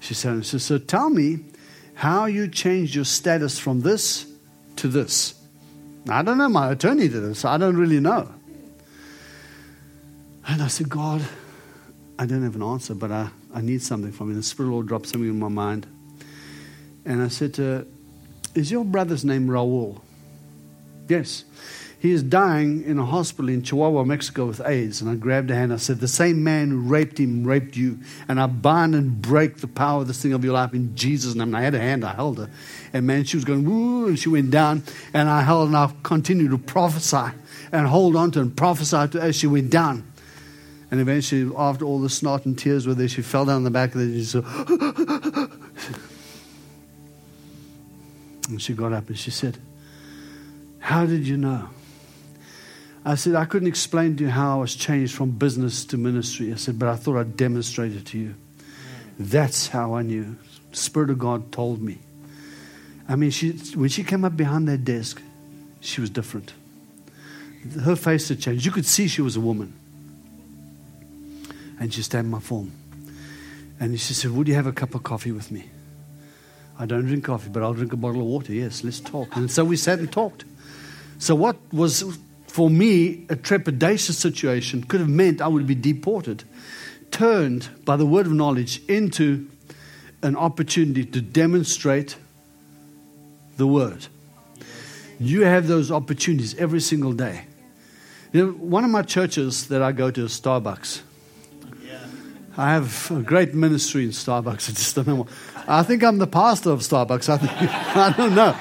She 0.00 0.14
she 0.14 0.14
said, 0.14 0.44
So 0.44 0.78
tell 0.78 1.10
me 1.10 1.40
how 1.94 2.24
you 2.24 2.48
changed 2.48 2.94
your 2.94 3.04
status 3.04 3.58
from 3.58 3.80
this 3.82 4.26
to 4.76 4.88
this. 4.88 5.34
I 6.08 6.22
don't 6.22 6.38
know. 6.38 6.48
My 6.48 6.72
attorney 6.72 7.08
did 7.08 7.24
it, 7.24 7.34
so 7.34 7.50
I 7.50 7.58
don't 7.58 7.76
really 7.76 8.00
know. 8.00 8.32
And 10.48 10.62
I 10.62 10.68
said, 10.68 10.88
God, 10.88 11.22
I 12.18 12.24
don't 12.24 12.42
have 12.42 12.56
an 12.56 12.62
answer, 12.62 12.94
but 12.94 13.12
I, 13.12 13.28
I 13.54 13.60
need 13.60 13.82
something 13.82 14.10
from 14.10 14.30
you. 14.30 14.34
The 14.34 14.42
Spirit 14.42 14.70
Lord 14.70 14.86
dropped 14.86 15.06
something 15.06 15.28
in 15.28 15.38
my 15.38 15.48
mind. 15.48 15.86
And 17.04 17.22
I 17.22 17.28
said 17.28 17.52
to 17.54 17.62
her, 17.62 17.86
Is 18.54 18.70
your 18.70 18.84
brother's 18.84 19.26
name 19.26 19.46
Raul? 19.46 20.00
Yes. 21.06 21.44
He 22.00 22.12
is 22.12 22.22
dying 22.22 22.84
in 22.84 22.98
a 22.98 23.04
hospital 23.04 23.48
in 23.48 23.62
Chihuahua, 23.62 24.04
Mexico 24.04 24.46
with 24.46 24.64
AIDS. 24.64 25.02
And 25.02 25.10
I 25.10 25.16
grabbed 25.16 25.50
her 25.50 25.56
hand. 25.56 25.72
I 25.72 25.76
said, 25.76 26.00
The 26.00 26.08
same 26.08 26.42
man 26.42 26.70
who 26.70 26.80
raped 26.80 27.18
him 27.18 27.44
raped 27.44 27.76
you. 27.76 27.98
And 28.26 28.40
I 28.40 28.46
bind 28.46 28.94
and 28.94 29.20
break 29.20 29.58
the 29.58 29.66
power 29.66 30.02
of 30.02 30.06
this 30.06 30.22
thing 30.22 30.32
of 30.32 30.44
your 30.44 30.54
life 30.54 30.72
in 30.72 30.96
Jesus' 30.96 31.34
name. 31.34 31.48
And 31.48 31.56
I 31.56 31.62
had 31.62 31.74
a 31.74 31.80
hand, 31.80 32.04
I 32.04 32.14
held 32.14 32.38
her. 32.38 32.48
And 32.94 33.06
man, 33.06 33.24
she 33.24 33.36
was 33.36 33.44
going, 33.44 33.68
Woo, 33.68 34.06
and 34.06 34.18
she 34.18 34.30
went 34.30 34.50
down. 34.50 34.84
And 35.12 35.28
I 35.28 35.42
held 35.42 35.68
and 35.68 35.76
I 35.76 35.92
continued 36.04 36.52
to 36.52 36.58
prophesy 36.58 37.36
and 37.70 37.86
hold 37.86 38.16
on 38.16 38.30
to 38.30 38.40
and 38.40 38.56
prophesy 38.56 39.08
to 39.08 39.20
her 39.20 39.26
as 39.26 39.36
she 39.36 39.46
went 39.46 39.70
down. 39.70 40.04
And 40.90 41.00
eventually, 41.00 41.52
after 41.56 41.84
all 41.84 42.00
the 42.00 42.08
snot 42.08 42.46
and 42.46 42.58
tears 42.58 42.86
were 42.86 42.94
there, 42.94 43.08
she 43.08 43.22
fell 43.22 43.44
down 43.44 43.64
the 43.64 43.70
back 43.70 43.94
of 43.94 44.00
the. 44.00 44.24
Said, 44.24 44.44
and 48.48 48.60
she 48.60 48.72
got 48.72 48.92
up 48.92 49.08
and 49.08 49.18
she 49.18 49.30
said, 49.30 49.58
How 50.78 51.04
did 51.04 51.28
you 51.28 51.36
know? 51.36 51.68
I 53.04 53.14
said, 53.14 53.34
I 53.34 53.44
couldn't 53.44 53.68
explain 53.68 54.16
to 54.16 54.24
you 54.24 54.30
how 54.30 54.58
I 54.58 54.60
was 54.60 54.74
changed 54.74 55.14
from 55.14 55.30
business 55.30 55.84
to 55.86 55.96
ministry. 55.96 56.52
I 56.52 56.56
said, 56.56 56.78
but 56.78 56.88
I 56.88 56.96
thought 56.96 57.16
I'd 57.16 57.38
demonstrate 57.38 57.92
it 57.92 58.04
to 58.06 58.18
you. 58.18 58.34
That's 59.18 59.68
how 59.68 59.94
I 59.94 60.02
knew. 60.02 60.36
Spirit 60.72 61.08
of 61.08 61.18
God 61.18 61.50
told 61.50 61.80
me. 61.80 62.00
I 63.08 63.16
mean, 63.16 63.30
she, 63.30 63.52
when 63.74 63.88
she 63.88 64.04
came 64.04 64.26
up 64.26 64.36
behind 64.36 64.68
that 64.68 64.84
desk, 64.84 65.22
she 65.80 66.00
was 66.00 66.10
different. 66.10 66.52
Her 67.82 67.96
face 67.96 68.28
had 68.28 68.40
changed. 68.40 68.66
You 68.66 68.72
could 68.72 68.84
see 68.84 69.08
she 69.08 69.22
was 69.22 69.36
a 69.36 69.40
woman. 69.40 69.77
And 71.80 71.92
she 71.92 72.02
stamped 72.02 72.30
my 72.30 72.40
form. 72.40 72.72
And 73.80 73.98
she 74.00 74.14
said, 74.14 74.32
Would 74.32 74.48
you 74.48 74.54
have 74.54 74.66
a 74.66 74.72
cup 74.72 74.94
of 74.94 75.02
coffee 75.02 75.32
with 75.32 75.50
me? 75.50 75.68
I 76.78 76.86
don't 76.86 77.06
drink 77.06 77.24
coffee, 77.24 77.50
but 77.50 77.62
I'll 77.62 77.74
drink 77.74 77.92
a 77.92 77.96
bottle 77.96 78.20
of 78.20 78.26
water. 78.26 78.52
Yes, 78.52 78.84
let's 78.84 79.00
talk. 79.00 79.34
And 79.36 79.50
so 79.50 79.64
we 79.64 79.76
sat 79.76 79.98
and 79.98 80.10
talked. 80.10 80.44
So, 81.18 81.34
what 81.34 81.56
was 81.72 82.18
for 82.46 82.70
me 82.70 83.24
a 83.28 83.36
trepidatious 83.36 84.14
situation 84.14 84.84
could 84.84 85.00
have 85.00 85.08
meant 85.08 85.40
I 85.40 85.48
would 85.48 85.66
be 85.66 85.74
deported, 85.74 86.44
turned 87.10 87.68
by 87.84 87.96
the 87.96 88.06
word 88.06 88.26
of 88.26 88.32
knowledge 88.32 88.80
into 88.88 89.48
an 90.22 90.36
opportunity 90.36 91.04
to 91.04 91.20
demonstrate 91.20 92.16
the 93.56 93.66
word. 93.66 94.06
You 95.20 95.42
have 95.42 95.66
those 95.66 95.90
opportunities 95.90 96.54
every 96.54 96.80
single 96.80 97.12
day. 97.12 97.44
You 98.32 98.46
know, 98.46 98.52
one 98.52 98.84
of 98.84 98.90
my 98.90 99.02
churches 99.02 99.68
that 99.68 99.82
I 99.82 99.92
go 99.92 100.10
to 100.10 100.24
is 100.24 100.40
Starbucks. 100.40 101.00
I 102.58 102.72
have 102.72 103.12
a 103.12 103.22
great 103.22 103.54
ministry 103.54 104.02
in 104.02 104.10
Starbucks. 104.10 104.68
I 104.68 104.72
just 104.72 104.96
don't 104.96 105.06
know. 105.06 105.28
I 105.68 105.84
think 105.84 106.02
I'm 106.02 106.18
the 106.18 106.26
pastor 106.26 106.72
of 106.72 106.80
Starbucks. 106.80 107.28
I, 107.28 107.38
think, 107.38 107.52
I 107.96 108.12
don't 108.16 108.34
know. 108.34 108.56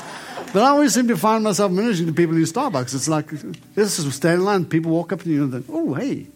But 0.53 0.63
I 0.63 0.69
always 0.69 0.93
seem 0.93 1.07
to 1.07 1.17
find 1.17 1.43
myself 1.43 1.71
ministering 1.71 2.07
to 2.07 2.13
people 2.13 2.35
in 2.35 2.43
Starbucks. 2.43 2.93
It's 2.93 3.09
like, 3.09 3.29
this 3.73 3.97
is 3.97 4.15
stand 4.15 4.35
in 4.35 4.45
line. 4.45 4.65
People 4.65 4.91
walk 4.91 5.11
up 5.11 5.23
to 5.23 5.29
you 5.29 5.43
and 5.43 5.51
think, 5.51 5.65
oh, 5.67 5.95
hey. 5.95 6.27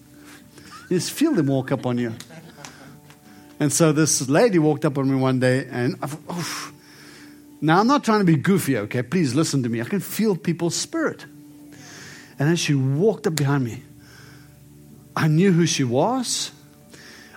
You 0.89 0.97
just 0.97 1.12
feel 1.12 1.34
them 1.34 1.47
walk 1.47 1.71
up 1.71 1.86
on 1.86 2.00
you. 2.00 2.15
And 3.60 3.71
so 3.71 3.91
this 3.91 4.28
lady 4.28 4.58
walked 4.58 4.84
up 4.84 4.97
on 4.97 5.10
me 5.10 5.15
one 5.15 5.39
day 5.39 5.67
and 5.69 5.97
oh. 6.28 6.74
Now, 7.63 7.80
I'm 7.80 7.86
not 7.86 8.04
trying 8.04 8.21
to 8.21 8.26
be 8.26 8.38
goofy, 8.38 8.76
okay? 8.76 9.04
Please 9.04 9.36
listen 9.36 9.62
to 9.62 9.69
me. 9.69 9.82
I 9.82 9.84
can 9.84 10.00
feel 10.00 10.36
people's 10.36 10.76
spirit. 10.76 11.26
And 12.39 12.50
then 12.50 12.56
she 12.56 12.74
walked 12.74 13.28
up 13.28 13.36
behind 13.36 13.63
me. 13.63 13.84
I 15.15 15.28
knew 15.28 15.52
who 15.52 15.67
she 15.67 15.84
was. 15.84 16.52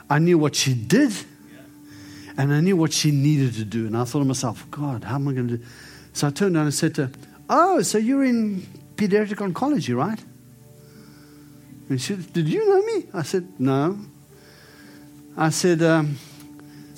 I 0.09 0.19
knew 0.19 0.39
what 0.39 0.55
she 0.55 0.75
did. 0.75 1.13
And 2.37 2.53
I 2.53 2.61
knew 2.61 2.77
what 2.77 2.93
she 2.93 3.11
needed 3.11 3.55
to 3.55 3.65
do. 3.65 3.87
And 3.87 3.97
I 3.97 4.05
thought 4.05 4.19
to 4.21 4.25
myself, 4.25 4.69
God, 4.71 5.05
how 5.05 5.15
am 5.17 5.29
I 5.29 5.33
going 5.33 5.49
to 5.49 5.57
do? 5.59 5.65
So 6.13 6.27
I 6.27 6.31
turned 6.31 6.57
around 6.57 6.67
and 6.67 6.75
said 6.75 6.95
to 6.97 7.07
her, 7.07 7.13
Oh, 7.49 7.83
so 7.83 7.99
you're 7.99 8.25
in 8.25 8.67
pediatric 8.97 9.37
oncology, 9.37 9.95
right? 9.97 10.19
And 11.89 12.01
she 12.01 12.15
said, 12.15 12.33
Did 12.33 12.49
you 12.49 12.67
know 12.69 12.83
me? 12.83 13.07
I 13.13 13.23
said, 13.23 13.49
No. 13.61 13.99
I 15.37 15.51
said, 15.51 15.83
um, 15.83 16.19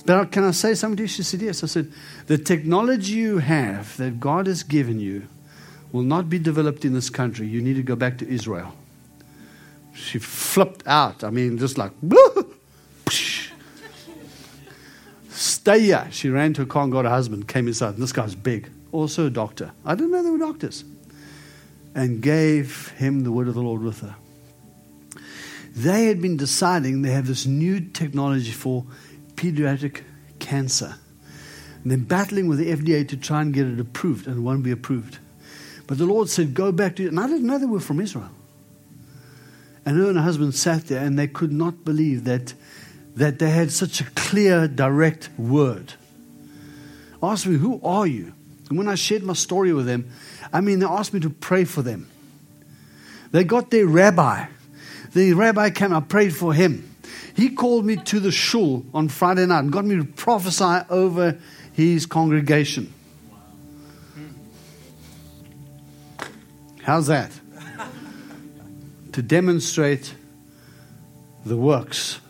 But 0.04 0.30
can 0.32 0.44
I 0.44 0.52
say 0.52 0.74
something 0.74 0.96
to 0.98 1.02
you? 1.02 1.08
She 1.08 1.22
said, 1.22 1.42
Yes. 1.42 1.62
I 1.62 1.66
said, 1.66 1.92
The 2.26 2.38
technology 2.38 3.12
you 3.12 3.38
have 3.38 3.96
that 3.98 4.20
God 4.20 4.46
has 4.46 4.62
given 4.62 5.00
you 5.00 5.26
will 5.92 6.02
not 6.02 6.30
be 6.30 6.38
developed 6.38 6.84
in 6.84 6.94
this 6.94 7.10
country. 7.10 7.46
You 7.46 7.60
need 7.60 7.74
to 7.74 7.82
go 7.82 7.96
back 7.96 8.18
to 8.18 8.28
Israel. 8.28 8.74
She 9.94 10.18
flipped 10.18 10.86
out. 10.86 11.24
I 11.24 11.30
mean, 11.30 11.58
just 11.58 11.78
like, 11.78 11.92
stay 15.66 15.80
here. 15.80 16.06
She 16.12 16.28
ran 16.28 16.52
to 16.54 16.62
a 16.62 16.66
car 16.66 16.84
and 16.84 16.92
got 16.92 17.06
her 17.06 17.10
husband, 17.10 17.48
came 17.48 17.66
inside. 17.66 17.94
And 17.94 18.02
this 18.02 18.12
guy's 18.12 18.36
big, 18.36 18.70
also 18.92 19.26
a 19.26 19.30
doctor. 19.30 19.72
I 19.84 19.96
didn't 19.96 20.12
know 20.12 20.22
they 20.22 20.30
were 20.30 20.38
doctors. 20.38 20.84
And 21.92 22.22
gave 22.22 22.90
him 22.90 23.24
the 23.24 23.32
word 23.32 23.48
of 23.48 23.54
the 23.54 23.62
Lord 23.62 23.82
with 23.82 24.00
her. 24.02 24.14
They 25.74 26.06
had 26.06 26.22
been 26.22 26.36
deciding 26.36 27.02
they 27.02 27.10
have 27.10 27.26
this 27.26 27.46
new 27.46 27.80
technology 27.80 28.52
for 28.52 28.84
pediatric 29.34 30.02
cancer. 30.38 30.94
And 31.82 31.90
they're 31.90 31.98
battling 31.98 32.46
with 32.46 32.58
the 32.58 32.70
FDA 32.70 33.08
to 33.08 33.16
try 33.16 33.42
and 33.42 33.52
get 33.52 33.66
it 33.66 33.80
approved, 33.80 34.28
and 34.28 34.36
it 34.36 34.40
won't 34.42 34.62
be 34.62 34.70
approved. 34.70 35.18
But 35.88 35.98
the 35.98 36.06
Lord 36.06 36.28
said, 36.28 36.54
Go 36.54 36.70
back 36.70 36.94
to. 36.96 37.08
And 37.08 37.18
I 37.18 37.26
didn't 37.26 37.44
know 37.44 37.58
they 37.58 37.66
were 37.66 37.80
from 37.80 37.98
Israel. 37.98 38.30
And 39.84 39.96
her 39.98 40.06
and 40.06 40.16
her 40.16 40.22
husband 40.22 40.54
sat 40.54 40.86
there 40.86 41.04
and 41.04 41.18
they 41.18 41.26
could 41.26 41.52
not 41.52 41.84
believe 41.84 42.22
that, 42.24 42.54
that 43.16 43.38
they 43.38 43.50
had 43.50 43.72
such 43.72 44.00
a 44.00 44.04
clear, 44.10 44.68
direct 44.68 45.30
word. 45.38 45.94
Asked 47.22 47.46
me, 47.46 47.56
Who 47.56 47.80
are 47.82 48.06
you? 48.06 48.34
And 48.68 48.78
when 48.78 48.88
I 48.88 48.94
shared 48.94 49.22
my 49.22 49.32
story 49.32 49.72
with 49.72 49.86
them, 49.86 50.10
I 50.52 50.60
mean, 50.60 50.80
they 50.80 50.86
asked 50.86 51.14
me 51.14 51.20
to 51.20 51.30
pray 51.30 51.64
for 51.64 51.82
them. 51.82 52.08
They 53.32 53.44
got 53.44 53.70
their 53.70 53.86
rabbi. 53.86 54.46
The 55.12 55.32
rabbi 55.32 55.70
came, 55.70 55.94
I 55.94 56.00
prayed 56.00 56.36
for 56.36 56.52
him. 56.52 56.94
He 57.34 57.50
called 57.50 57.84
me 57.84 57.96
to 57.96 58.20
the 58.20 58.30
shul 58.30 58.84
on 58.92 59.08
Friday 59.08 59.46
night 59.46 59.60
and 59.60 59.72
got 59.72 59.84
me 59.84 59.96
to 59.96 60.04
prophesy 60.04 60.84
over 60.90 61.38
his 61.72 62.06
congregation. 62.06 62.92
How's 66.82 67.06
that? 67.08 67.30
to 69.12 69.22
demonstrate 69.22 70.14
the 71.44 71.56
works. 71.56 72.20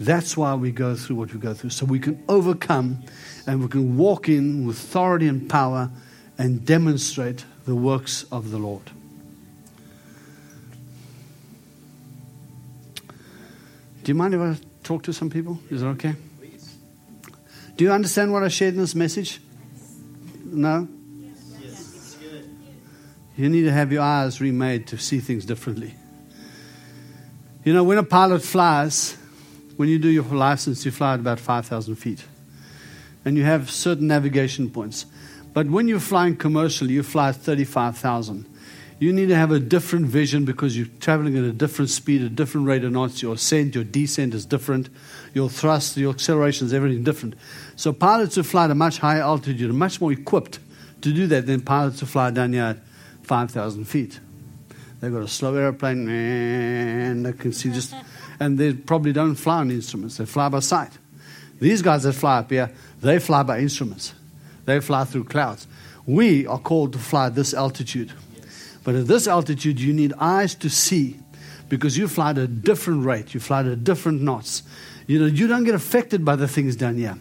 That's 0.00 0.34
why 0.34 0.54
we 0.54 0.72
go 0.72 0.96
through 0.96 1.16
what 1.16 1.34
we 1.34 1.38
go 1.38 1.52
through, 1.52 1.70
so 1.70 1.84
we 1.84 1.98
can 1.98 2.24
overcome 2.26 3.04
and 3.46 3.60
we 3.60 3.68
can 3.68 3.98
walk 3.98 4.30
in 4.30 4.66
with 4.66 4.78
authority 4.78 5.28
and 5.28 5.48
power 5.48 5.90
and 6.38 6.64
demonstrate 6.64 7.44
the 7.66 7.74
works 7.74 8.24
of 8.32 8.50
the 8.50 8.56
Lord. 8.56 8.90
Do 14.02 14.10
you 14.10 14.14
mind 14.14 14.32
if 14.32 14.40
I 14.40 14.56
talk 14.82 15.02
to 15.02 15.12
some 15.12 15.28
people? 15.28 15.60
Is 15.68 15.82
that 15.82 15.88
okay? 15.88 16.14
Please. 16.38 16.78
Do 17.76 17.84
you 17.84 17.92
understand 17.92 18.32
what 18.32 18.42
I 18.42 18.48
shared 18.48 18.72
in 18.72 18.80
this 18.80 18.94
message? 18.94 19.38
No? 20.46 20.88
Yes. 21.18 21.54
It's 21.62 22.14
good. 22.14 22.48
You 23.36 23.50
need 23.50 23.64
to 23.64 23.72
have 23.72 23.92
your 23.92 24.02
eyes 24.02 24.40
remade 24.40 24.86
to 24.86 24.96
see 24.96 25.20
things 25.20 25.44
differently. 25.44 25.94
You 27.64 27.74
know, 27.74 27.84
when 27.84 27.98
a 27.98 28.02
pilot 28.02 28.40
flies, 28.40 29.18
when 29.80 29.88
you 29.88 29.98
do 29.98 30.10
your 30.10 30.24
license, 30.24 30.84
you 30.84 30.90
fly 30.90 31.14
at 31.14 31.20
about 31.20 31.40
5,000 31.40 31.94
feet. 31.94 32.22
And 33.24 33.38
you 33.38 33.44
have 33.44 33.70
certain 33.70 34.08
navigation 34.08 34.68
points. 34.68 35.06
But 35.54 35.68
when 35.68 35.88
you're 35.88 35.98
flying 35.98 36.36
commercially, 36.36 36.92
you 36.92 37.02
fly 37.02 37.30
at 37.30 37.36
35,000. 37.36 38.44
You 38.98 39.10
need 39.10 39.28
to 39.28 39.36
have 39.36 39.50
a 39.52 39.58
different 39.58 40.04
vision 40.04 40.44
because 40.44 40.76
you're 40.76 40.88
traveling 41.00 41.34
at 41.38 41.44
a 41.44 41.52
different 41.52 41.90
speed, 41.90 42.20
a 42.20 42.28
different 42.28 42.66
rate 42.66 42.84
of 42.84 42.92
knots. 42.92 43.22
Your 43.22 43.32
ascent, 43.36 43.74
your 43.74 43.84
descent 43.84 44.34
is 44.34 44.44
different. 44.44 44.90
Your 45.32 45.48
thrust, 45.48 45.96
your 45.96 46.12
acceleration 46.12 46.66
is 46.66 46.74
everything 46.74 47.02
different. 47.02 47.36
So 47.76 47.94
pilots 47.94 48.34
who 48.34 48.42
fly 48.42 48.66
at 48.66 48.70
a 48.70 48.74
much 48.74 48.98
higher 48.98 49.22
altitude 49.22 49.70
are 49.70 49.72
much 49.72 49.98
more 49.98 50.12
equipped 50.12 50.58
to 51.00 51.10
do 51.10 51.26
that 51.28 51.46
than 51.46 51.62
pilots 51.62 52.00
who 52.00 52.06
fly 52.06 52.30
down 52.32 52.52
here 52.52 52.64
at 52.64 52.76
5,000 53.22 53.86
feet. 53.86 54.20
They've 55.00 55.10
got 55.10 55.22
a 55.22 55.28
slow 55.28 55.56
airplane, 55.56 56.06
and 56.06 57.24
they 57.24 57.32
can 57.32 57.54
see 57.54 57.70
just, 57.70 57.94
and 58.40 58.58
they 58.58 58.72
probably 58.72 59.12
don't 59.12 59.34
fly 59.34 59.58
on 59.58 59.70
instruments. 59.70 60.16
They 60.16 60.24
fly 60.24 60.48
by 60.48 60.60
sight. 60.60 60.92
These 61.60 61.82
guys 61.82 62.04
that 62.04 62.14
fly 62.14 62.38
up 62.38 62.50
here, 62.50 62.72
they 63.00 63.18
fly 63.18 63.42
by 63.42 63.60
instruments. 63.60 64.14
They 64.64 64.80
fly 64.80 65.04
through 65.04 65.24
clouds. 65.24 65.66
We 66.06 66.46
are 66.46 66.58
called 66.58 66.94
to 66.94 66.98
fly 66.98 67.28
this 67.28 67.52
altitude. 67.52 68.12
But 68.82 68.94
at 68.94 69.06
this 69.06 69.28
altitude, 69.28 69.78
you 69.78 69.92
need 69.92 70.14
eyes 70.18 70.54
to 70.56 70.70
see 70.70 71.20
because 71.68 71.98
you 71.98 72.08
fly 72.08 72.30
at 72.30 72.38
a 72.38 72.46
different 72.46 73.04
rate. 73.04 73.34
You 73.34 73.40
fly 73.40 73.60
at 73.60 73.66
a 73.66 73.76
different 73.76 74.22
knots. 74.22 74.62
You 75.06 75.18
know, 75.18 75.26
you 75.26 75.46
don't 75.46 75.64
get 75.64 75.74
affected 75.74 76.24
by 76.24 76.36
the 76.36 76.48
things 76.48 76.76
down 76.76 76.96
here. 76.96 77.18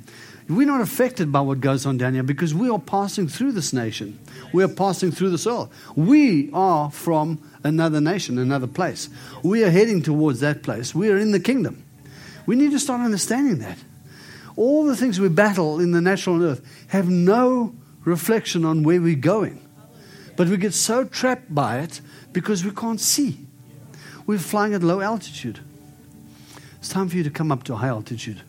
We're 0.49 0.65
not 0.65 0.81
affected 0.81 1.31
by 1.31 1.41
what 1.41 1.61
goes 1.61 1.85
on 1.85 1.97
down 1.97 2.15
here 2.15 2.23
because 2.23 2.55
we 2.55 2.71
are 2.71 2.79
passing 2.79 3.27
through 3.27 3.51
this 3.51 3.71
nation. 3.71 4.17
We 4.51 4.63
are 4.63 4.67
passing 4.67 5.11
through 5.11 5.29
this 5.29 5.45
earth. 5.45 5.69
We 5.95 6.49
are 6.53 6.89
from 6.89 7.39
another 7.63 8.01
nation, 8.01 8.39
another 8.39 8.65
place. 8.65 9.09
We 9.43 9.63
are 9.63 9.69
heading 9.69 10.01
towards 10.01 10.39
that 10.39 10.63
place. 10.63 10.95
We 10.95 11.11
are 11.11 11.17
in 11.17 11.31
the 11.31 11.39
kingdom. 11.39 11.83
We 12.47 12.55
need 12.55 12.71
to 12.71 12.79
start 12.79 13.01
understanding 13.01 13.59
that. 13.59 13.77
All 14.55 14.85
the 14.85 14.95
things 14.95 15.19
we 15.19 15.29
battle 15.29 15.79
in 15.79 15.91
the 15.91 16.01
natural 16.01 16.43
earth 16.43 16.65
have 16.87 17.07
no 17.07 17.75
reflection 18.03 18.65
on 18.65 18.81
where 18.81 18.99
we're 18.99 19.15
going. 19.15 19.61
But 20.35 20.47
we 20.47 20.57
get 20.57 20.73
so 20.73 21.03
trapped 21.03 21.53
by 21.53 21.79
it 21.79 22.01
because 22.33 22.65
we 22.65 22.71
can't 22.71 22.99
see. 22.99 23.45
We're 24.25 24.39
flying 24.39 24.73
at 24.73 24.81
low 24.81 24.99
altitude. 24.99 25.59
It's 26.79 26.89
time 26.89 27.07
for 27.07 27.17
you 27.17 27.23
to 27.23 27.29
come 27.29 27.51
up 27.51 27.63
to 27.65 27.75
high 27.75 27.89
altitude, 27.89 28.41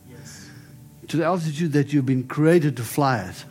to 1.10 1.16
the 1.16 1.24
altitude 1.24 1.72
that 1.72 1.92
you've 1.92 2.06
been 2.06 2.22
created 2.22 2.76
to 2.76 2.84
fly 2.84 3.18
at 3.18 3.44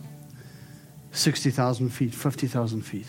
60,000 1.11 1.89
feet, 1.89 2.15
50,000 2.15 2.81
feet. 2.81 3.07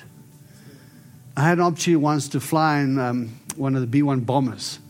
I 1.36 1.42
had 1.42 1.58
an 1.58 1.64
opportunity 1.64 1.94
once 1.94 2.28
to 2.30 2.40
fly 2.40 2.80
in 2.80 2.98
um, 2.98 3.28
one 3.54 3.76
of 3.76 3.80
the 3.80 3.86
B 3.86 4.02
1 4.02 4.22
bombers. 4.22 4.80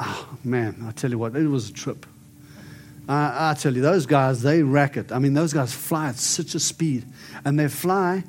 Oh, 0.00 0.28
man, 0.42 0.84
I 0.88 0.90
tell 0.90 1.08
you 1.08 1.18
what, 1.18 1.36
it 1.36 1.46
was 1.46 1.70
a 1.70 1.72
trip. 1.72 2.04
I, 3.08 3.50
I 3.50 3.54
tell 3.54 3.72
you, 3.72 3.80
those 3.80 4.06
guys, 4.06 4.42
they 4.42 4.64
rack 4.64 4.96
it. 4.96 5.12
I 5.12 5.20
mean, 5.20 5.34
those 5.34 5.52
guys 5.52 5.72
fly 5.72 6.08
at 6.08 6.16
such 6.16 6.56
a 6.56 6.60
speed. 6.60 7.04
And 7.44 7.56
they 7.56 7.68
fly 7.68 8.24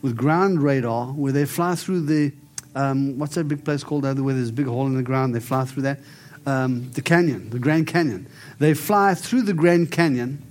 with 0.00 0.16
ground 0.16 0.62
radar, 0.62 1.08
where 1.08 1.32
they 1.32 1.44
fly 1.44 1.74
through 1.74 2.06
the, 2.06 2.32
um, 2.74 3.18
what's 3.18 3.34
that 3.34 3.48
big 3.48 3.66
place 3.66 3.84
called 3.84 4.06
over 4.06 4.22
where 4.22 4.34
there's 4.34 4.48
a 4.48 4.54
big 4.54 4.66
hole 4.66 4.86
in 4.86 4.96
the 4.96 5.02
ground? 5.02 5.34
They 5.34 5.40
fly 5.40 5.66
through 5.66 5.82
that. 5.82 6.00
Um, 6.46 6.90
the 6.92 7.02
canyon, 7.02 7.50
the 7.50 7.58
Grand 7.58 7.86
Canyon. 7.86 8.26
They 8.58 8.72
fly 8.72 9.14
through 9.14 9.42
the 9.42 9.52
Grand 9.52 9.92
Canyon 9.92 10.42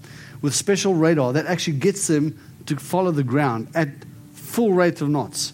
with 0.42 0.54
special 0.54 0.94
radar 0.94 1.34
that 1.34 1.48
actually 1.48 1.78
gets 1.78 2.08
them 2.08 2.40
to 2.68 2.76
follow 2.76 3.12
the 3.12 3.24
ground 3.24 3.70
at 3.74 3.90
full 4.34 4.74
rate 4.74 5.02
of 5.02 5.10
knots. 5.10 5.54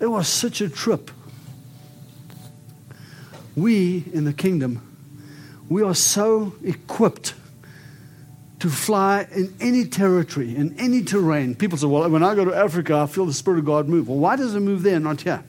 It 0.00 0.06
was 0.06 0.26
such 0.26 0.60
a 0.60 0.68
trip. 0.68 1.10
We 3.54 4.04
in 4.12 4.24
the 4.24 4.32
kingdom, 4.32 4.80
we 5.68 5.82
are 5.82 5.94
so 5.94 6.54
equipped 6.64 7.34
to 8.60 8.70
fly 8.70 9.28
in 9.32 9.54
any 9.60 9.84
territory, 9.84 10.56
in 10.56 10.78
any 10.78 11.02
terrain. 11.02 11.54
People 11.54 11.76
say, 11.76 11.86
well, 11.86 12.08
when 12.08 12.22
I 12.22 12.34
go 12.34 12.44
to 12.46 12.54
Africa, 12.54 12.96
I 12.96 13.06
feel 13.06 13.26
the 13.26 13.34
Spirit 13.34 13.58
of 13.58 13.64
God 13.66 13.88
move. 13.88 14.08
Well, 14.08 14.18
why 14.18 14.36
does 14.36 14.54
it 14.54 14.60
move 14.60 14.82
there, 14.82 14.98
not 14.98 15.20
here? 15.20 15.44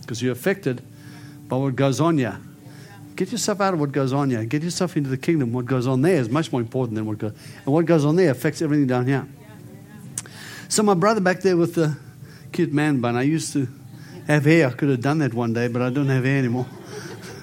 Because 0.00 0.22
you're 0.22 0.32
affected 0.32 0.82
by 1.48 1.56
what 1.56 1.76
goes 1.76 2.00
on 2.00 2.18
here. 2.18 2.38
Get 3.16 3.30
yourself 3.30 3.60
out 3.60 3.74
of 3.74 3.80
what 3.80 3.92
goes 3.92 4.12
on 4.12 4.30
here. 4.30 4.44
Get 4.44 4.62
yourself 4.62 4.96
into 4.96 5.08
the 5.08 5.16
kingdom. 5.16 5.52
What 5.52 5.66
goes 5.66 5.86
on 5.86 6.02
there 6.02 6.16
is 6.16 6.28
much 6.28 6.50
more 6.50 6.60
important 6.60 6.96
than 6.96 7.06
what 7.06 7.18
goes. 7.18 7.32
And 7.64 7.72
what 7.72 7.86
goes 7.86 8.04
on 8.04 8.16
there 8.16 8.30
affects 8.30 8.60
everything 8.60 8.86
down 8.86 9.06
here. 9.06 9.26
So 10.68 10.82
my 10.82 10.94
brother 10.94 11.20
back 11.20 11.40
there 11.40 11.56
with 11.56 11.74
the 11.74 11.96
cute 12.52 12.72
man 12.72 13.00
bun. 13.00 13.16
I 13.16 13.22
used 13.22 13.52
to 13.52 13.68
have 14.26 14.44
hair. 14.44 14.68
I 14.68 14.70
could 14.72 14.88
have 14.88 15.00
done 15.00 15.18
that 15.18 15.32
one 15.32 15.52
day, 15.52 15.68
but 15.68 15.82
I 15.82 15.90
don't 15.90 16.08
have 16.08 16.24
hair 16.24 16.38
anymore. 16.38 16.66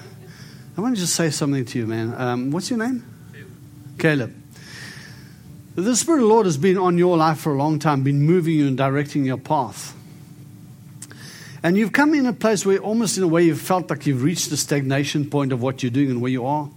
I 0.76 0.80
want 0.80 0.94
to 0.94 1.00
just 1.00 1.14
say 1.14 1.30
something 1.30 1.64
to 1.64 1.78
you, 1.78 1.86
man. 1.86 2.14
Um, 2.14 2.50
what's 2.50 2.68
your 2.68 2.78
name? 2.78 3.04
Caleb. 3.98 4.34
The 5.74 5.96
Spirit 5.96 6.18
of 6.18 6.22
the 6.24 6.28
Lord 6.28 6.44
has 6.44 6.58
been 6.58 6.76
on 6.76 6.98
your 6.98 7.16
life 7.16 7.38
for 7.38 7.54
a 7.54 7.56
long 7.56 7.78
time, 7.78 8.02
been 8.02 8.20
moving 8.20 8.54
you 8.54 8.66
and 8.66 8.76
directing 8.76 9.24
your 9.24 9.38
path. 9.38 9.94
And 11.62 11.76
you've 11.76 11.92
come 11.92 12.14
in 12.14 12.26
a 12.26 12.32
place 12.32 12.66
where 12.66 12.78
almost 12.78 13.16
in 13.16 13.22
a 13.22 13.28
way 13.28 13.44
you've 13.44 13.60
felt 13.60 13.88
like 13.88 14.06
you've 14.06 14.22
reached 14.22 14.50
the 14.50 14.56
stagnation 14.56 15.30
point 15.30 15.52
of 15.52 15.62
what 15.62 15.82
you're 15.82 15.90
doing 15.90 16.10
and 16.10 16.20
where 16.20 16.30
you 16.30 16.44
are. 16.44 16.68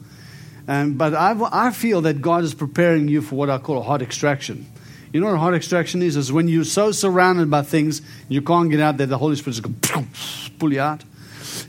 But 0.67 1.13
I, 1.13 1.36
I 1.52 1.71
feel 1.71 2.02
that 2.02 2.21
God 2.21 2.43
is 2.43 2.54
preparing 2.54 3.08
you 3.08 3.21
for 3.21 3.36
what 3.36 3.50
I 3.50 3.58
call 3.58 3.80
a 3.80 3.84
heart 3.84 4.02
extraction. 4.02 4.65
You 5.12 5.21
know 5.21 5.28
what 5.28 5.36
a 5.36 5.39
heart 5.39 5.56
extraction 5.56 6.02
is? 6.02 6.17
Is 6.17 6.32
when 6.32 6.48
you're 6.48 6.65
so 6.65 6.91
surrounded 6.91 7.50
by 7.50 7.62
things 7.62 8.02
you 8.28 8.41
can't 8.41 8.69
get 8.69 8.80
out 8.80 8.98
that 8.98 9.08
the 9.08 9.17
Holy 9.17 9.36
Spirit 9.36 9.56
is 9.56 9.60
going 9.62 9.80
to 9.80 10.06
pull 10.60 10.74
you 10.74 10.82
out. 10.82 11.04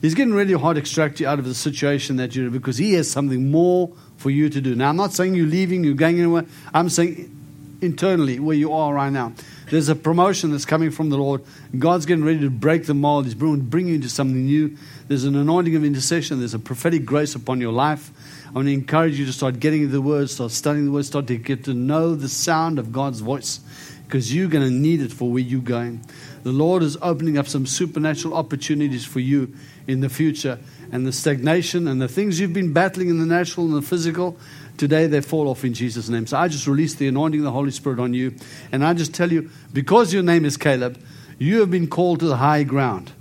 He's 0.02 0.14
getting 0.14 0.34
ready 0.34 0.50
to 0.50 0.58
hard 0.58 0.76
extract 0.76 1.20
you 1.20 1.28
out 1.28 1.38
of 1.38 1.44
the 1.44 1.54
situation 1.54 2.16
that 2.16 2.34
you're 2.34 2.46
in 2.46 2.52
because 2.52 2.76
He 2.76 2.94
has 2.94 3.10
something 3.10 3.50
more 3.50 3.92
for 4.16 4.30
you 4.30 4.48
to 4.50 4.60
do. 4.60 4.74
Now, 4.74 4.88
I'm 4.88 4.96
not 4.96 5.12
saying 5.12 5.34
you're 5.34 5.46
leaving, 5.46 5.84
you're 5.84 5.94
going 5.94 6.18
anywhere. 6.18 6.44
I'm 6.74 6.88
saying 6.88 7.32
internally 7.80 8.40
where 8.40 8.56
you 8.56 8.72
are 8.72 8.92
right 8.92 9.12
now. 9.12 9.32
There's 9.68 9.88
a 9.88 9.96
promotion 9.96 10.52
that's 10.52 10.64
coming 10.64 10.90
from 10.90 11.10
the 11.10 11.18
Lord. 11.18 11.42
God's 11.76 12.06
getting 12.06 12.24
ready 12.24 12.40
to 12.40 12.50
break 12.50 12.86
the 12.86 12.94
mold. 12.94 13.24
He's 13.24 13.34
going 13.34 13.56
to 13.56 13.62
bring 13.64 13.88
you 13.88 13.96
into 13.96 14.08
something 14.08 14.44
new. 14.44 14.76
There's 15.08 15.24
an 15.24 15.34
anointing 15.34 15.74
of 15.74 15.84
intercession. 15.84 16.38
There's 16.38 16.54
a 16.54 16.58
prophetic 16.60 17.04
grace 17.04 17.34
upon 17.34 17.60
your 17.60 17.72
life. 17.72 18.10
I 18.48 18.52
want 18.52 18.68
to 18.68 18.72
encourage 18.72 19.18
you 19.18 19.26
to 19.26 19.32
start 19.32 19.58
getting 19.58 19.82
into 19.82 19.92
the 19.92 20.00
Word, 20.00 20.30
start 20.30 20.52
studying 20.52 20.86
the 20.86 20.92
Word, 20.92 21.04
start 21.04 21.26
to 21.26 21.36
get 21.36 21.64
to 21.64 21.74
know 21.74 22.14
the 22.14 22.28
sound 22.28 22.78
of 22.78 22.92
God's 22.92 23.20
voice 23.20 23.60
because 24.06 24.32
you're 24.32 24.48
going 24.48 24.64
to 24.64 24.72
need 24.72 25.00
it 25.00 25.12
for 25.12 25.30
where 25.30 25.42
you're 25.42 25.60
going. 25.60 26.00
The 26.44 26.52
Lord 26.52 26.84
is 26.84 26.96
opening 27.02 27.36
up 27.36 27.48
some 27.48 27.66
supernatural 27.66 28.34
opportunities 28.34 29.04
for 29.04 29.18
you 29.18 29.52
in 29.88 30.00
the 30.00 30.08
future. 30.08 30.60
And 30.92 31.04
the 31.04 31.12
stagnation 31.12 31.88
and 31.88 32.00
the 32.00 32.06
things 32.06 32.38
you've 32.38 32.52
been 32.52 32.72
battling 32.72 33.08
in 33.08 33.18
the 33.18 33.26
natural 33.26 33.66
and 33.66 33.74
the 33.74 33.82
physical, 33.82 34.36
today 34.78 35.06
they 35.06 35.20
fall 35.20 35.48
off 35.48 35.64
in 35.64 35.74
Jesus' 35.74 36.08
name. 36.08 36.26
So 36.26 36.36
I 36.36 36.48
just 36.48 36.66
release 36.66 36.94
the 36.94 37.08
anointing 37.08 37.40
of 37.40 37.44
the 37.44 37.52
Holy 37.52 37.70
Spirit 37.70 37.98
on 37.98 38.14
you. 38.14 38.34
And 38.72 38.84
I 38.84 38.94
just 38.94 39.14
tell 39.14 39.32
you, 39.32 39.50
because 39.72 40.12
your 40.12 40.22
name 40.22 40.44
is 40.44 40.56
Caleb, 40.56 40.98
you 41.38 41.60
have 41.60 41.70
been 41.70 41.86
called 41.86 42.20
to 42.20 42.26
the 42.26 42.36
high 42.36 42.62
ground. 42.62 43.12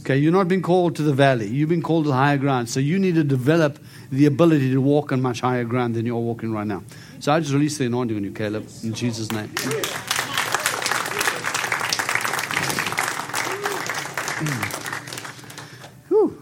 Okay, 0.00 0.18
you're 0.18 0.32
not 0.32 0.46
being 0.46 0.62
called 0.62 0.94
to 0.96 1.02
the 1.02 1.12
valley. 1.12 1.48
You've 1.48 1.68
been 1.68 1.82
called 1.82 2.04
to 2.04 2.10
the 2.10 2.14
higher 2.16 2.38
ground. 2.38 2.70
So 2.70 2.78
you 2.78 2.96
need 2.96 3.16
to 3.16 3.24
develop 3.24 3.80
the 4.12 4.26
ability 4.26 4.70
to 4.70 4.80
walk 4.80 5.10
on 5.10 5.20
much 5.20 5.40
higher 5.40 5.64
ground 5.64 5.96
than 5.96 6.06
you're 6.06 6.16
walking 6.16 6.52
right 6.52 6.66
now. 6.66 6.84
So 7.18 7.32
I 7.32 7.40
just 7.40 7.52
release 7.52 7.76
the 7.76 7.86
anointing 7.86 8.16
on 8.16 8.22
you, 8.22 8.30
Caleb, 8.30 8.68
in 8.84 8.94
Jesus' 8.94 9.32
name. 9.32 9.48
Whew. 16.08 16.40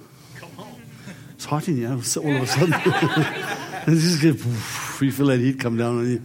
It's 1.32 1.46
hot 1.46 1.66
in 1.68 1.76
here 1.76 1.88
all 1.88 1.96
of 1.96 2.42
a 2.42 2.46
sudden. 2.46 3.70
it's 3.86 4.02
just 4.02 4.20
get, 4.20 4.34
you 5.02 5.12
feel 5.12 5.26
that 5.26 5.40
heat 5.40 5.60
come 5.60 5.76
down 5.76 5.98
on 5.98 6.10
you. 6.10 6.22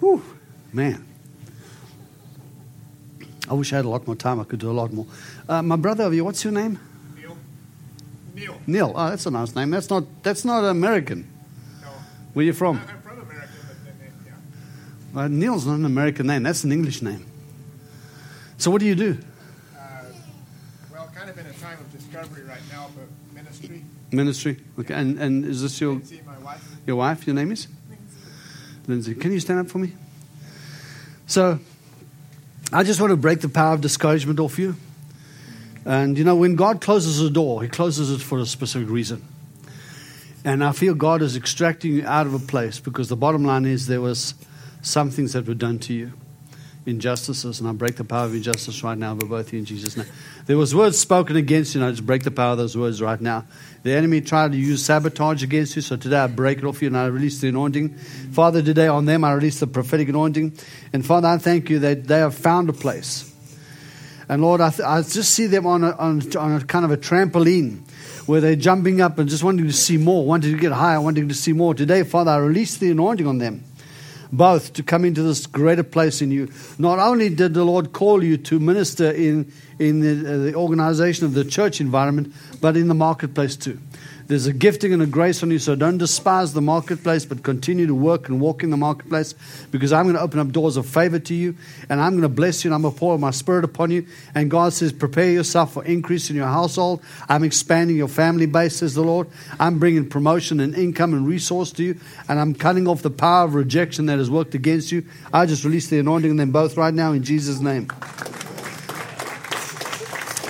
Whew. 0.00 0.22
Man. 0.72 1.06
I 3.48 3.54
wish 3.54 3.72
I 3.72 3.76
had 3.76 3.84
a 3.84 3.88
lot 3.88 4.06
more 4.06 4.16
time. 4.16 4.40
I 4.40 4.44
could 4.44 4.60
do 4.60 4.70
a 4.70 4.72
lot 4.72 4.92
more. 4.92 5.06
Uh, 5.48 5.62
my 5.62 5.76
brother 5.76 6.04
over 6.04 6.14
here, 6.14 6.24
what's 6.24 6.42
your 6.44 6.52
name? 6.52 6.78
Neil. 7.16 7.36
Neil. 8.34 8.60
Neil. 8.66 8.92
Oh, 8.94 9.10
that's 9.10 9.26
a 9.26 9.30
nice 9.30 9.54
name. 9.54 9.70
That's 9.70 9.90
not 9.90 10.04
that's 10.22 10.44
not 10.44 10.64
American. 10.64 11.28
No. 11.82 11.88
Where 12.32 12.46
you 12.46 12.52
from? 12.52 12.78
I'm 12.78 13.02
from 13.02 13.20
America, 13.20 13.52
but 13.66 13.76
then, 13.98 14.12
yeah. 15.14 15.20
Uh, 15.20 15.28
Neil's 15.28 15.66
not 15.66 15.74
an 15.74 15.84
American 15.84 16.28
name. 16.28 16.44
That's 16.44 16.64
an 16.64 16.72
English 16.72 17.02
name. 17.02 17.26
So 18.58 18.70
what 18.70 18.80
do 18.80 18.86
you 18.86 18.94
do? 18.94 19.18
Uh, 19.76 20.04
well, 20.92 21.10
kind 21.14 21.28
of 21.28 21.36
in 21.36 21.46
a 21.46 21.52
time 21.54 21.78
of 21.78 21.92
discovery 21.92 22.44
right 22.44 22.62
now, 22.70 22.88
but 22.96 23.06
ministry. 23.34 23.84
Ministry. 24.12 24.56
Okay. 24.78 24.94
And 24.94 25.18
and 25.18 25.44
is 25.44 25.62
this 25.62 25.80
your 25.80 26.00
wife. 26.42 26.76
your 26.86 26.96
wife? 26.96 27.26
Your 27.26 27.34
name 27.34 27.52
is 27.52 27.68
Lindsay. 28.86 29.14
Can 29.14 29.32
you 29.32 29.40
stand 29.40 29.60
up 29.60 29.68
for 29.68 29.78
me? 29.78 29.92
So, 31.26 31.58
I 32.72 32.82
just 32.82 33.00
want 33.00 33.10
to 33.10 33.16
break 33.16 33.40
the 33.40 33.48
power 33.48 33.74
of 33.74 33.80
discouragement 33.80 34.40
off 34.40 34.58
you. 34.58 34.76
And 35.84 36.16
you 36.16 36.24
know, 36.24 36.36
when 36.36 36.56
God 36.56 36.80
closes 36.80 37.20
a 37.20 37.30
door, 37.30 37.62
He 37.62 37.68
closes 37.68 38.10
it 38.10 38.20
for 38.22 38.38
a 38.38 38.46
specific 38.46 38.88
reason. 38.88 39.22
And 40.44 40.64
I 40.64 40.72
feel 40.72 40.94
God 40.94 41.22
is 41.22 41.36
extracting 41.36 41.92
you 41.92 42.06
out 42.06 42.26
of 42.26 42.34
a 42.34 42.38
place 42.38 42.80
because 42.80 43.08
the 43.08 43.16
bottom 43.16 43.44
line 43.44 43.64
is 43.64 43.86
there 43.86 44.00
was 44.00 44.34
some 44.80 45.10
things 45.10 45.34
that 45.34 45.46
were 45.46 45.54
done 45.54 45.78
to 45.80 45.94
you, 45.94 46.12
injustices, 46.86 47.60
and 47.60 47.68
I 47.68 47.72
break 47.72 47.96
the 47.96 48.04
power 48.04 48.26
of 48.26 48.34
injustice 48.34 48.82
right 48.82 48.98
now 48.98 49.12
over 49.12 49.26
both 49.26 49.46
of 49.46 49.52
you 49.52 49.60
in 49.60 49.64
Jesus' 49.64 49.96
name. 49.96 50.06
There 50.46 50.58
was 50.58 50.74
words 50.74 50.98
spoken 50.98 51.36
against 51.36 51.74
you, 51.74 51.80
and 51.80 51.88
I 51.88 51.92
just 51.92 52.04
break 52.04 52.24
the 52.24 52.30
power 52.30 52.52
of 52.52 52.58
those 52.58 52.76
words 52.76 53.00
right 53.00 53.20
now. 53.20 53.44
The 53.82 53.92
enemy 53.92 54.20
tried 54.20 54.52
to 54.52 54.58
use 54.58 54.84
sabotage 54.84 55.42
against 55.42 55.76
you, 55.76 55.82
so 55.82 55.96
today 55.96 56.18
I 56.18 56.26
break 56.26 56.58
it 56.58 56.64
off 56.64 56.82
you 56.82 56.88
and 56.88 56.96
I 56.96 57.06
release 57.06 57.40
the 57.40 57.48
anointing. 57.48 57.94
Father, 58.32 58.62
today 58.62 58.86
on 58.86 59.04
them 59.04 59.24
I 59.24 59.32
release 59.32 59.60
the 59.60 59.66
prophetic 59.66 60.08
anointing. 60.08 60.56
And 60.92 61.04
Father, 61.04 61.28
I 61.28 61.38
thank 61.38 61.70
you 61.70 61.78
that 61.80 62.04
they 62.04 62.18
have 62.18 62.34
found 62.34 62.68
a 62.68 62.72
place. 62.72 63.28
And 64.28 64.40
Lord, 64.40 64.60
I, 64.60 64.70
th- 64.70 64.86
I 64.86 65.02
just 65.02 65.32
see 65.32 65.46
them 65.46 65.66
on 65.66 65.84
a, 65.84 65.90
on, 65.96 66.36
on 66.36 66.52
a 66.60 66.64
kind 66.64 66.84
of 66.84 66.90
a 66.90 66.96
trampoline 66.96 67.80
where 68.26 68.40
they're 68.40 68.56
jumping 68.56 69.00
up 69.00 69.18
and 69.18 69.28
just 69.28 69.42
wanting 69.42 69.66
to 69.66 69.72
see 69.72 69.96
more, 69.96 70.24
wanting 70.24 70.52
to 70.52 70.58
get 70.58 70.72
higher, 70.72 71.00
wanting 71.00 71.28
to 71.28 71.34
see 71.34 71.52
more. 71.52 71.74
Today, 71.74 72.04
Father, 72.04 72.30
I 72.30 72.36
release 72.36 72.76
the 72.78 72.90
anointing 72.90 73.26
on 73.26 73.38
them, 73.38 73.64
both 74.32 74.72
to 74.72 74.82
come 74.82 75.04
into 75.04 75.22
this 75.22 75.46
greater 75.46 75.82
place 75.82 76.22
in 76.22 76.30
you. 76.30 76.50
Not 76.78 76.98
only 76.98 77.28
did 77.28 77.54
the 77.54 77.64
Lord 77.64 77.92
call 77.92 78.24
you 78.24 78.38
to 78.38 78.58
minister 78.58 79.10
in, 79.10 79.52
in 79.88 80.00
the, 80.00 80.34
uh, 80.34 80.38
the 80.38 80.54
organization 80.54 81.26
of 81.26 81.34
the 81.34 81.44
church 81.44 81.80
environment, 81.80 82.32
but 82.60 82.76
in 82.76 82.88
the 82.88 82.94
marketplace 82.94 83.56
too. 83.56 83.78
There's 84.28 84.46
a 84.46 84.52
gifting 84.52 84.92
and 84.92 85.02
a 85.02 85.06
grace 85.06 85.42
on 85.42 85.50
you, 85.50 85.58
so 85.58 85.74
don't 85.74 85.98
despise 85.98 86.54
the 86.54 86.62
marketplace, 86.62 87.26
but 87.26 87.42
continue 87.42 87.86
to 87.86 87.94
work 87.94 88.28
and 88.28 88.40
walk 88.40 88.62
in 88.62 88.70
the 88.70 88.76
marketplace 88.76 89.34
because 89.70 89.92
I'm 89.92 90.04
going 90.04 90.14
to 90.14 90.22
open 90.22 90.38
up 90.38 90.50
doors 90.52 90.76
of 90.76 90.86
favor 90.86 91.18
to 91.18 91.34
you 91.34 91.56
and 91.88 92.00
I'm 92.00 92.12
going 92.12 92.22
to 92.22 92.28
bless 92.28 92.64
you 92.64 92.68
and 92.68 92.74
I'm 92.74 92.82
going 92.82 92.94
to 92.94 92.98
pour 92.98 93.18
my 93.18 93.30
spirit 93.30 93.64
upon 93.64 93.90
you. 93.90 94.06
And 94.34 94.50
God 94.50 94.72
says, 94.72 94.92
prepare 94.92 95.30
yourself 95.30 95.74
for 95.74 95.84
increase 95.84 96.30
in 96.30 96.36
your 96.36 96.46
household. 96.46 97.02
I'm 97.28 97.44
expanding 97.44 97.96
your 97.96 98.08
family 98.08 98.46
base, 98.46 98.76
says 98.76 98.94
the 98.94 99.02
Lord. 99.02 99.28
I'm 99.58 99.78
bringing 99.78 100.08
promotion 100.08 100.60
and 100.60 100.74
income 100.74 101.12
and 101.14 101.26
resource 101.26 101.72
to 101.72 101.82
you, 101.82 102.00
and 102.28 102.38
I'm 102.38 102.54
cutting 102.54 102.88
off 102.88 103.02
the 103.02 103.10
power 103.10 103.44
of 103.44 103.54
rejection 103.54 104.06
that 104.06 104.18
has 104.18 104.30
worked 104.30 104.54
against 104.54 104.92
you. 104.92 105.04
I 105.32 105.46
just 105.46 105.64
release 105.64 105.88
the 105.88 105.98
anointing 105.98 106.30
on 106.30 106.36
them 106.36 106.52
both 106.52 106.76
right 106.76 106.94
now 106.94 107.12
in 107.12 107.22
Jesus' 107.22 107.60
name. 107.60 107.88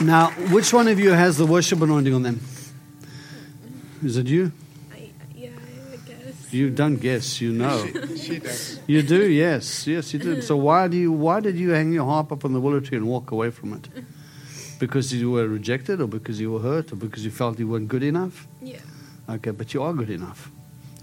Now, 0.01 0.31
which 0.51 0.73
one 0.73 0.89
of 0.89 0.99
you 0.99 1.11
has 1.11 1.37
the 1.37 1.47
worship 1.47 1.81
anointing 1.81 2.15
on 2.15 2.23
them? 2.23 2.41
Is 4.03 4.17
it 4.17 4.27
you? 4.27 4.53
I, 4.93 5.11
yeah, 5.35 5.51
I 5.93 5.97
guess. 5.97 6.53
You 6.53 6.71
don't 6.71 6.97
guess, 6.97 7.41
you 7.41 7.53
know. 7.53 7.87
She 8.17 8.39
does. 8.39 8.81
You 8.87 9.03
do, 9.03 9.29
yes, 9.31 9.87
yes, 9.87 10.13
you 10.13 10.19
do. 10.19 10.43
So 10.43 10.57
why 10.57 10.89
do 10.89 10.97
you? 10.97 11.13
Why 11.13 11.41
did 11.41 11.57
you 11.57 11.71
hang 11.71 11.93
your 11.93 12.05
harp 12.05 12.33
up 12.33 12.45
on 12.45 12.53
the 12.53 12.61
willow 12.61 12.81
tree 12.81 12.97
and 12.97 13.07
walk 13.07 13.31
away 13.31 13.51
from 13.51 13.75
it? 13.75 13.89
Because 14.79 15.15
you 15.15 15.31
were 15.31 15.47
rejected, 15.47 16.01
or 16.01 16.09
because 16.09 16.41
you 16.41 16.51
were 16.51 16.59
hurt, 16.59 16.93
or 16.93 16.97
because 16.97 17.25
you 17.25 17.31
felt 17.31 17.57
you 17.61 17.69
weren't 17.69 17.87
good 17.87 18.03
enough? 18.03 18.49
Yeah. 18.61 18.81
Okay, 19.29 19.53
but 19.53 19.73
you 19.73 19.81
are 19.81 19.93
good 19.93 20.11
enough. 20.11 20.51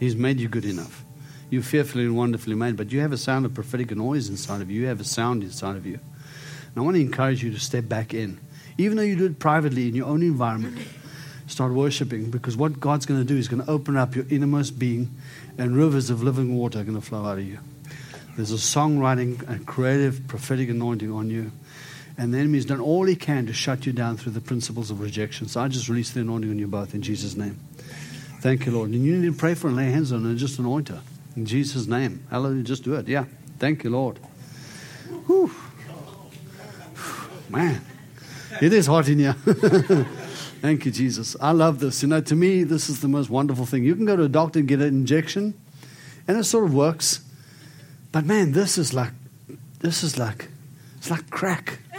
He's 0.02 0.18
made 0.18 0.38
you 0.42 0.50
good 0.50 0.66
enough. 0.66 1.06
You're 1.50 1.64
fearfully 1.64 2.04
and 2.04 2.18
wonderfully 2.18 2.56
made, 2.56 2.76
but 2.76 2.92
you 2.92 3.00
have 3.00 3.14
a 3.14 3.18
sound 3.18 3.46
of 3.46 3.54
prophetic 3.54 3.96
noise 3.96 4.28
inside 4.28 4.62
of 4.62 4.70
you. 4.70 4.82
You 4.82 4.88
have 4.88 5.00
a 5.00 5.06
sound 5.06 5.44
inside 5.44 5.78
of 5.78 5.86
you. 5.86 5.94
And 5.94 6.76
I 6.76 6.82
want 6.82 6.96
to 6.96 7.02
encourage 7.02 7.42
you 7.42 7.54
to 7.54 7.60
step 7.60 7.88
back 7.88 8.14
in. 8.14 8.42
Even 8.80 8.96
though 8.96 9.04
you 9.04 9.18
do 9.18 9.26
it 9.26 9.40
privately 9.40 9.90
in 9.90 9.96
your 9.96 10.08
own 10.08 10.24
environment, 10.24 10.78
start 11.48 11.74
worshiping 11.74 12.32
because 12.32 12.56
what 12.56 12.80
God's 12.80 13.06
going 13.06 13.20
to 13.20 13.26
do 13.26 13.36
is 13.36 13.50
going 13.50 13.62
to 13.62 13.70
open 13.70 13.98
up 13.98 14.16
your 14.16 14.26
innermost 14.30 14.80
being 14.80 15.12
and 15.58 15.76
rivers 15.76 16.10
of 16.10 16.24
living 16.24 16.56
water 16.56 16.80
are 16.80 16.84
going 16.86 17.00
to 17.00 17.06
flow 17.06 17.26
out 17.26 17.40
of 17.40 17.46
you. 17.46 17.60
There's 18.38 18.54
a 18.54 18.56
songwriting 18.56 19.46
and 19.50 19.68
creative 19.68 20.26
prophetic 20.30 20.70
anointing 20.70 21.12
on 21.12 21.30
you. 21.30 21.52
And 22.18 22.34
the 22.34 22.38
enemy's 22.38 22.66
done 22.66 22.80
all 22.80 23.04
he 23.04 23.18
can 23.18 23.48
to 23.48 23.54
shut 23.54 23.86
you 23.86 23.92
down 23.92 24.16
through 24.16 24.32
the 24.32 24.42
principles 24.42 24.92
of 24.92 25.02
rejection. 25.02 25.50
So 25.50 25.60
I 25.60 25.68
just 25.68 25.90
release 25.90 26.12
the 26.12 26.22
anointing 26.22 26.50
on 26.50 26.58
you 26.58 26.68
both 26.68 26.94
in 26.94 27.02
Jesus' 27.02 27.36
name. 27.36 27.60
Thank 28.40 28.66
you, 28.66 28.72
Lord. 28.72 28.92
And 28.92 29.04
you 29.04 29.18
need 29.18 29.26
to 29.26 29.38
pray 29.38 29.56
for 29.56 29.68
and 29.68 29.76
lay 29.76 29.92
hands 29.92 30.14
on 30.14 30.24
her 30.24 30.30
and 30.30 30.40
just 30.40 30.58
anoint 30.58 30.88
her. 30.88 31.02
In 31.36 31.46
Jesus' 31.46 31.86
name. 31.86 32.26
Hallelujah. 32.30 32.64
Just 32.64 32.86
do 32.86 32.94
it. 32.96 33.10
Yeah. 33.10 33.26
Thank 33.58 33.84
you, 33.84 33.90
Lord. 33.90 34.20
Whew. 35.28 35.52
Man, 37.50 37.82
it 38.62 38.74
is 38.74 38.88
hot 38.88 39.08
in 39.08 39.20
here. 39.20 39.34
Thank 40.62 40.86
you, 40.86 40.91
Jesus. 40.91 41.36
I 41.39 41.52
love 41.52 41.80
this. 41.80 42.02
You 42.02 42.10
know, 42.10 42.22
to 42.22 42.36
me, 42.36 42.64
this 42.64 42.89
is 42.89 43.00
the 43.02 43.08
most 43.08 43.30
wonderful 43.30 43.66
thing. 43.66 43.84
You 43.84 43.95
can 43.95 44.06
go 44.06 44.16
to 44.16 44.24
a 44.24 44.30
doctor 44.30 44.60
and 44.60 44.68
get 44.68 44.82
an 44.82 44.88
injection, 44.88 45.54
and 46.28 46.38
it 46.38 46.43
sort 46.43 46.66
of 46.66 46.74
works. 46.74 47.22
But 48.12 48.26
man, 48.26 48.52
this 48.52 48.78
is 48.78 48.93
like, 48.93 49.12
this 49.80 50.04
is 50.04 50.18
like, 50.18 50.50
it's 50.97 51.10
like 51.10 51.30
crack. 51.30 51.80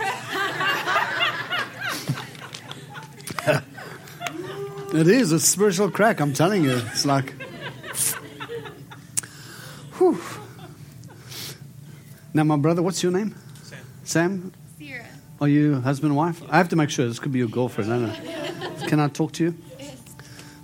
it 4.93 5.09
is. 5.09 5.33
It's 5.33 5.45
spiritual 5.45 5.91
crack. 5.91 6.21
I'm 6.21 6.35
telling 6.35 6.65
you. 6.65 6.83
It's 6.93 7.07
like, 7.07 7.35
whew. 9.97 10.21
Now, 12.35 12.45
my 12.45 12.57
brother, 12.57 12.83
what's 12.83 13.03
your 13.03 13.13
name? 13.13 13.35
Sam. 13.63 13.79
Sam? 14.05 14.53
Sierra. 15.41 15.49
Are 15.49 15.49
you 15.49 15.81
husband 15.81 16.11
and 16.11 16.17
wife? 16.17 16.43
I 16.51 16.57
have 16.59 16.69
to 16.71 16.77
make 16.77 16.91
sure. 16.91 17.07
This 17.07 17.19
could 17.19 17.33
be 17.33 17.39
your 17.39 17.49
girlfriend. 17.49 17.93
I 17.93 17.99
don't 17.99 18.81
know. 18.81 18.87
Can 18.87 19.01
I 19.01 19.09
talk 19.09 19.33
to 19.33 19.45
you? 19.45 19.55
Yes. 19.79 19.95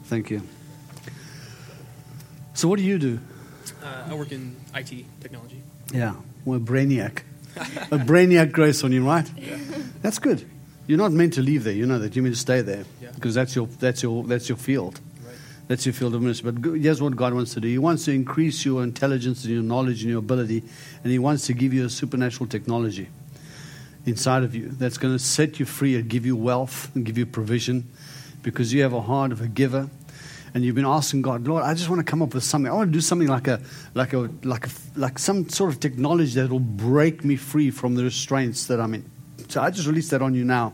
Thank 0.05 0.31
you. 0.31 0.43
So, 2.55 2.69
what 2.69 2.79
do 2.79 2.85
you 2.85 2.99
do? 2.99 3.19
Uh, 3.83 4.09
I 4.11 4.15
work 4.15 4.33
in 4.33 4.57
IT 4.75 5.05
technology. 5.21 5.63
Yeah, 5.93 6.15
well, 6.45 6.57
a 6.59 6.61
brainiac. 6.61 7.23
a 7.57 7.99
brainiac 7.99 8.53
grace 8.53 8.85
on 8.85 8.93
you, 8.93 9.05
right? 9.07 9.31
Yeah. 9.37 9.57
That's 10.03 10.19
good. 10.19 10.45
You're 10.87 10.99
not 10.99 11.13
meant 11.13 11.35
to 11.35 11.43
leave 11.43 11.65
there. 11.65 11.73
You 11.73 11.87
know 11.87 11.99
that. 11.99 12.15
You're 12.15 12.23
meant 12.23 12.35
to 12.35 12.41
stay 12.41 12.61
there 12.63 12.85
Yeah. 13.03 13.11
because 13.15 13.35
that's 13.35 13.55
your 13.57 13.67
that's 13.67 14.03
your 14.03 14.25
that's 14.25 14.49
your 14.49 14.59
field. 14.59 15.01
Right. 15.25 15.35
That's 15.69 15.85
your 15.87 15.93
field 15.93 16.15
of 16.15 16.23
ministry. 16.23 16.51
But 16.53 16.61
go- 16.63 16.75
here's 16.75 17.01
what 17.03 17.17
God 17.17 17.35
wants 17.35 17.55
to 17.55 17.61
do. 17.61 17.69
He 17.69 17.79
wants 17.79 18.05
to 18.05 18.13
increase 18.13 18.65
your 18.65 18.83
intelligence 18.83 19.45
and 19.45 19.53
your 19.55 19.63
knowledge 19.63 20.03
and 20.03 20.11
your 20.11 20.19
ability, 20.21 20.63
and 21.03 21.13
He 21.13 21.19
wants 21.19 21.47
to 21.47 21.55
give 21.55 21.73
you 21.75 21.85
a 21.87 21.91
supernatural 21.91 22.47
technology 22.49 23.09
inside 24.07 24.45
of 24.45 24.55
you 24.55 24.69
that's 24.69 24.99
going 24.99 25.15
to 25.15 25.19
set 25.19 25.59
you 25.61 25.67
free 25.67 25.97
and 25.97 26.09
give 26.09 26.25
you 26.25 26.37
wealth 26.37 26.95
and 26.95 27.05
give 27.05 27.19
you 27.19 27.27
provision 27.27 27.91
because 28.43 28.73
you 28.73 28.83
have 28.83 28.93
a 28.93 29.01
heart 29.01 29.33
of 29.33 29.41
a 29.41 29.49
giver. 29.49 29.91
And 30.55 30.65
you've 30.65 30.75
been 30.77 30.87
asking 30.87 31.21
God, 31.21 31.47
Lord, 31.47 31.65
I 31.65 31.75
just 31.75 31.91
want 31.91 31.99
to 31.99 32.11
come 32.11 32.23
up 32.23 32.33
with 32.33 32.45
something. 32.45 32.73
I 32.73 32.75
want 32.75 32.89
to 32.89 32.93
do 32.93 33.03
something 33.03 33.29
like 33.29 33.47
a, 33.47 33.61
like 33.93 34.15
a, 34.15 34.31
like 34.43 34.67
a, 34.67 34.71
like 34.95 35.19
some 35.19 35.51
sort 35.51 35.71
of 35.71 35.81
technology 35.81 36.41
that 36.41 36.49
will 36.49 36.61
break 36.61 37.25
me 37.25 37.37
free 37.37 37.71
from 37.71 37.95
the 37.95 38.05
restraints 38.05 38.69
that 38.69 38.81
I'm 38.81 38.95
in. 38.95 39.11
So 39.49 39.61
I 39.61 39.71
just 39.71 39.87
release 39.87 40.09
that 40.11 40.23
on 40.23 40.35
you 40.35 40.45
now 40.45 40.73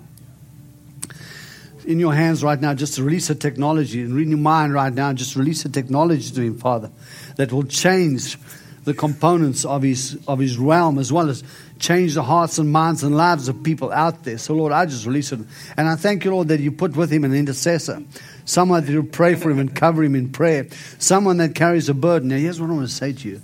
in 1.84 1.98
your 1.98 2.14
hands 2.14 2.44
right 2.44 2.60
now 2.60 2.74
just 2.74 2.98
release 2.98 3.28
a 3.30 3.34
technology 3.34 4.02
and 4.02 4.18
in 4.18 4.30
your 4.30 4.38
mind 4.38 4.72
right 4.72 4.92
now 4.92 5.12
just 5.12 5.36
release 5.36 5.64
a 5.64 5.68
technology 5.68 6.30
to 6.30 6.40
him 6.40 6.56
father 6.56 6.90
that 7.36 7.52
will 7.52 7.64
change 7.64 8.38
the 8.84 8.94
components 8.94 9.64
of 9.64 9.82
his 9.82 10.18
of 10.26 10.38
his 10.38 10.58
realm 10.58 10.98
as 10.98 11.12
well 11.12 11.28
as 11.28 11.44
change 11.78 12.14
the 12.14 12.22
hearts 12.22 12.58
and 12.58 12.70
minds 12.70 13.02
and 13.02 13.16
lives 13.16 13.48
of 13.48 13.62
people 13.62 13.92
out 13.92 14.24
there. 14.24 14.38
So 14.38 14.54
lord 14.54 14.72
i 14.72 14.86
just 14.86 15.06
release 15.06 15.32
it. 15.32 15.40
And 15.76 15.88
i 15.88 15.96
thank 15.96 16.24
you 16.24 16.32
lord 16.32 16.48
that 16.48 16.60
you 16.60 16.72
put 16.72 16.96
with 16.96 17.12
him 17.12 17.24
an 17.24 17.34
intercessor. 17.34 18.02
Someone 18.44 18.84
that 18.84 18.94
will 18.94 19.04
pray 19.04 19.34
for 19.34 19.50
him 19.50 19.58
and 19.58 19.74
cover 19.74 20.02
him 20.02 20.14
in 20.14 20.30
prayer. 20.30 20.66
Someone 20.98 21.36
that 21.38 21.54
carries 21.54 21.88
a 21.88 21.94
burden. 21.94 22.28
Now 22.28 22.36
here's 22.36 22.60
what 22.60 22.70
i 22.70 22.72
want 22.72 22.88
to 22.88 22.94
say 22.94 23.12
to 23.12 23.28
you. 23.28 23.42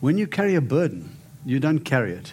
When 0.00 0.18
you 0.18 0.26
carry 0.26 0.54
a 0.54 0.60
burden 0.60 1.14
you 1.44 1.60
don't 1.60 1.80
carry 1.80 2.12
it. 2.12 2.32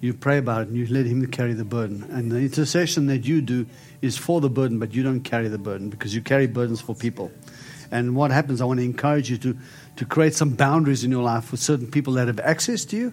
You 0.00 0.14
pray 0.14 0.38
about 0.38 0.62
it 0.62 0.68
and 0.68 0.76
you 0.76 0.86
let 0.86 1.04
him 1.04 1.26
carry 1.26 1.52
the 1.52 1.64
burden. 1.64 2.04
And 2.10 2.32
the 2.32 2.38
intercession 2.38 3.06
that 3.08 3.26
you 3.26 3.42
do 3.42 3.66
is 4.00 4.16
for 4.16 4.40
the 4.40 4.48
burden, 4.48 4.78
but 4.78 4.94
you 4.94 5.02
don't 5.02 5.20
carry 5.20 5.48
the 5.48 5.58
burden 5.58 5.90
because 5.90 6.14
you 6.14 6.22
carry 6.22 6.46
burdens 6.46 6.80
for 6.80 6.94
people. 6.94 7.30
And 7.90 8.16
what 8.16 8.30
happens, 8.30 8.60
I 8.60 8.64
want 8.64 8.78
to 8.78 8.84
encourage 8.84 9.30
you 9.30 9.36
to, 9.38 9.58
to 10.00 10.06
create 10.06 10.34
some 10.34 10.48
boundaries 10.48 11.04
in 11.04 11.10
your 11.10 11.22
life 11.22 11.50
with 11.50 11.60
certain 11.60 11.86
people 11.86 12.14
that 12.14 12.26
have 12.26 12.40
access 12.40 12.86
to 12.86 12.96
you. 12.96 13.12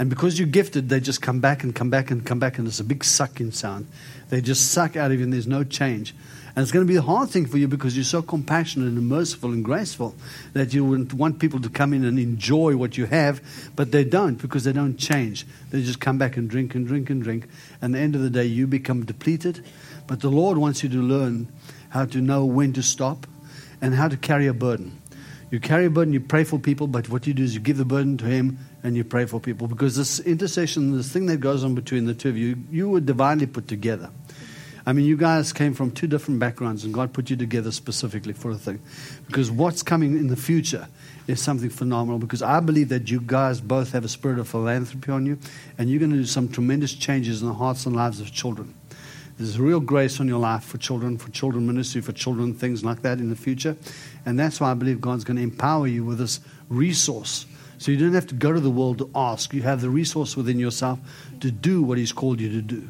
And 0.00 0.10
because 0.10 0.36
you're 0.36 0.48
gifted, 0.48 0.88
they 0.88 0.98
just 0.98 1.22
come 1.22 1.38
back 1.38 1.62
and 1.62 1.72
come 1.72 1.90
back 1.90 2.10
and 2.10 2.26
come 2.26 2.40
back, 2.40 2.58
and 2.58 2.66
it's 2.66 2.80
a 2.80 2.84
big 2.84 3.04
sucking 3.04 3.52
sound. 3.52 3.86
They 4.30 4.40
just 4.40 4.72
suck 4.72 4.96
out 4.96 5.12
of 5.12 5.18
you, 5.18 5.22
and 5.22 5.32
there's 5.32 5.46
no 5.46 5.62
change. 5.62 6.12
And 6.56 6.64
it's 6.64 6.72
going 6.72 6.84
to 6.84 6.92
be 6.92 6.96
a 6.96 7.02
hard 7.02 7.30
thing 7.30 7.46
for 7.46 7.56
you 7.56 7.68
because 7.68 7.96
you're 7.96 8.02
so 8.02 8.20
compassionate 8.20 8.88
and 8.88 9.08
merciful 9.08 9.52
and 9.52 9.64
graceful 9.64 10.16
that 10.54 10.74
you 10.74 10.84
would 10.84 11.12
want 11.12 11.38
people 11.38 11.60
to 11.60 11.68
come 11.68 11.92
in 11.92 12.04
and 12.04 12.18
enjoy 12.18 12.74
what 12.74 12.98
you 12.98 13.06
have, 13.06 13.40
but 13.76 13.92
they 13.92 14.02
don't 14.02 14.34
because 14.34 14.64
they 14.64 14.72
don't 14.72 14.96
change. 14.96 15.46
They 15.70 15.84
just 15.84 16.00
come 16.00 16.18
back 16.18 16.36
and 16.36 16.50
drink 16.50 16.74
and 16.74 16.84
drink 16.84 17.10
and 17.10 17.22
drink. 17.22 17.46
And 17.80 17.94
at 17.94 17.98
the 17.98 18.02
end 18.02 18.16
of 18.16 18.22
the 18.22 18.30
day, 18.30 18.46
you 18.46 18.66
become 18.66 19.04
depleted. 19.04 19.64
But 20.08 20.20
the 20.20 20.30
Lord 20.30 20.58
wants 20.58 20.82
you 20.82 20.88
to 20.88 21.00
learn 21.00 21.46
how 21.90 22.06
to 22.06 22.20
know 22.20 22.44
when 22.44 22.72
to 22.72 22.82
stop 22.82 23.28
and 23.80 23.94
how 23.94 24.08
to 24.08 24.16
carry 24.16 24.48
a 24.48 24.52
burden. 24.52 25.00
You 25.50 25.60
carry 25.60 25.86
a 25.86 25.90
burden, 25.90 26.12
you 26.12 26.20
pray 26.20 26.44
for 26.44 26.58
people, 26.58 26.86
but 26.86 27.08
what 27.08 27.26
you 27.26 27.34
do 27.34 27.42
is 27.42 27.54
you 27.54 27.60
give 27.60 27.76
the 27.76 27.84
burden 27.84 28.16
to 28.18 28.24
Him 28.24 28.58
and 28.82 28.96
you 28.96 29.04
pray 29.04 29.26
for 29.26 29.40
people 29.40 29.68
because 29.68 29.96
this 29.96 30.20
intercession, 30.20 30.96
this 30.96 31.12
thing 31.12 31.26
that 31.26 31.38
goes 31.38 31.64
on 31.64 31.74
between 31.74 32.06
the 32.06 32.14
two 32.14 32.28
of 32.28 32.36
you, 32.36 32.56
you 32.70 32.88
were 32.88 33.00
divinely 33.00 33.46
put 33.46 33.68
together. 33.68 34.10
I 34.86 34.92
mean, 34.92 35.06
you 35.06 35.16
guys 35.16 35.52
came 35.52 35.72
from 35.72 35.92
two 35.92 36.06
different 36.06 36.40
backgrounds, 36.40 36.84
and 36.84 36.92
God 36.92 37.14
put 37.14 37.30
you 37.30 37.36
together 37.36 37.72
specifically 37.72 38.34
for 38.34 38.50
a 38.50 38.56
thing. 38.56 38.80
Because 39.26 39.50
what's 39.50 39.82
coming 39.82 40.18
in 40.18 40.26
the 40.26 40.36
future 40.36 40.88
is 41.26 41.40
something 41.40 41.70
phenomenal. 41.70 42.18
Because 42.18 42.42
I 42.42 42.60
believe 42.60 42.90
that 42.90 43.10
you 43.10 43.20
guys 43.20 43.62
both 43.62 43.92
have 43.92 44.04
a 44.04 44.08
spirit 44.08 44.38
of 44.38 44.46
philanthropy 44.46 45.10
on 45.10 45.24
you, 45.24 45.38
and 45.78 45.88
you're 45.88 46.00
going 46.00 46.10
to 46.10 46.18
do 46.18 46.26
some 46.26 46.48
tremendous 46.48 46.92
changes 46.92 47.40
in 47.40 47.48
the 47.48 47.54
hearts 47.54 47.86
and 47.86 47.96
lives 47.96 48.20
of 48.20 48.30
children. 48.30 48.74
There's 49.36 49.58
real 49.58 49.80
grace 49.80 50.20
on 50.20 50.28
your 50.28 50.38
life 50.38 50.64
for 50.64 50.78
children, 50.78 51.18
for 51.18 51.30
children 51.30 51.66
ministry, 51.66 52.00
for 52.00 52.12
children, 52.12 52.54
things 52.54 52.84
like 52.84 53.02
that 53.02 53.18
in 53.18 53.30
the 53.30 53.36
future. 53.36 53.76
And 54.24 54.38
that's 54.38 54.60
why 54.60 54.70
I 54.70 54.74
believe 54.74 55.00
God's 55.00 55.24
going 55.24 55.38
to 55.38 55.42
empower 55.42 55.86
you 55.86 56.04
with 56.04 56.18
this 56.18 56.40
resource. 56.68 57.46
So 57.78 57.90
you 57.90 57.98
don't 57.98 58.14
have 58.14 58.28
to 58.28 58.34
go 58.34 58.52
to 58.52 58.60
the 58.60 58.70
world 58.70 58.98
to 58.98 59.10
ask. 59.14 59.52
You 59.52 59.62
have 59.62 59.80
the 59.80 59.90
resource 59.90 60.36
within 60.36 60.58
yourself 60.58 61.00
to 61.40 61.50
do 61.50 61.82
what 61.82 61.98
He's 61.98 62.12
called 62.12 62.40
you 62.40 62.48
to 62.50 62.62
do. 62.62 62.88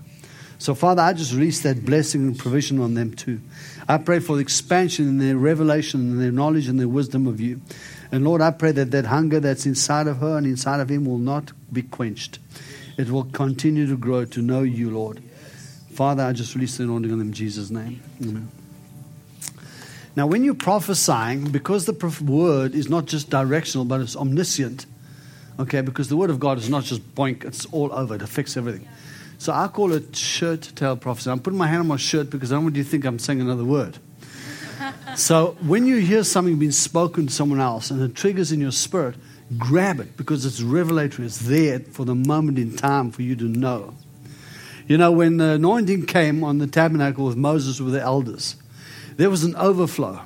So, 0.58 0.74
Father, 0.74 1.02
I 1.02 1.12
just 1.12 1.32
release 1.32 1.62
that 1.62 1.84
blessing 1.84 2.22
and 2.22 2.38
provision 2.38 2.78
on 2.78 2.94
them 2.94 3.12
too. 3.14 3.40
I 3.88 3.98
pray 3.98 4.20
for 4.20 4.36
the 4.36 4.42
expansion 4.42 5.08
in 5.08 5.18
their 5.18 5.36
revelation 5.36 6.00
and 6.00 6.20
their 6.20 6.30
knowledge 6.30 6.68
and 6.68 6.78
their 6.78 6.88
wisdom 6.88 7.26
of 7.26 7.40
you. 7.40 7.60
And 8.12 8.24
Lord, 8.24 8.40
I 8.40 8.50
pray 8.50 8.72
that 8.72 8.90
that 8.92 9.06
hunger 9.06 9.40
that's 9.40 9.66
inside 9.66 10.06
of 10.06 10.18
her 10.18 10.38
and 10.38 10.46
inside 10.46 10.80
of 10.80 10.90
him 10.90 11.04
will 11.04 11.18
not 11.18 11.52
be 11.72 11.82
quenched. 11.82 12.38
It 12.96 13.10
will 13.10 13.24
continue 13.24 13.86
to 13.88 13.96
grow 13.96 14.24
to 14.26 14.42
know 14.42 14.62
you, 14.62 14.90
Lord. 14.90 15.22
Father, 15.94 16.24
I 16.24 16.32
just 16.32 16.54
release 16.56 16.76
the 16.76 16.84
anointing 16.84 17.12
on 17.12 17.18
them 17.18 17.28
in 17.28 17.32
Jesus' 17.32 17.70
name. 17.70 18.02
Amen. 18.20 18.50
Now, 20.16 20.26
when 20.26 20.42
you're 20.42 20.54
prophesying, 20.54 21.50
because 21.50 21.86
the 21.86 22.22
word 22.24 22.74
is 22.74 22.88
not 22.88 23.06
just 23.06 23.30
directional, 23.30 23.84
but 23.84 24.00
it's 24.00 24.16
omniscient, 24.16 24.86
okay, 25.58 25.82
because 25.82 26.08
the 26.08 26.16
word 26.16 26.30
of 26.30 26.40
God 26.40 26.58
is 26.58 26.68
not 26.68 26.82
just 26.82 27.14
boink, 27.14 27.44
it's 27.44 27.64
all 27.66 27.92
over, 27.92 28.16
it 28.16 28.22
affects 28.22 28.56
everything. 28.56 28.88
So 29.38 29.52
I 29.52 29.68
call 29.68 29.92
it 29.92 30.16
shirt 30.16 30.72
tail 30.74 30.96
prophecy. 30.96 31.30
I'm 31.30 31.38
putting 31.38 31.58
my 31.58 31.68
hand 31.68 31.80
on 31.80 31.86
my 31.86 31.96
shirt 31.96 32.28
because 32.30 32.50
I 32.50 32.56
don't 32.56 32.64
want 32.64 32.76
you 32.76 32.82
to 32.82 32.88
think 32.88 33.04
I'm 33.04 33.18
saying 33.18 33.40
another 33.40 33.64
word. 33.64 33.98
So 35.16 35.56
when 35.64 35.86
you 35.86 35.98
hear 35.98 36.24
something 36.24 36.58
being 36.58 36.72
spoken 36.72 37.28
to 37.28 37.32
someone 37.32 37.60
else 37.60 37.92
and 37.92 38.02
it 38.02 38.16
triggers 38.16 38.50
in 38.50 38.60
your 38.60 38.72
spirit, 38.72 39.14
grab 39.56 40.00
it 40.00 40.16
because 40.16 40.44
it's 40.44 40.60
revelatory. 40.60 41.26
It's 41.26 41.38
there 41.38 41.78
for 41.78 42.04
the 42.04 42.16
moment 42.16 42.58
in 42.58 42.74
time 42.76 43.12
for 43.12 43.22
you 43.22 43.36
to 43.36 43.44
know. 43.44 43.94
You 44.86 44.98
know, 44.98 45.12
when 45.12 45.38
the 45.38 45.52
anointing 45.52 46.06
came 46.06 46.44
on 46.44 46.58
the 46.58 46.66
tabernacle 46.66 47.24
with 47.24 47.36
Moses 47.36 47.80
with 47.80 47.94
the 47.94 48.02
elders, 48.02 48.56
there 49.16 49.30
was 49.30 49.44
an 49.44 49.56
overflow. 49.56 50.20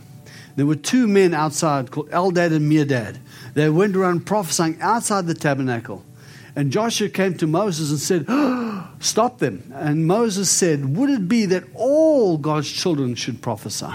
There 0.56 0.66
were 0.66 0.74
two 0.74 1.06
men 1.06 1.34
outside 1.34 1.92
called 1.92 2.10
Eldad 2.10 2.52
and 2.52 2.70
Medad. 2.70 3.18
They 3.54 3.70
went 3.70 3.94
around 3.94 4.26
prophesying 4.26 4.80
outside 4.80 5.26
the 5.26 5.34
tabernacle. 5.34 6.04
And 6.56 6.72
Joshua 6.72 7.08
came 7.08 7.36
to 7.38 7.46
Moses 7.46 7.90
and 7.90 8.00
said, 8.00 8.26
Stop 9.00 9.38
them. 9.38 9.72
And 9.76 10.08
Moses 10.08 10.50
said, 10.50 10.96
Would 10.96 11.10
it 11.10 11.28
be 11.28 11.46
that 11.46 11.62
all 11.74 12.36
God's 12.36 12.70
children 12.72 13.14
should 13.14 13.40
prophesy? 13.40 13.92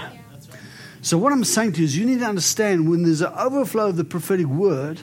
So, 1.02 1.18
what 1.18 1.34
I'm 1.34 1.44
saying 1.44 1.72
to 1.74 1.80
you 1.80 1.84
is, 1.84 1.98
you 1.98 2.06
need 2.06 2.20
to 2.20 2.24
understand 2.24 2.88
when 2.88 3.02
there's 3.02 3.20
an 3.20 3.34
overflow 3.34 3.88
of 3.88 3.96
the 3.96 4.04
prophetic 4.04 4.46
word, 4.46 5.02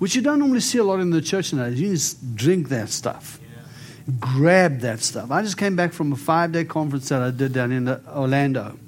which 0.00 0.16
you 0.16 0.22
don't 0.22 0.40
normally 0.40 0.58
see 0.58 0.78
a 0.78 0.82
lot 0.82 0.98
in 0.98 1.10
the 1.10 1.22
church 1.22 1.52
nowadays, 1.52 1.80
you 1.80 1.92
just 1.92 2.34
drink 2.34 2.68
that 2.70 2.88
stuff. 2.88 3.38
Grab 4.18 4.80
that 4.80 5.00
stuff. 5.00 5.30
I 5.30 5.42
just 5.42 5.56
came 5.56 5.76
back 5.76 5.92
from 5.92 6.12
a 6.12 6.16
five 6.16 6.52
day 6.52 6.64
conference 6.64 7.08
that 7.10 7.22
I 7.22 7.30
did 7.30 7.52
down 7.52 7.72
in 7.72 7.88
uh, 7.88 8.00
Orlando. 8.08 8.78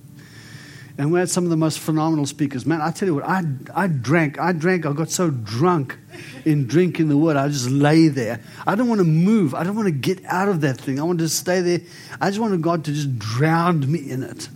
And 0.98 1.10
we 1.10 1.18
had 1.18 1.30
some 1.30 1.44
of 1.44 1.50
the 1.50 1.56
most 1.56 1.78
phenomenal 1.78 2.26
speakers. 2.26 2.66
Man, 2.66 2.80
I 2.80 2.90
tell 2.90 3.08
you 3.08 3.14
what, 3.14 3.24
I, 3.24 3.42
I 3.74 3.86
drank, 3.86 4.38
I 4.38 4.52
drank, 4.52 4.84
I 4.84 4.92
got 4.92 5.10
so 5.10 5.30
drunk 5.30 5.96
in 6.44 6.66
drinking 6.66 7.08
the 7.08 7.16
word. 7.16 7.36
I 7.36 7.48
just 7.48 7.70
lay 7.70 8.08
there. 8.08 8.40
I 8.66 8.74
don't 8.74 8.88
want 8.88 9.00
to 9.00 9.06
move. 9.06 9.54
I 9.54 9.64
don't 9.64 9.74
want 9.74 9.86
to 9.86 9.92
get 9.92 10.22
out 10.26 10.48
of 10.48 10.60
that 10.60 10.78
thing. 10.78 11.00
I 11.00 11.02
want 11.04 11.18
to 11.20 11.28
stay 11.28 11.60
there. 11.60 11.80
I 12.20 12.28
just 12.28 12.40
wanted 12.40 12.60
God 12.60 12.84
to 12.84 12.92
just 12.92 13.18
drown 13.18 13.90
me 13.90 14.10
in 14.10 14.22
it. 14.22 14.48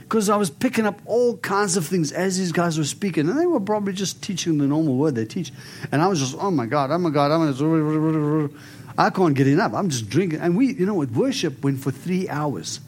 Because 0.00 0.28
I 0.28 0.36
was 0.36 0.50
picking 0.50 0.84
up 0.84 1.00
all 1.06 1.36
kinds 1.38 1.76
of 1.76 1.86
things 1.86 2.12
as 2.12 2.38
these 2.38 2.52
guys 2.52 2.76
were 2.76 2.84
speaking. 2.84 3.28
And 3.28 3.38
they 3.38 3.46
were 3.46 3.60
probably 3.60 3.94
just 3.94 4.22
teaching 4.22 4.58
the 4.58 4.66
normal 4.66 4.96
word 4.96 5.14
they 5.14 5.24
teach. 5.24 5.52
And 5.90 6.02
I 6.02 6.08
was 6.08 6.18
just, 6.18 6.36
oh 6.38 6.50
my 6.50 6.66
God, 6.66 6.90
oh 6.90 6.98
my 6.98 7.10
God, 7.10 7.30
oh 7.30 7.42
I'm 7.42 7.56
going 7.56 8.48
to. 8.48 8.58
I 8.96 9.10
can't 9.10 9.34
get 9.34 9.46
enough. 9.46 9.74
I'm 9.74 9.88
just 9.88 10.08
drinking. 10.08 10.40
And 10.40 10.56
we, 10.56 10.74
you 10.74 10.86
know 10.86 10.94
what, 10.94 11.10
worship 11.10 11.62
went 11.64 11.80
for 11.80 11.90
three 11.90 12.28
hours. 12.28 12.80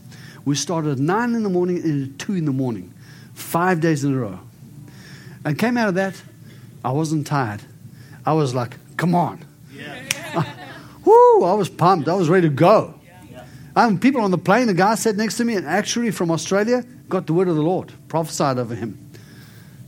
We 0.45 0.55
started 0.55 0.93
at 0.93 0.99
9 0.99 1.35
in 1.35 1.43
the 1.43 1.49
morning 1.49 1.83
and 1.83 2.13
at 2.13 2.19
2 2.19 2.35
in 2.35 2.45
the 2.45 2.53
morning, 2.53 2.93
five 3.33 3.81
days 3.81 4.05
in 4.05 4.15
a 4.15 4.19
row. 4.19 4.41
And 5.45 5.59
came 5.59 5.77
out 5.77 5.89
of 5.89 5.95
that, 5.95 6.21
I 6.85 6.91
wasn't 6.93 7.27
tired. 7.27 7.63
I 8.27 8.33
was 8.33 8.55
like, 8.55 8.77
come 8.97 9.15
on. 9.15 9.45
Yeah. 9.73 10.03
woo, 11.05 11.45
I 11.45 11.55
was 11.55 11.69
pumped. 11.69 12.09
I 12.09 12.15
was 12.15 12.29
ready 12.29 12.49
to 12.49 12.55
go. 12.55 12.95
Um, 13.77 13.99
people 13.99 14.21
on 14.21 14.31
the 14.31 14.39
plane, 14.39 14.69
the 14.69 14.75
guy 14.75 14.95
sat 14.95 15.17
next 15.17 15.37
to 15.39 15.45
me, 15.45 15.57
and 15.57 15.67
actually 15.67 16.13
from 16.13 16.31
Australia, 16.31 16.85
got 17.09 17.27
the 17.27 17.33
word 17.33 17.49
of 17.49 17.57
the 17.57 17.63
Lord, 17.63 17.93
prophesied 18.09 18.59
over 18.59 18.75
him. 18.75 18.99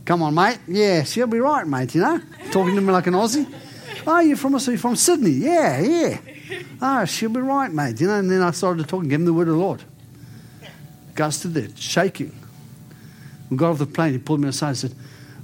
Come 0.03 0.21
on, 0.21 0.35
mate. 0.35 0.59
Yeah, 0.67 1.03
she'll 1.03 1.27
be 1.27 1.39
right, 1.39 1.65
mate, 1.65 1.95
you 1.95 2.01
know? 2.01 2.19
Talking 2.51 2.75
to 2.75 2.81
me 2.81 2.91
like 2.91 3.07
an 3.07 3.13
Aussie. 3.13 3.45
Oh, 4.09 4.19
you're 4.21 4.37
from, 4.37 4.53
you're 4.53 4.77
from 4.77 4.95
Sydney? 4.95 5.31
Yeah, 5.31 5.81
yeah. 5.81 6.17
Ah, 6.81 7.01
oh, 7.01 7.05
she'll 7.05 7.29
be 7.29 7.41
right, 7.41 7.69
mate. 7.69 7.99
You 7.99 8.07
know, 8.07 8.15
and 8.15 8.31
then 8.31 8.41
I 8.41 8.51
started 8.51 8.87
talking, 8.87 9.09
give 9.09 9.19
him 9.19 9.25
the 9.25 9.33
word 9.33 9.49
of 9.49 9.55
the 9.55 9.59
Lord. 9.59 9.83
Guy 11.13 11.29
stood 11.29 11.53
there, 11.53 11.67
shaking. 11.75 12.33
We 13.49 13.57
got 13.57 13.71
off 13.71 13.79
the 13.79 13.85
plane. 13.85 14.13
He 14.13 14.19
pulled 14.19 14.39
me 14.39 14.47
aside 14.47 14.69
and 14.69 14.77
said, 14.77 14.95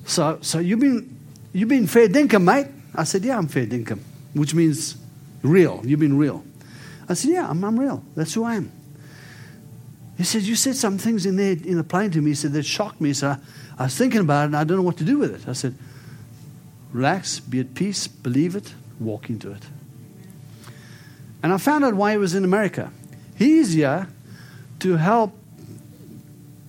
So, 0.05 0.39
so 0.41 0.59
you've 0.59 0.79
been, 0.79 1.19
you've 1.51 1.67
been 1.67 1.87
fair 1.87 2.07
dinkum, 2.07 2.43
mate? 2.43 2.67
I 2.95 3.03
said, 3.03 3.25
Yeah, 3.25 3.37
I'm 3.37 3.49
fair 3.49 3.65
dinkum, 3.65 3.99
which 4.33 4.53
means 4.53 4.95
real. 5.41 5.81
You've 5.83 5.99
been 5.99 6.17
real. 6.17 6.45
I 7.09 7.15
said, 7.15 7.31
Yeah, 7.31 7.49
I'm, 7.49 7.61
I'm 7.65 7.77
real. 7.77 8.01
That's 8.15 8.33
who 8.33 8.45
I 8.45 8.55
am. 8.55 8.71
He 10.17 10.23
said, 10.23 10.43
You 10.43 10.55
said 10.55 10.77
some 10.77 10.97
things 10.97 11.25
in 11.25 11.35
there 11.35 11.51
in 11.51 11.75
the 11.75 11.83
plane 11.83 12.11
to 12.11 12.21
me. 12.21 12.31
He 12.31 12.35
said, 12.35 12.53
That 12.53 12.63
shocked 12.63 13.01
me. 13.01 13.11
So 13.11 13.27
I, 13.27 13.37
I 13.77 13.83
was 13.85 13.97
thinking 13.97 14.21
about 14.21 14.43
it 14.43 14.45
and 14.45 14.55
I 14.55 14.63
don't 14.63 14.77
know 14.77 14.83
what 14.83 14.97
to 14.97 15.03
do 15.03 15.17
with 15.17 15.35
it. 15.35 15.49
I 15.49 15.53
said, 15.53 15.75
Relax, 16.93 17.39
be 17.39 17.59
at 17.59 17.73
peace, 17.73 18.07
believe 18.07 18.55
it, 18.55 18.73
walk 18.99 19.29
into 19.29 19.51
it. 19.51 19.63
And 21.41 21.51
I 21.51 21.57
found 21.57 21.83
out 21.83 21.95
why 21.95 22.11
he 22.11 22.17
was 22.17 22.35
in 22.35 22.45
America. 22.45 22.91
He's 23.35 23.73
here 23.73 24.07
to 24.79 24.95
help 24.97 25.35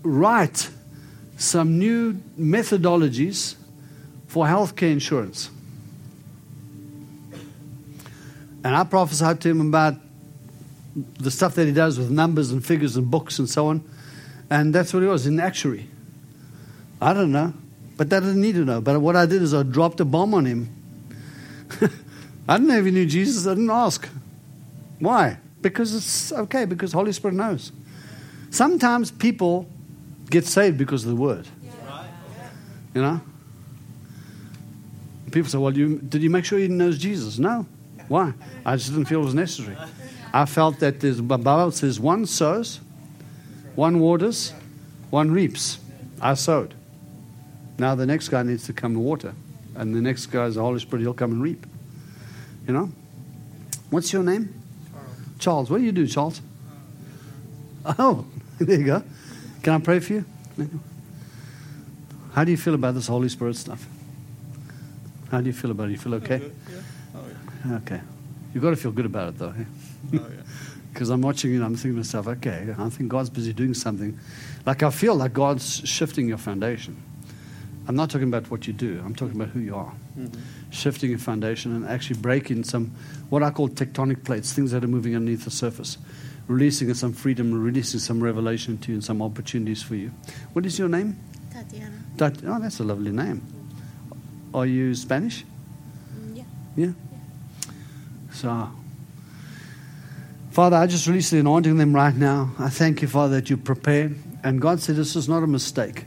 write 0.02 0.70
some 1.36 1.78
new 1.78 2.14
methodologies 2.38 3.54
for 4.26 4.46
healthcare 4.46 4.90
insurance. 4.90 5.50
And 8.64 8.74
I 8.74 8.82
prophesied 8.84 9.42
to 9.42 9.50
him 9.50 9.60
about 9.60 9.94
the 11.18 11.30
stuff 11.30 11.54
that 11.56 11.66
he 11.66 11.72
does 11.72 11.98
with 11.98 12.10
numbers 12.10 12.50
and 12.50 12.64
figures 12.64 12.96
and 12.96 13.10
books 13.10 13.38
and 13.38 13.48
so 13.48 13.66
on. 13.66 13.84
And 14.48 14.74
that's 14.74 14.94
what 14.94 15.02
he 15.02 15.08
was, 15.08 15.26
in 15.26 15.38
actuary. 15.38 15.88
I 17.00 17.12
don't 17.12 17.32
know, 17.32 17.52
but 17.96 18.10
that 18.10 18.20
didn't 18.20 18.40
need 18.40 18.54
to 18.56 18.64
know. 18.64 18.80
But 18.80 19.00
what 19.00 19.16
I 19.16 19.26
did 19.26 19.42
is 19.42 19.54
I 19.54 19.62
dropped 19.62 20.00
a 20.00 20.04
bomb 20.04 20.34
on 20.34 20.46
him. 20.46 20.68
I 22.48 22.56
didn't 22.56 22.68
know 22.68 22.78
if 22.78 22.84
he 22.84 22.90
knew 22.90 23.06
Jesus. 23.06 23.46
I 23.46 23.50
didn't 23.50 23.70
ask. 23.70 24.08
Why? 24.98 25.38
Because 25.62 25.94
it's 25.94 26.32
okay, 26.32 26.64
because 26.64 26.92
Holy 26.92 27.12
Spirit 27.12 27.34
knows. 27.34 27.72
Sometimes 28.50 29.10
people 29.10 29.68
get 30.30 30.44
saved 30.44 30.78
because 30.78 31.04
of 31.04 31.10
the 31.10 31.16
word. 31.16 31.46
You 32.94 33.02
know? 33.02 33.20
People 35.32 35.50
say, 35.50 35.58
well, 35.58 35.76
you, 35.76 35.98
did 35.98 36.22
you 36.22 36.30
make 36.30 36.44
sure 36.44 36.58
he 36.58 36.68
knows 36.68 36.96
Jesus? 36.98 37.38
No. 37.38 37.66
Why? 38.08 38.32
I 38.64 38.76
just 38.76 38.90
didn't 38.90 39.06
feel 39.06 39.22
it 39.22 39.24
was 39.24 39.34
necessary. 39.34 39.76
I 40.32 40.44
felt 40.44 40.78
that 40.80 41.00
the 41.00 41.12
Bible 41.22 41.70
says 41.70 41.98
one 41.98 42.26
sows, 42.26 42.80
one 43.74 43.98
waters, 44.00 44.52
one 45.10 45.30
reaps. 45.30 45.78
I 46.20 46.34
sowed. 46.34 46.74
Now 47.78 47.94
the 47.94 48.06
next 48.06 48.28
guy 48.28 48.42
needs 48.42 48.64
to 48.66 48.72
come 48.72 48.92
and 48.92 49.04
water. 49.04 49.34
And 49.74 49.94
the 49.94 50.00
next 50.00 50.26
guy 50.26 50.44
is 50.46 50.54
the 50.54 50.62
Holy 50.62 50.78
Spirit, 50.80 51.02
he'll 51.02 51.14
come 51.14 51.32
and 51.32 51.42
reap. 51.42 51.66
You 52.66 52.74
know? 52.74 52.92
What's 53.90 54.12
your 54.12 54.22
name? 54.22 54.54
Charles. 54.92 55.38
Charles. 55.38 55.70
What 55.70 55.78
do 55.78 55.84
you 55.84 55.92
do, 55.92 56.06
Charles? 56.06 56.40
Oh, 57.84 58.24
there 58.58 58.78
you 58.78 58.86
go. 58.86 59.02
Can 59.62 59.74
I 59.74 59.78
pray 59.78 59.98
for 60.00 60.14
you? 60.14 60.24
How 62.32 62.44
do 62.44 62.50
you 62.50 62.56
feel 62.56 62.74
about 62.74 62.94
this 62.94 63.06
Holy 63.06 63.28
Spirit 63.28 63.56
stuff? 63.56 63.86
How 65.30 65.40
do 65.40 65.46
you 65.46 65.52
feel 65.52 65.70
about 65.70 65.88
it? 65.88 65.92
You 65.92 65.98
feel 65.98 66.14
okay? 66.14 66.38
Yeah. 66.38 66.78
Oh, 67.14 67.20
yeah. 67.66 67.76
Okay. 67.76 68.00
You've 68.52 68.62
got 68.62 68.70
to 68.70 68.76
feel 68.76 68.92
good 68.92 69.06
about 69.06 69.30
it, 69.30 69.38
though. 69.38 69.54
Eh? 69.58 69.64
Oh, 70.14 70.16
yeah. 70.16 70.20
Because 70.92 71.10
I'm 71.10 71.22
watching 71.22 71.52
it, 71.52 71.56
and 71.56 71.64
I'm 71.64 71.74
thinking 71.74 71.94
to 71.94 71.96
myself, 71.96 72.28
okay, 72.28 72.72
I 72.78 72.88
think 72.88 73.08
God's 73.08 73.28
busy 73.28 73.52
doing 73.52 73.74
something. 73.74 74.16
Like 74.64 74.84
I 74.84 74.90
feel 74.90 75.16
like 75.16 75.32
God's 75.32 75.82
shifting 75.84 76.28
your 76.28 76.38
foundation. 76.38 77.02
I'm 77.86 77.96
not 77.96 78.10
talking 78.10 78.28
about 78.28 78.50
what 78.50 78.66
you 78.66 78.72
do, 78.72 79.02
I'm 79.04 79.14
talking 79.14 79.36
about 79.36 79.48
who 79.48 79.60
you 79.60 79.74
are. 79.74 79.92
Mm-hmm. 80.18 80.40
Shifting 80.70 81.10
your 81.10 81.18
foundation 81.18 81.74
and 81.74 81.86
actually 81.86 82.18
breaking 82.20 82.64
some, 82.64 82.92
what 83.28 83.42
I 83.42 83.50
call 83.50 83.68
tectonic 83.68 84.24
plates, 84.24 84.52
things 84.52 84.70
that 84.70 84.82
are 84.82 84.88
moving 84.88 85.14
underneath 85.14 85.44
the 85.44 85.50
surface 85.50 85.98
releasing 86.48 86.92
some 86.94 87.12
freedom, 87.12 87.52
releasing 87.52 88.00
some 88.00 88.22
revelation 88.22 88.78
to 88.78 88.88
you 88.88 88.94
and 88.96 89.04
some 89.04 89.22
opportunities 89.22 89.82
for 89.82 89.94
you. 89.94 90.10
What 90.52 90.66
is 90.66 90.78
your 90.78 90.88
name? 90.88 91.18
Tatiana. 91.52 91.96
Tat- 92.18 92.44
oh, 92.46 92.58
that's 92.60 92.80
a 92.80 92.84
lovely 92.84 93.12
name. 93.12 93.42
Are 94.52 94.66
you 94.66 94.94
Spanish? 94.94 95.44
Mm, 96.16 96.36
yeah. 96.36 96.44
Yeah? 96.76 96.92
So, 98.32 98.70
Father, 100.50 100.76
I 100.76 100.86
just 100.86 101.06
release 101.06 101.30
the 101.30 101.38
anointing 101.38 101.76
them 101.76 101.94
right 101.94 102.14
now. 102.14 102.50
I 102.58 102.68
thank 102.68 103.02
you, 103.02 103.08
Father, 103.08 103.36
that 103.40 103.50
you 103.50 103.56
prepared. 103.56 104.16
And 104.42 104.60
God 104.60 104.80
said, 104.80 104.96
This 104.96 105.16
is 105.16 105.28
not 105.28 105.42
a 105.42 105.46
mistake. 105.46 106.04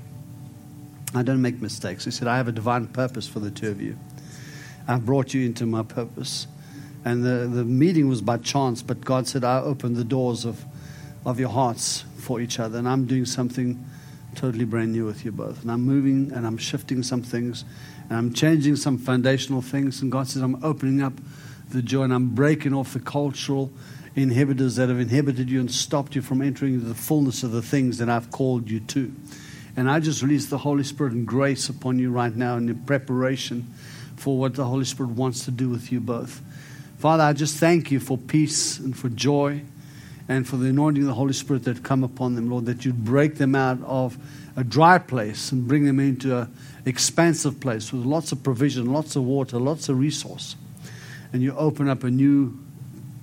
I 1.14 1.24
don't 1.24 1.42
make 1.42 1.62
mistakes. 1.62 2.06
He 2.06 2.12
said, 2.12 2.28
I 2.28 2.38
have 2.38 2.48
a 2.48 2.52
divine 2.52 2.88
purpose 2.88 3.28
for 3.28 3.40
the 3.40 3.52
two 3.52 3.70
of 3.70 3.82
you. 3.82 3.98
I've 4.88 5.06
brought 5.06 5.34
you 5.34 5.46
into 5.46 5.66
my 5.66 5.84
purpose. 5.84 6.48
And 7.06 7.24
the, 7.24 7.48
the 7.48 7.64
meeting 7.64 8.10
was 8.10 8.22
by 8.22 8.38
chance, 8.38 8.82
but 8.82 9.02
God 9.02 9.28
said, 9.28 9.44
I 9.44 9.60
opened 9.60 9.96
the 9.96 10.04
doors 10.04 10.46
of, 10.46 10.66
of 11.26 11.40
your 11.40 11.50
hearts 11.50 12.04
for 12.18 12.42
each 12.42 12.60
other. 12.60 12.78
And 12.78 12.88
I'm 12.88 13.06
doing 13.06 13.26
something 13.26 13.86
totally 14.36 14.66
brand 14.66 14.92
new 14.92 15.06
with 15.06 15.26
you 15.26 15.32
both. 15.32 15.62
And 15.62 15.72
I'm 15.72 15.82
moving 15.82 16.32
and 16.34 16.46
I'm 16.46 16.58
shifting 16.58 17.04
some 17.04 17.24
things 17.24 17.66
and 18.10 18.18
I'm 18.18 18.34
changing 18.34 18.76
some 18.76 18.98
foundational 18.98 19.62
things. 19.62 20.02
And 20.02 20.12
God 20.12 20.28
says, 20.28 20.42
I'm 20.42 20.64
opening 20.64 21.02
up 21.02 21.14
the 21.70 21.82
joy 21.82 22.04
and 22.04 22.14
I'm 22.14 22.36
breaking 22.36 22.74
off 22.74 22.94
the 22.94 23.00
cultural 23.00 23.72
inhibitors 24.16 24.78
that 24.78 24.90
have 24.90 25.00
inhibited 25.00 25.50
you 25.50 25.60
and 25.60 25.72
stopped 25.72 26.16
you 26.16 26.22
from 26.22 26.42
entering 26.42 26.88
the 26.88 26.96
fullness 26.96 27.44
of 27.44 27.52
the 27.52 27.62
things 27.62 27.98
that 27.98 28.10
I've 28.10 28.32
called 28.32 28.70
you 28.70 28.80
to. 28.80 29.14
And 29.78 29.90
I 29.90 30.00
just 30.00 30.24
release 30.24 30.48
the 30.48 30.58
Holy 30.58 30.84
Spirit 30.84 31.14
and 31.14 31.26
grace 31.26 31.70
upon 31.70 32.00
you 32.00 32.12
right 32.12 32.36
now 32.36 32.58
in 32.58 32.76
preparation 32.86 33.72
for 34.16 34.38
what 34.38 34.56
the 34.56 34.66
Holy 34.66 34.86
Spirit 34.86 35.12
wants 35.12 35.46
to 35.46 35.52
do 35.52 35.70
with 35.70 35.92
you 35.92 36.00
both. 36.00 36.42
Father, 36.98 37.24
I 37.24 37.34
just 37.34 37.58
thank 37.58 37.92
you 37.92 38.00
for 38.00 38.18
peace 38.18 38.80
and 38.80 38.98
for 38.98 39.08
joy 39.10 39.62
and 40.28 40.48
for 40.48 40.58
the 40.58 40.70
anointing 40.70 41.04
of 41.04 41.08
the 41.08 41.14
Holy 41.14 41.34
Spirit 41.34 41.64
that 41.66 41.84
come 41.84 42.04
upon 42.04 42.34
them, 42.34 42.50
Lord, 42.50 42.66
that 42.66 42.86
you'd 42.86 43.06
break 43.06 43.36
them 43.36 43.54
out 43.54 43.78
of 43.84 44.18
a 44.56 44.64
dry 44.64 44.98
place 44.98 45.52
and 45.52 45.68
bring 45.68 45.86
them 45.86 46.00
into 46.00 46.36
an 46.36 46.54
expansive 46.86 47.60
place 47.60 47.94
with 47.94 48.04
lots 48.04 48.32
of 48.32 48.42
provision, 48.42 48.92
lots 48.92 49.16
of 49.16 49.24
water, 49.24 49.60
lots 49.60 49.90
of 49.90 50.00
resource. 50.00 50.56
And 51.32 51.44
you 51.44 51.56
open 51.56 51.88
up 51.88 52.04
a 52.04 52.10
new 52.10 52.58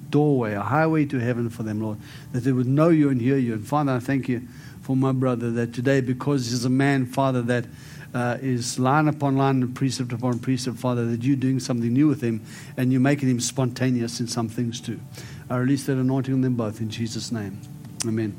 doorway, 0.09 0.55
a 0.55 0.63
highway 0.63 1.05
to 1.07 1.19
heaven 1.19 1.51
for 1.51 1.65
them, 1.65 1.81
Lord, 1.81 1.99
that 2.31 2.41
they 2.41 2.53
would 2.53 2.69
know 2.69 2.91
you 2.91 3.09
and 3.11 3.21
hear 3.21 3.39
you. 3.39 3.55
And 3.55 3.67
Father, 3.67 3.91
I 3.91 3.99
thank 3.99 4.29
you 4.29 4.47
for 4.85 4.95
my 4.95 5.13
brother 5.13 5.51
that 5.51 5.73
today, 5.73 6.03
because 6.03 6.51
he's 6.51 6.67
a 6.67 6.71
man, 6.71 7.07
Father, 7.07 7.41
that 7.41 7.65
uh, 8.13 8.37
is 8.43 8.79
line 8.79 9.09
upon 9.09 9.35
line 9.35 9.63
and 9.63 9.75
precept 9.75 10.13
upon 10.13 10.39
precept, 10.39 10.77
Father, 10.77 11.07
that 11.07 11.23
you're 11.23 11.37
doing 11.37 11.59
something 11.59 11.91
new 11.91 12.07
with 12.07 12.21
him 12.21 12.43
and 12.77 12.93
you're 12.93 13.01
making 13.01 13.31
him 13.31 13.41
spontaneous 13.41 14.21
in 14.21 14.27
some 14.29 14.47
things 14.47 14.83
too. 14.83 15.01
I 15.49 15.57
release 15.57 15.87
that 15.87 15.97
anointing 15.97 16.35
on 16.35 16.43
them 16.43 16.55
both 16.55 16.83
in 16.83 16.91
Jesus' 16.91 17.33
name. 17.33 17.59
Amen. 18.07 18.37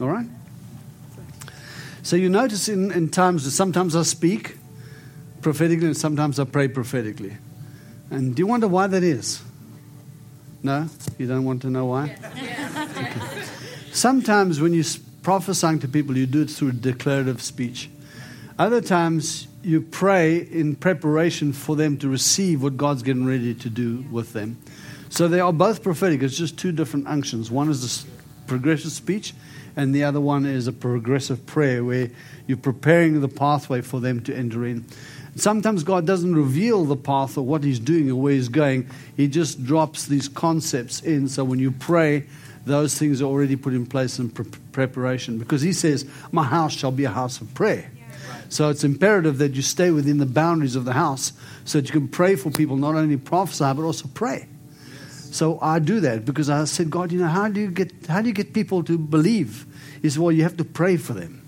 All 0.00 0.08
right? 0.08 0.26
So 2.02 2.16
you 2.16 2.30
notice 2.30 2.70
in, 2.70 2.90
in 2.90 3.10
times 3.10 3.44
that 3.44 3.50
sometimes 3.50 3.94
I 3.94 4.02
speak 4.02 4.56
prophetically 5.42 5.88
and 5.88 5.96
sometimes 5.96 6.40
I 6.40 6.44
pray 6.44 6.68
prophetically. 6.68 7.36
And 8.10 8.34
do 8.34 8.40
you 8.40 8.46
wonder 8.46 8.66
why 8.66 8.86
that 8.86 9.02
is? 9.02 9.42
No? 10.62 10.88
You 11.18 11.26
don't 11.26 11.44
want 11.44 11.60
to 11.62 11.70
know 11.70 11.84
why? 11.84 12.16
Okay. 12.34 13.12
Sometimes 13.92 14.58
when 14.58 14.72
you 14.72 14.82
prophesying 15.22 15.78
to 15.80 15.88
people, 15.88 16.16
you 16.16 16.26
do 16.26 16.42
it 16.42 16.50
through 16.50 16.72
declarative 16.72 17.40
speech. 17.40 17.90
Other 18.58 18.80
times, 18.80 19.46
you 19.62 19.80
pray 19.80 20.36
in 20.36 20.74
preparation 20.76 21.52
for 21.52 21.76
them 21.76 21.96
to 21.98 22.08
receive 22.08 22.62
what 22.62 22.76
God's 22.76 23.02
getting 23.02 23.24
ready 23.24 23.54
to 23.54 23.70
do 23.70 24.04
with 24.10 24.32
them. 24.32 24.58
So 25.08 25.28
they 25.28 25.40
are 25.40 25.52
both 25.52 25.82
prophetic. 25.82 26.22
It's 26.22 26.36
just 26.36 26.58
two 26.58 26.72
different 26.72 27.06
unctions. 27.06 27.50
One 27.50 27.68
is 27.70 27.82
this 27.82 28.06
progressive 28.46 28.92
speech, 28.92 29.34
and 29.76 29.94
the 29.94 30.04
other 30.04 30.20
one 30.20 30.46
is 30.46 30.66
a 30.66 30.72
progressive 30.72 31.46
prayer 31.46 31.84
where 31.84 32.10
you're 32.46 32.56
preparing 32.56 33.20
the 33.20 33.28
pathway 33.28 33.80
for 33.80 34.00
them 34.00 34.22
to 34.24 34.34
enter 34.34 34.64
in. 34.64 34.84
Sometimes 35.36 35.82
God 35.82 36.06
doesn't 36.06 36.34
reveal 36.34 36.84
the 36.84 36.96
path 36.96 37.38
or 37.38 37.42
what 37.42 37.64
He's 37.64 37.78
doing 37.78 38.10
or 38.10 38.16
where 38.16 38.34
He's 38.34 38.48
going. 38.48 38.90
He 39.16 39.28
just 39.28 39.64
drops 39.64 40.06
these 40.06 40.28
concepts 40.28 41.00
in. 41.00 41.28
So 41.28 41.44
when 41.44 41.58
you 41.58 41.70
pray, 41.70 42.24
those 42.64 42.96
things 42.98 43.20
are 43.20 43.26
already 43.26 43.56
put 43.56 43.74
in 43.74 43.86
place 43.86 44.18
in 44.18 44.30
pre- 44.30 44.44
preparation 44.72 45.38
because 45.38 45.62
He 45.62 45.72
says, 45.72 46.06
My 46.30 46.44
house 46.44 46.72
shall 46.72 46.92
be 46.92 47.04
a 47.04 47.10
house 47.10 47.40
of 47.40 47.52
prayer. 47.54 47.90
So 48.48 48.68
it's 48.68 48.84
imperative 48.84 49.38
that 49.38 49.54
you 49.54 49.62
stay 49.62 49.90
within 49.90 50.18
the 50.18 50.26
boundaries 50.26 50.76
of 50.76 50.84
the 50.84 50.92
house 50.92 51.32
so 51.64 51.80
that 51.80 51.88
you 51.88 51.92
can 51.92 52.08
pray 52.08 52.36
for 52.36 52.50
people, 52.50 52.76
not 52.76 52.94
only 52.94 53.16
prophesy, 53.16 53.64
but 53.64 53.82
also 53.82 54.08
pray. 54.12 54.46
So 55.08 55.58
I 55.62 55.78
do 55.78 56.00
that 56.00 56.26
because 56.26 56.50
I 56.50 56.64
said, 56.64 56.90
God, 56.90 57.10
you 57.10 57.18
know, 57.18 57.28
how 57.28 57.48
do 57.48 57.60
you 57.60 57.70
get 57.70 57.90
how 58.06 58.20
do 58.20 58.28
you 58.28 58.34
get 58.34 58.52
people 58.52 58.84
to 58.84 58.98
believe? 58.98 59.66
He 60.02 60.10
said, 60.10 60.22
Well, 60.22 60.32
you 60.32 60.42
have 60.42 60.58
to 60.58 60.64
pray 60.64 60.98
for 60.98 61.14
them. 61.14 61.42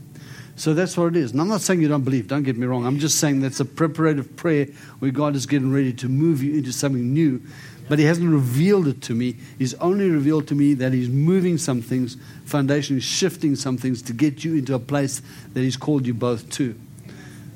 So 0.57 0.73
that's 0.73 0.97
what 0.97 1.09
it 1.09 1.17
is. 1.17 1.33
And 1.33 1.41
I'm 1.41 1.49
not 1.49 1.61
saying 1.61 1.83
you 1.83 1.89
don't 1.89 2.05
believe, 2.05 2.29
don't 2.29 2.45
get 2.45 2.57
me 2.57 2.67
wrong. 2.67 2.87
I'm 2.87 2.99
just 2.99 3.19
saying 3.19 3.41
that's 3.41 3.61
a 3.61 3.65
preparative 3.65 4.37
prayer 4.37 4.67
where 5.01 5.11
God 5.11 5.35
is 5.35 5.47
getting 5.47 5.73
ready 5.73 5.93
to 5.95 6.09
move 6.09 6.43
you 6.43 6.55
into 6.55 6.73
something 6.73 7.13
new. 7.13 7.43
But 7.89 7.99
He 7.99 8.07
hasn't 8.07 8.31
revealed 8.31 8.89
it 8.89 9.03
to 9.03 9.15
me. 9.15 9.37
He's 9.59 9.75
only 9.75 10.09
revealed 10.09 10.49
to 10.49 10.55
me 10.55 10.75
that 10.75 10.93
He's 10.93 11.09
moving 11.09 11.59
some 11.59 11.83
things, 11.83 12.17
foundationally 12.47 13.03
shifting 13.03 13.57
some 13.57 13.77
things 13.77 14.01
to 14.03 14.13
get 14.13 14.45
you 14.45 14.55
into 14.55 14.75
a 14.75 14.79
place 14.79 15.21
that 15.53 15.61
He's 15.61 15.77
called 15.77 16.07
you 16.07 16.15
both 16.15 16.49
to. 16.53 16.75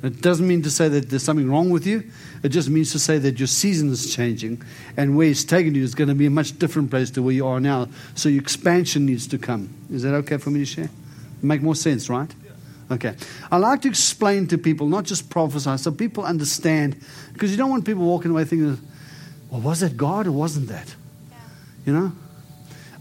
It 0.03 0.20
doesn't 0.20 0.47
mean 0.47 0.62
to 0.62 0.70
say 0.70 0.89
that 0.89 1.11
there's 1.11 1.24
something 1.24 1.51
wrong 1.51 1.70
with 1.70 1.85
you. 1.85 2.05
It 2.45 2.51
just 2.51 2.68
means 2.68 2.93
to 2.93 3.01
say 3.01 3.18
that 3.18 3.41
your 3.41 3.49
season 3.49 3.91
is 3.91 4.14
changing, 4.14 4.62
and 4.97 5.16
where 5.16 5.26
He's 5.26 5.45
taking 5.45 5.74
you 5.74 5.83
is 5.83 5.95
going 5.95 6.09
to 6.09 6.14
be 6.14 6.26
a 6.26 6.31
much 6.31 6.59
different 6.59 6.91
place 6.91 7.11
to 7.12 7.22
where 7.22 7.35
you 7.35 7.47
are 7.47 7.59
now. 7.59 7.89
So 8.14 8.29
your 8.29 8.43
expansion 8.43 9.07
needs 9.07 9.26
to 9.29 9.39
come. 9.39 9.70
Is 9.91 10.03
that 10.03 10.14
okay 10.14 10.37
for 10.37 10.51
me 10.51 10.61
to 10.61 10.66
share? 10.66 10.91
Make 11.43 11.62
more 11.62 11.74
sense, 11.74 12.09
right? 12.09 12.33
Okay. 12.91 13.14
I 13.51 13.57
like 13.57 13.83
to 13.83 13.89
explain 13.89 14.47
to 14.49 14.59
people, 14.59 14.89
not 14.89 15.05
just 15.05 15.31
prophesy, 15.31 15.76
so 15.79 15.91
people 15.91 16.24
understand, 16.24 17.01
because 17.33 17.51
you 17.51 17.57
don't 17.57 17.70
want 17.70 17.85
people 17.85 18.05
walking 18.05 18.31
away 18.31 18.45
thinking, 18.45 18.79
well, 19.51 19.61
was 19.61 19.80
that 19.80 19.96
God 19.96 20.26
or 20.26 20.32
wasn't 20.32 20.68
that? 20.68 20.94
You 21.86 21.92
know? 21.92 22.12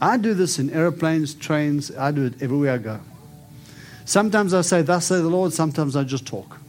I 0.01 0.17
do 0.17 0.33
this 0.33 0.59
in 0.59 0.69
airplanes, 0.69 1.33
trains, 1.33 1.95
I 1.95 2.11
do 2.11 2.25
it 2.25 2.41
everywhere 2.41 2.73
I 2.73 2.77
go. 2.77 2.99
Sometimes 4.05 4.53
I 4.53 4.61
say, 4.61 4.81
Thus 4.81 5.05
say 5.05 5.17
the 5.17 5.27
Lord, 5.27 5.53
sometimes 5.53 5.95
I 5.95 6.03
just 6.03 6.25
talk. 6.25 6.59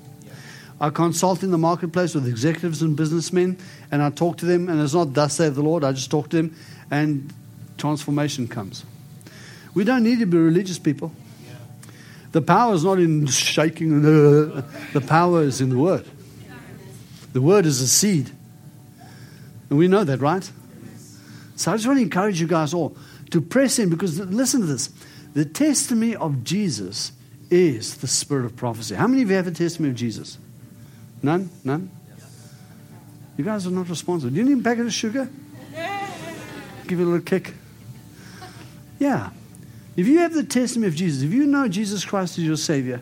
I 0.81 0.91
consult 0.91 1.43
in 1.43 1.51
the 1.51 1.59
marketplace 1.59 2.14
with 2.14 2.26
executives 2.26 2.83
and 2.83 2.97
businessmen, 2.97 3.59
and 3.91 4.03
I 4.03 4.11
talk 4.11 4.37
to 4.39 4.47
them, 4.47 4.68
and 4.68 4.81
it's 4.81 4.95
not 4.95 5.12
thus 5.12 5.35
saith 5.35 5.55
the 5.55 5.62
Lord, 5.62 5.83
I 5.83 5.93
just 5.93 6.11
talk 6.11 6.29
to 6.31 6.37
them, 6.37 6.57
and 6.91 7.33
transformation 7.76 8.47
comes. 8.47 8.85
We 9.74 9.85
don't 9.85 10.05
need 10.05 10.20
to 10.20 10.26
be 10.26 10.39
religious 10.39 10.79
people. 10.79 11.12
The 12.31 12.43
power 12.43 12.74
is 12.74 12.85
not 12.85 12.99
in 12.99 13.26
shaking, 13.26 14.03
the 14.93 15.05
power 15.07 15.43
is 15.43 15.61
in 15.61 15.70
the 15.70 15.79
word. 15.79 16.07
The 17.33 17.43
word 17.43 17.66
is 17.66 17.81
a 17.81 17.89
seed. 17.89 18.31
And 19.71 19.79
we 19.79 19.89
know 19.89 20.05
that, 20.05 20.21
right? 20.21 20.51
So 21.57 21.73
I 21.73 21.77
just 21.77 21.87
want 21.87 21.99
to 21.99 22.03
encourage 22.03 22.41
you 22.41 22.47
guys 22.47 22.73
all 22.73 22.97
to 23.31 23.41
press 23.41 23.79
in 23.79 23.91
because 23.91 24.19
listen 24.19 24.61
to 24.61 24.66
this. 24.66 24.91
The 25.35 25.45
testimony 25.45 26.16
of 26.16 26.45
Jesus 26.45 27.12
is 27.51 27.97
the 27.97 28.07
spirit 28.07 28.45
of 28.45 28.57
prophecy. 28.57 28.95
How 28.95 29.07
many 29.07 29.23
of 29.23 29.31
you 29.31 29.37
have 29.37 29.47
a 29.47 29.53
testimony 29.53 29.91
of 29.91 29.97
Jesus? 29.97 30.39
None? 31.23 31.51
None? 31.64 31.91
You 33.37 33.45
guys 33.45 33.66
are 33.66 33.71
not 33.71 33.89
responsive. 33.89 34.33
Do 34.33 34.37
you 34.37 34.45
need 34.45 34.61
a 34.61 34.62
packet 34.62 34.87
of 34.87 34.93
sugar? 34.93 35.29
Give 36.87 37.01
it 37.01 37.03
a 37.03 37.07
little 37.07 37.21
kick. 37.21 37.55
Yeah. 38.99 39.31
If 39.97 40.07
you 40.07 40.21
have 40.21 40.33
the 40.33 40.45
testimony 40.45 40.89
of 40.89 40.95
Jesus, 40.95 41.23
if 41.23 41.33
you 41.33 41.47
know 41.47 41.69
Jesus 41.69 42.05
Christ 42.05 42.39
is 42.39 42.45
your 42.45 42.57
Savior, 42.57 43.01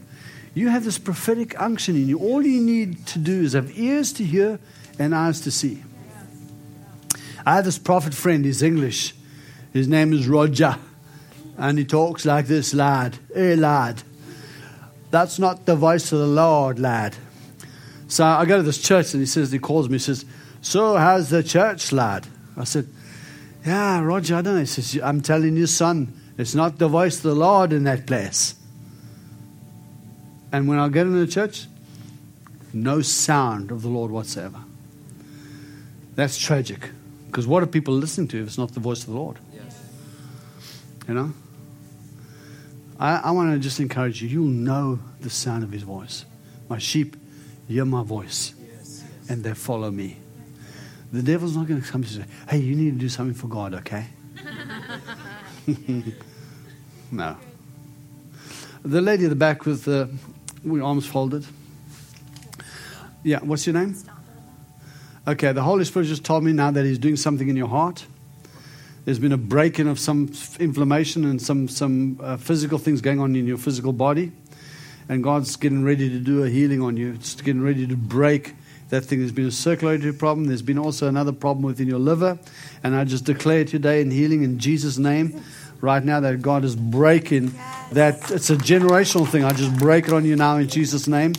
you 0.54 0.68
have 0.68 0.84
this 0.84 0.98
prophetic 0.98 1.60
unction 1.60 1.94
in 1.94 2.08
you. 2.08 2.18
All 2.18 2.44
you 2.44 2.60
need 2.60 3.06
to 3.08 3.18
do 3.18 3.42
is 3.42 3.52
have 3.52 3.78
ears 3.78 4.12
to 4.14 4.24
hear 4.24 4.58
and 4.98 5.14
eyes 5.14 5.42
to 5.42 5.50
see. 5.50 5.82
I 7.46 7.54
have 7.54 7.64
this 7.64 7.78
prophet 7.78 8.12
friend, 8.12 8.44
he's 8.44 8.60
English. 8.60 9.14
His 9.72 9.86
name 9.86 10.12
is 10.12 10.26
Roger. 10.26 10.76
And 11.56 11.78
he 11.78 11.84
talks 11.84 12.26
like 12.26 12.48
this, 12.48 12.74
lad. 12.74 13.16
Hey, 13.32 13.54
lad. 13.54 14.02
That's 15.12 15.38
not 15.38 15.64
the 15.64 15.76
voice 15.76 16.10
of 16.10 16.18
the 16.18 16.26
Lord, 16.26 16.80
lad. 16.80 17.16
So 18.08 18.24
I 18.24 18.44
go 18.44 18.56
to 18.56 18.62
this 18.64 18.82
church 18.82 19.14
and 19.14 19.22
he 19.22 19.26
says, 19.26 19.52
he 19.52 19.60
calls 19.60 19.88
me, 19.88 19.94
he 19.94 19.98
says, 20.00 20.24
So 20.60 20.96
how's 20.96 21.30
the 21.30 21.44
church, 21.44 21.92
lad? 21.92 22.26
I 22.56 22.64
said, 22.64 22.88
Yeah, 23.64 24.02
Roger, 24.02 24.36
I 24.36 24.42
don't 24.42 24.54
know. 24.54 24.60
He 24.60 24.66
says, 24.66 25.00
I'm 25.02 25.20
telling 25.20 25.56
you, 25.56 25.66
son, 25.66 26.20
it's 26.36 26.54
not 26.54 26.78
the 26.78 26.88
voice 26.88 27.16
of 27.18 27.22
the 27.22 27.34
Lord 27.34 27.72
in 27.72 27.84
that 27.84 28.06
place. 28.06 28.56
And 30.50 30.66
when 30.66 30.78
I 30.78 30.88
get 30.88 31.06
into 31.06 31.24
the 31.24 31.30
church, 31.30 31.66
no 32.72 33.02
sound 33.02 33.70
of 33.70 33.82
the 33.82 33.88
Lord 33.88 34.10
whatsoever. 34.10 34.62
That's 36.16 36.36
tragic. 36.36 36.90
Because 37.36 37.46
what 37.46 37.62
are 37.62 37.66
people 37.66 37.92
listening 37.92 38.28
to 38.28 38.40
if 38.40 38.46
it's 38.46 38.56
not 38.56 38.72
the 38.72 38.80
voice 38.80 39.00
of 39.00 39.08
the 39.08 39.14
Lord? 39.14 39.38
Yes. 39.52 39.84
You 41.06 41.12
know? 41.12 41.34
I, 42.98 43.16
I 43.16 43.30
want 43.32 43.52
to 43.52 43.58
just 43.58 43.78
encourage 43.78 44.22
you. 44.22 44.28
You'll 44.30 44.46
know 44.46 45.00
the 45.20 45.28
sound 45.28 45.62
of 45.62 45.70
his 45.70 45.82
voice. 45.82 46.24
My 46.70 46.78
sheep 46.78 47.14
hear 47.68 47.84
my 47.84 48.02
voice 48.02 48.54
and 49.28 49.44
they 49.44 49.52
follow 49.52 49.90
me. 49.90 50.16
The 51.12 51.22
devil's 51.22 51.54
not 51.54 51.66
going 51.66 51.82
to 51.82 51.86
come 51.86 52.04
and 52.04 52.10
say, 52.10 52.24
hey, 52.48 52.56
you 52.56 52.74
need 52.74 52.94
to 52.94 52.98
do 52.98 53.10
something 53.10 53.34
for 53.34 53.48
God, 53.48 53.74
okay? 53.74 54.06
no. 57.10 57.36
The 58.82 59.02
lady 59.02 59.24
at 59.24 59.28
the 59.28 59.36
back 59.36 59.66
with 59.66 59.84
the 59.84 60.08
arms 60.82 61.06
folded. 61.06 61.44
Yeah, 63.22 63.40
what's 63.40 63.66
your 63.66 63.74
name? 63.74 63.94
Okay, 65.28 65.50
the 65.50 65.62
Holy 65.62 65.84
Spirit 65.84 66.06
just 66.06 66.24
told 66.24 66.44
me 66.44 66.52
now 66.52 66.70
that 66.70 66.84
He's 66.84 67.00
doing 67.00 67.16
something 67.16 67.48
in 67.48 67.56
your 67.56 67.66
heart. 67.66 68.06
There's 69.04 69.18
been 69.18 69.32
a 69.32 69.36
break-in 69.36 69.88
of 69.88 69.98
some 69.98 70.30
inflammation 70.60 71.24
and 71.24 71.42
some 71.42 71.66
some 71.66 72.20
uh, 72.22 72.36
physical 72.36 72.78
things 72.78 73.00
going 73.00 73.18
on 73.18 73.34
in 73.34 73.44
your 73.44 73.56
physical 73.56 73.92
body, 73.92 74.30
and 75.08 75.24
God's 75.24 75.56
getting 75.56 75.82
ready 75.82 76.08
to 76.10 76.20
do 76.20 76.44
a 76.44 76.48
healing 76.48 76.80
on 76.80 76.96
you. 76.96 77.14
It's 77.14 77.34
getting 77.34 77.60
ready 77.60 77.88
to 77.88 77.96
break 77.96 78.54
that 78.90 79.00
thing. 79.00 79.18
There's 79.18 79.32
been 79.32 79.48
a 79.48 79.50
circulatory 79.50 80.12
problem. 80.12 80.46
There's 80.46 80.62
been 80.62 80.78
also 80.78 81.08
another 81.08 81.32
problem 81.32 81.64
within 81.64 81.88
your 81.88 81.98
liver, 81.98 82.38
and 82.84 82.94
I 82.94 83.02
just 83.02 83.24
declare 83.24 83.64
today 83.64 84.02
in 84.02 84.12
healing 84.12 84.44
in 84.44 84.60
Jesus' 84.60 84.96
name, 84.96 85.42
right 85.80 86.04
now 86.04 86.20
that 86.20 86.40
God 86.40 86.64
is 86.64 86.76
breaking 86.76 87.52
that. 87.90 88.30
It's 88.30 88.50
a 88.50 88.56
generational 88.56 89.26
thing. 89.26 89.42
I 89.42 89.50
just 89.50 89.76
break 89.76 90.06
it 90.06 90.12
on 90.12 90.24
you 90.24 90.36
now 90.36 90.58
in 90.58 90.68
Jesus' 90.68 91.08
name 91.08 91.32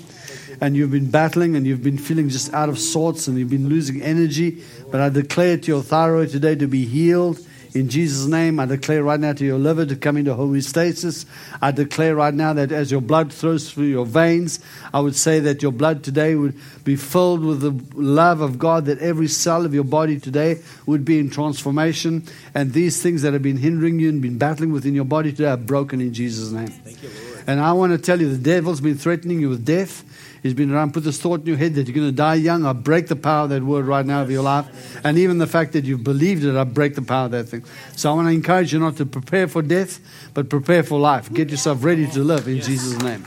and 0.61 0.75
you've 0.75 0.91
been 0.91 1.09
battling 1.09 1.55
and 1.55 1.65
you've 1.65 1.83
been 1.83 1.97
feeling 1.97 2.29
just 2.29 2.53
out 2.53 2.69
of 2.69 2.79
sorts 2.79 3.27
and 3.27 3.37
you've 3.37 3.49
been 3.49 3.69
losing 3.69 4.01
energy. 4.01 4.63
But 4.91 5.01
I 5.01 5.09
declare 5.09 5.57
to 5.57 5.67
your 5.67 5.83
thyroid 5.83 6.29
today 6.29 6.55
to 6.55 6.67
be 6.67 6.85
healed. 6.85 7.39
In 7.73 7.89
Jesus' 7.89 8.25
name, 8.25 8.59
I 8.59 8.65
declare 8.65 9.03
right 9.03 9.19
now 9.19 9.33
to 9.33 9.45
your 9.45 9.59
liver 9.59 9.85
to 9.85 9.95
come 9.95 10.17
into 10.17 10.33
homeostasis. 10.33 11.25
I 11.61 11.69
declare 11.71 12.15
right 12.15 12.33
now 12.33 12.53
that 12.53 12.71
as 12.71 12.91
your 12.91 13.01
blood 13.01 13.31
flows 13.31 13.71
through 13.71 13.85
your 13.85 14.05
veins, 14.05 14.59
I 14.91 14.99
would 14.99 15.15
say 15.15 15.39
that 15.41 15.61
your 15.61 15.71
blood 15.71 16.03
today 16.03 16.33
would 16.33 16.55
be 16.83 16.95
filled 16.95 17.43
with 17.43 17.61
the 17.61 17.79
love 17.93 18.41
of 18.41 18.57
God, 18.57 18.85
that 18.85 18.97
every 18.99 19.27
cell 19.27 19.63
of 19.63 19.75
your 19.75 19.83
body 19.83 20.19
today 20.19 20.61
would 20.87 21.05
be 21.05 21.19
in 21.19 21.29
transformation. 21.29 22.23
And 22.55 22.73
these 22.73 23.01
things 23.03 23.21
that 23.21 23.33
have 23.33 23.43
been 23.43 23.57
hindering 23.57 23.99
you 23.99 24.09
and 24.09 24.21
been 24.23 24.39
battling 24.39 24.71
within 24.71 24.95
your 24.95 25.05
body 25.05 25.31
today 25.31 25.49
are 25.49 25.57
broken 25.57 26.01
in 26.01 26.13
Jesus' 26.13 26.51
name. 26.51 26.73
You, 26.87 27.09
And 27.45 27.59
I 27.59 27.73
want 27.73 27.91
to 27.91 27.97
tell 27.99 28.19
you, 28.19 28.29
the 28.29 28.37
devil's 28.37 28.81
been 28.81 28.97
threatening 28.97 29.39
you 29.39 29.49
with 29.49 29.65
death. 29.65 30.03
He's 30.47 30.53
been 30.53 30.71
around, 30.71 30.93
put 30.93 31.03
this 31.03 31.19
thought 31.19 31.41
in 31.41 31.45
your 31.45 31.57
head 31.57 31.75
that 31.75 31.87
you're 31.87 31.93
going 31.93 32.07
to 32.07 32.15
die 32.15 32.35
young. 32.35 32.65
I 32.65 32.71
break 32.71 33.07
the 33.07 33.17
power 33.17 33.43
of 33.43 33.49
that 33.49 33.63
word 33.63 33.83
right 33.83 34.05
now 34.05 34.21
of 34.21 34.31
your 34.31 34.43
life. 34.43 34.65
And 35.03 35.17
even 35.17 35.39
the 35.39 35.45
fact 35.45 35.73
that 35.73 35.83
you've 35.83 36.05
believed 36.05 36.45
it, 36.45 36.55
I 36.55 36.63
break 36.63 36.95
the 36.95 37.01
power 37.01 37.25
of 37.25 37.31
that 37.31 37.49
thing. 37.49 37.65
So 37.97 38.09
I 38.09 38.13
want 38.15 38.29
to 38.29 38.33
encourage 38.33 38.71
you 38.71 38.79
not 38.79 38.95
to 38.95 39.05
prepare 39.05 39.49
for 39.49 39.61
death, 39.61 39.99
but 40.33 40.49
prepare 40.49 40.83
for 40.83 40.97
life. 40.99 41.33
Get 41.33 41.49
yourself 41.49 41.83
ready 41.83 42.07
to 42.07 42.19
live 42.21 42.47
in 42.47 42.61
Jesus' 42.61 42.97
name. 43.03 43.25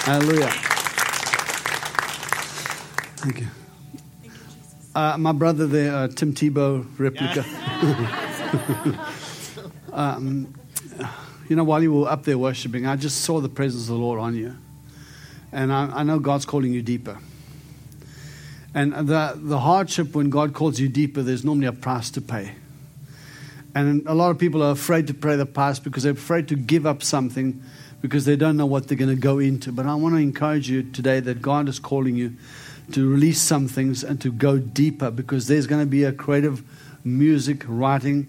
Hallelujah. 0.00 0.50
Thank 3.18 3.40
you. 3.42 3.46
Uh, 4.96 5.16
my 5.16 5.30
brother 5.30 5.68
there, 5.68 5.94
uh, 5.94 6.08
Tim 6.08 6.34
Tebow 6.34 6.84
replica. 6.98 7.44
um, 9.92 10.52
you 11.48 11.54
know, 11.54 11.62
while 11.62 11.80
you 11.80 11.92
were 11.92 12.08
up 12.08 12.24
there 12.24 12.36
worshiping, 12.36 12.84
I 12.84 12.96
just 12.96 13.20
saw 13.20 13.40
the 13.40 13.48
presence 13.48 13.84
of 13.84 13.90
the 13.90 13.94
Lord 13.94 14.18
on 14.18 14.34
you. 14.34 14.56
And 15.52 15.72
I, 15.72 15.86
I 16.00 16.02
know 16.02 16.18
God's 16.18 16.44
calling 16.44 16.72
you 16.72 16.82
deeper. 16.82 17.18
And 18.74 18.92
the, 18.92 19.32
the 19.36 19.60
hardship 19.60 20.14
when 20.14 20.30
God 20.30 20.54
calls 20.54 20.78
you 20.78 20.88
deeper, 20.88 21.22
there's 21.22 21.44
normally 21.44 21.66
a 21.66 21.72
price 21.72 22.10
to 22.10 22.20
pay. 22.20 22.52
And 23.74 24.06
a 24.06 24.14
lot 24.14 24.30
of 24.30 24.38
people 24.38 24.62
are 24.62 24.72
afraid 24.72 25.06
to 25.06 25.14
pray 25.14 25.36
the 25.36 25.46
past 25.46 25.84
because 25.84 26.02
they're 26.02 26.12
afraid 26.12 26.48
to 26.48 26.56
give 26.56 26.86
up 26.86 27.02
something 27.02 27.62
because 28.00 28.24
they 28.24 28.36
don't 28.36 28.56
know 28.56 28.66
what 28.66 28.88
they're 28.88 28.98
going 28.98 29.14
to 29.14 29.20
go 29.20 29.38
into. 29.38 29.72
But 29.72 29.86
I 29.86 29.94
want 29.94 30.14
to 30.14 30.20
encourage 30.20 30.68
you 30.68 30.82
today 30.82 31.20
that 31.20 31.42
God 31.42 31.68
is 31.68 31.78
calling 31.78 32.16
you 32.16 32.34
to 32.92 33.08
release 33.08 33.40
some 33.40 33.68
things 33.68 34.02
and 34.02 34.20
to 34.20 34.32
go 34.32 34.58
deeper 34.58 35.10
because 35.10 35.46
there's 35.46 35.66
going 35.66 35.82
to 35.82 35.86
be 35.86 36.04
a 36.04 36.12
creative 36.12 36.62
music 37.04 37.64
writing 37.66 38.28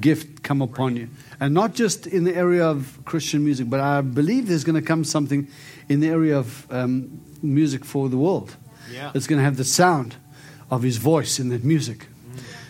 gift 0.00 0.42
come 0.42 0.62
upon 0.62 0.96
you. 0.96 1.08
And 1.40 1.54
not 1.54 1.74
just 1.74 2.06
in 2.06 2.24
the 2.24 2.34
area 2.34 2.66
of 2.66 2.98
Christian 3.04 3.44
music, 3.44 3.70
but 3.70 3.80
I 3.80 4.00
believe 4.00 4.48
there's 4.48 4.64
going 4.64 4.80
to 4.80 4.86
come 4.86 5.04
something 5.04 5.48
in 5.88 6.00
the 6.00 6.08
area 6.08 6.38
of 6.38 6.66
um, 6.70 7.20
music 7.42 7.84
for 7.84 8.08
the 8.08 8.16
world. 8.16 8.56
Yeah. 8.92 9.12
It's 9.14 9.26
going 9.26 9.38
to 9.38 9.44
have 9.44 9.56
the 9.56 9.64
sound 9.64 10.16
of 10.70 10.82
his 10.82 10.96
voice 10.96 11.38
in 11.38 11.48
that 11.50 11.64
music. 11.64 12.06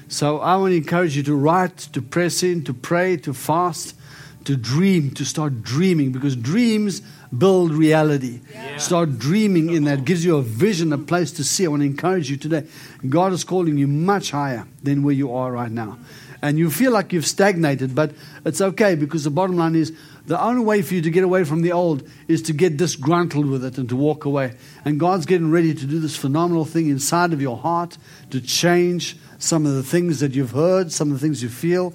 So 0.08 0.38
I 0.38 0.56
want 0.56 0.72
to 0.72 0.76
encourage 0.76 1.16
you 1.16 1.22
to 1.24 1.34
write, 1.34 1.76
to 1.92 2.02
press 2.02 2.42
in, 2.42 2.62
to 2.64 2.74
pray, 2.74 3.16
to 3.18 3.32
fast, 3.34 3.96
to 4.44 4.56
dream, 4.56 5.10
to 5.12 5.24
start 5.24 5.62
dreaming 5.62 6.12
because 6.12 6.36
dreams 6.36 7.02
build 7.36 7.72
reality. 7.72 8.40
Start 8.78 9.18
dreaming 9.18 9.70
in 9.72 9.84
that 9.84 10.04
gives 10.04 10.24
you 10.24 10.36
a 10.36 10.42
vision, 10.42 10.92
a 10.92 10.98
place 10.98 11.32
to 11.32 11.44
see. 11.44 11.64
I 11.64 11.68
want 11.68 11.80
to 11.82 11.86
encourage 11.86 12.30
you 12.30 12.36
today. 12.36 12.66
God 13.08 13.32
is 13.32 13.42
calling 13.44 13.78
you 13.78 13.88
much 13.88 14.30
higher 14.30 14.66
than 14.82 15.02
where 15.02 15.14
you 15.14 15.34
are 15.34 15.50
right 15.50 15.72
now. 15.72 15.98
And 16.44 16.58
you 16.58 16.70
feel 16.70 16.92
like 16.92 17.14
you've 17.14 17.26
stagnated, 17.26 17.94
but 17.94 18.12
it's 18.44 18.60
okay 18.60 18.96
because 18.96 19.24
the 19.24 19.30
bottom 19.30 19.56
line 19.56 19.74
is 19.74 19.96
the 20.26 20.38
only 20.38 20.62
way 20.62 20.82
for 20.82 20.92
you 20.92 21.00
to 21.00 21.10
get 21.10 21.24
away 21.24 21.42
from 21.42 21.62
the 21.62 21.72
old 21.72 22.06
is 22.28 22.42
to 22.42 22.52
get 22.52 22.76
disgruntled 22.76 23.46
with 23.46 23.64
it 23.64 23.78
and 23.78 23.88
to 23.88 23.96
walk 23.96 24.26
away. 24.26 24.52
And 24.84 25.00
God's 25.00 25.24
getting 25.24 25.50
ready 25.50 25.72
to 25.72 25.86
do 25.86 25.98
this 25.98 26.18
phenomenal 26.18 26.66
thing 26.66 26.90
inside 26.90 27.32
of 27.32 27.40
your 27.40 27.56
heart 27.56 27.96
to 28.28 28.42
change 28.42 29.16
some 29.38 29.64
of 29.64 29.72
the 29.72 29.82
things 29.82 30.20
that 30.20 30.34
you've 30.34 30.50
heard, 30.50 30.92
some 30.92 31.10
of 31.10 31.18
the 31.18 31.26
things 31.26 31.42
you 31.42 31.48
feel. 31.48 31.94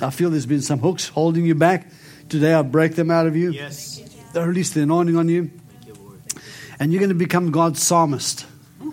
I 0.00 0.10
feel 0.10 0.30
there's 0.30 0.46
been 0.46 0.62
some 0.62 0.78
hooks 0.78 1.08
holding 1.08 1.44
you 1.44 1.56
back. 1.56 1.88
Today 2.28 2.54
I 2.54 2.62
break 2.62 2.94
them 2.94 3.10
out 3.10 3.26
of 3.26 3.34
you. 3.34 3.50
Yes. 3.50 4.00
I 4.32 4.44
release 4.44 4.70
the 4.70 4.82
anointing 4.82 5.16
on 5.16 5.28
you. 5.28 5.50
You, 5.84 6.20
And 6.78 6.92
you're 6.92 7.00
going 7.00 7.08
to 7.08 7.16
become 7.16 7.50
God's 7.50 7.82
psalmist. 7.82 8.46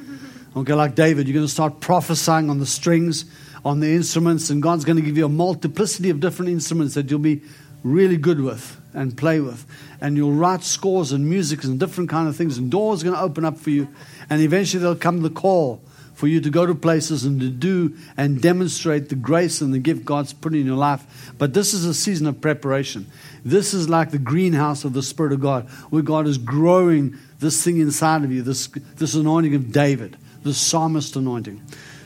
Okay, 0.56 0.74
like 0.74 0.96
David, 0.96 1.28
you're 1.28 1.36
going 1.36 1.46
to 1.46 1.52
start 1.52 1.80
prophesying 1.80 2.50
on 2.50 2.58
the 2.58 2.66
strings, 2.66 3.26
on 3.64 3.80
the 3.80 3.92
instruments, 3.94 4.50
and 4.50 4.62
God's 4.62 4.86
going 4.86 4.98
to 4.98 5.02
give 5.02 5.18
you 5.18 5.26
a 5.26 5.30
multiplicity 5.30 6.10
of 6.10 6.20
different 6.20 6.52
instruments 6.52 6.96
that 6.96 7.10
you'll 7.10 7.20
be 7.20 7.42
really 7.84 8.18
good 8.18 8.42
with 8.42 8.80
and 8.94 9.18
play 9.18 9.40
with. 9.40 9.66
And 10.02 10.18
you'll 10.18 10.32
write 10.32 10.64
scores 10.64 11.12
and 11.12 11.30
music 11.30 11.64
and 11.64 11.80
different 11.80 12.10
kind 12.10 12.28
of 12.28 12.36
things, 12.36 12.58
and 12.58 12.72
doors 12.72 13.02
are 13.02 13.06
going 13.06 13.18
to 13.18 13.22
open 13.22 13.46
up 13.46 13.58
for 13.58 13.70
you. 13.70 13.88
And 14.30 14.42
eventually 14.42 14.82
there'll 14.82 14.96
come 14.96 15.22
the 15.22 15.30
call 15.30 15.82
for 16.20 16.28
you 16.28 16.42
to 16.42 16.50
go 16.50 16.66
to 16.66 16.76
places 16.76 17.24
and 17.24 17.40
to 17.40 17.50
do 17.50 17.96
and 18.18 18.42
demonstrate 18.42 19.08
the 19.08 19.16
grace 19.16 19.62
and 19.62 19.74
the 19.74 19.80
gift 19.80 20.04
God's 20.04 20.34
put 20.34 20.54
in 20.54 20.66
your 20.66 20.76
life. 20.76 21.32
But 21.38 21.54
this 21.54 21.74
is 21.74 21.86
a 21.86 21.94
season 21.94 22.28
of 22.28 22.42
preparation. 22.42 23.10
This 23.46 23.74
is 23.74 23.88
like 23.88 24.12
the 24.12 24.18
greenhouse 24.18 24.84
of 24.84 24.92
the 24.92 25.02
Spirit 25.02 25.32
of 25.32 25.40
God, 25.40 25.70
where 25.90 26.02
God 26.02 26.28
is 26.28 26.38
growing 26.38 27.18
this 27.40 27.64
thing 27.64 27.80
inside 27.80 28.26
of 28.26 28.34
you, 28.34 28.42
this, 28.42 28.68
this 28.68 29.16
anointing 29.16 29.56
of 29.56 29.72
David, 29.72 30.18
the 30.44 30.54
psalmist 30.54 31.16
anointing. 31.16 31.62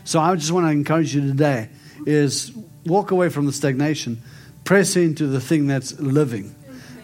So 0.05 0.19
I 0.19 0.35
just 0.35 0.51
want 0.51 0.65
to 0.67 0.71
encourage 0.71 1.15
you 1.15 1.21
today 1.21 1.69
is 2.05 2.51
walk 2.85 3.11
away 3.11 3.29
from 3.29 3.45
the 3.45 3.53
stagnation, 3.53 4.21
press 4.63 4.95
into 4.95 5.27
the 5.27 5.39
thing 5.39 5.67
that's 5.67 5.99
living. 5.99 6.55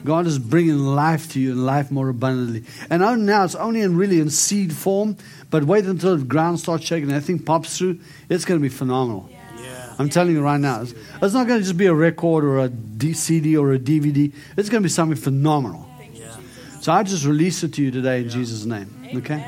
God 0.03 0.27
is 0.27 0.39
bringing 0.39 0.79
life 0.79 1.31
to 1.33 1.39
you 1.39 1.51
and 1.51 1.65
life 1.65 1.91
more 1.91 2.09
abundantly. 2.09 2.63
And 2.89 3.03
oh, 3.03 3.15
now 3.15 3.43
it's 3.43 3.55
only 3.55 3.81
in 3.81 3.97
really 3.97 4.19
in 4.19 4.29
seed 4.29 4.73
form, 4.73 5.17
but 5.49 5.65
wait 5.65 5.85
until 5.85 6.17
the 6.17 6.23
ground 6.23 6.59
starts 6.59 6.85
shaking 6.85 7.09
and 7.09 7.17
that 7.17 7.25
thing 7.25 7.39
pops 7.39 7.77
through. 7.77 7.99
It's 8.29 8.45
going 8.45 8.59
to 8.59 8.61
be 8.61 8.69
phenomenal. 8.69 9.29
Yeah. 9.57 9.95
I'm 9.99 10.09
telling 10.09 10.33
you 10.33 10.41
right 10.41 10.59
now. 10.59 10.81
It's, 10.81 10.93
it's 11.21 11.33
not 11.33 11.47
going 11.47 11.59
to 11.59 11.65
just 11.65 11.77
be 11.77 11.87
a 11.87 11.93
record 11.93 12.45
or 12.45 12.59
a 12.59 12.69
D- 12.69 13.13
CD 13.13 13.57
or 13.57 13.73
a 13.73 13.79
DVD. 13.79 14.33
It's 14.55 14.69
going 14.69 14.81
to 14.81 14.85
be 14.85 14.89
something 14.89 15.17
phenomenal. 15.17 15.89
Yeah. 16.13 16.35
So 16.79 16.93
I 16.93 17.03
just 17.03 17.25
release 17.25 17.63
it 17.63 17.73
to 17.73 17.83
you 17.83 17.91
today 17.91 18.21
in 18.21 18.29
Jesus' 18.29 18.65
name. 18.65 18.95
Okay? 19.15 19.45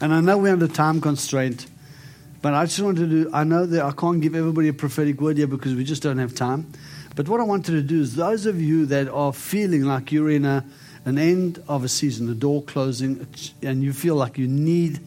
And 0.00 0.14
I 0.14 0.20
know 0.20 0.38
we're 0.38 0.52
under 0.52 0.66
time 0.66 1.00
constraint, 1.00 1.66
but 2.42 2.54
I 2.54 2.64
just 2.64 2.80
wanted 2.80 3.10
to 3.10 3.24
do, 3.24 3.30
I 3.32 3.44
know 3.44 3.66
that 3.66 3.84
I 3.84 3.92
can't 3.92 4.20
give 4.20 4.34
everybody 4.34 4.68
a 4.68 4.72
prophetic 4.72 5.20
word 5.20 5.36
here 5.36 5.46
because 5.46 5.74
we 5.74 5.84
just 5.84 6.02
don't 6.02 6.18
have 6.18 6.34
time. 6.34 6.72
But 7.14 7.28
what 7.28 7.40
I 7.40 7.44
wanted 7.44 7.72
to 7.72 7.82
do 7.82 8.00
is 8.00 8.14
those 8.14 8.46
of 8.46 8.60
you 8.60 8.86
that 8.86 9.08
are 9.08 9.32
feeling 9.32 9.84
like 9.84 10.10
you're 10.10 10.30
in 10.30 10.46
a, 10.46 10.64
an 11.04 11.18
end 11.18 11.62
of 11.68 11.84
a 11.84 11.88
season, 11.88 12.30
a 12.30 12.34
door 12.34 12.62
closing, 12.62 13.26
and 13.62 13.82
you 13.82 13.92
feel 13.92 14.14
like 14.14 14.38
you 14.38 14.48
need, 14.48 15.00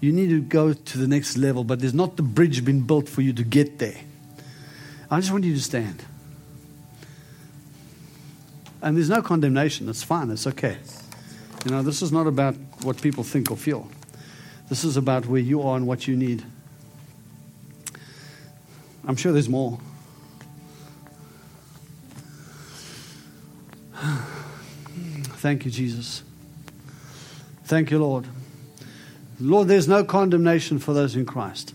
you 0.00 0.12
need 0.12 0.28
to 0.28 0.40
go 0.40 0.72
to 0.74 0.98
the 0.98 1.08
next 1.08 1.36
level, 1.36 1.64
but 1.64 1.80
there's 1.80 1.94
not 1.94 2.16
the 2.16 2.22
bridge 2.22 2.64
been 2.64 2.82
built 2.82 3.08
for 3.08 3.22
you 3.22 3.32
to 3.32 3.42
get 3.42 3.78
there. 3.78 3.96
I 5.10 5.18
just 5.18 5.32
want 5.32 5.44
you 5.44 5.54
to 5.54 5.62
stand. 5.62 6.04
And 8.80 8.96
there's 8.96 9.08
no 9.08 9.22
condemnation. 9.22 9.88
It's 9.88 10.04
fine. 10.04 10.30
It's 10.30 10.46
okay. 10.46 10.78
You 11.64 11.72
know, 11.72 11.82
this 11.82 12.02
is 12.02 12.12
not 12.12 12.28
about 12.28 12.54
what 12.82 13.02
people 13.02 13.24
think 13.24 13.50
or 13.50 13.56
feel. 13.56 13.88
This 14.68 14.84
is 14.84 14.96
about 14.96 15.26
where 15.26 15.40
you 15.40 15.62
are 15.62 15.76
and 15.76 15.86
what 15.86 16.06
you 16.06 16.16
need. 16.16 16.44
I'm 19.06 19.16
sure 19.16 19.32
there's 19.32 19.48
more. 19.48 19.78
Thank 25.36 25.64
you, 25.64 25.70
Jesus. 25.70 26.24
Thank 27.64 27.90
you, 27.90 27.98
Lord. 27.98 28.26
Lord, 29.38 29.68
there's 29.68 29.86
no 29.86 30.02
condemnation 30.02 30.78
for 30.78 30.92
those 30.92 31.14
in 31.14 31.24
Christ. 31.26 31.74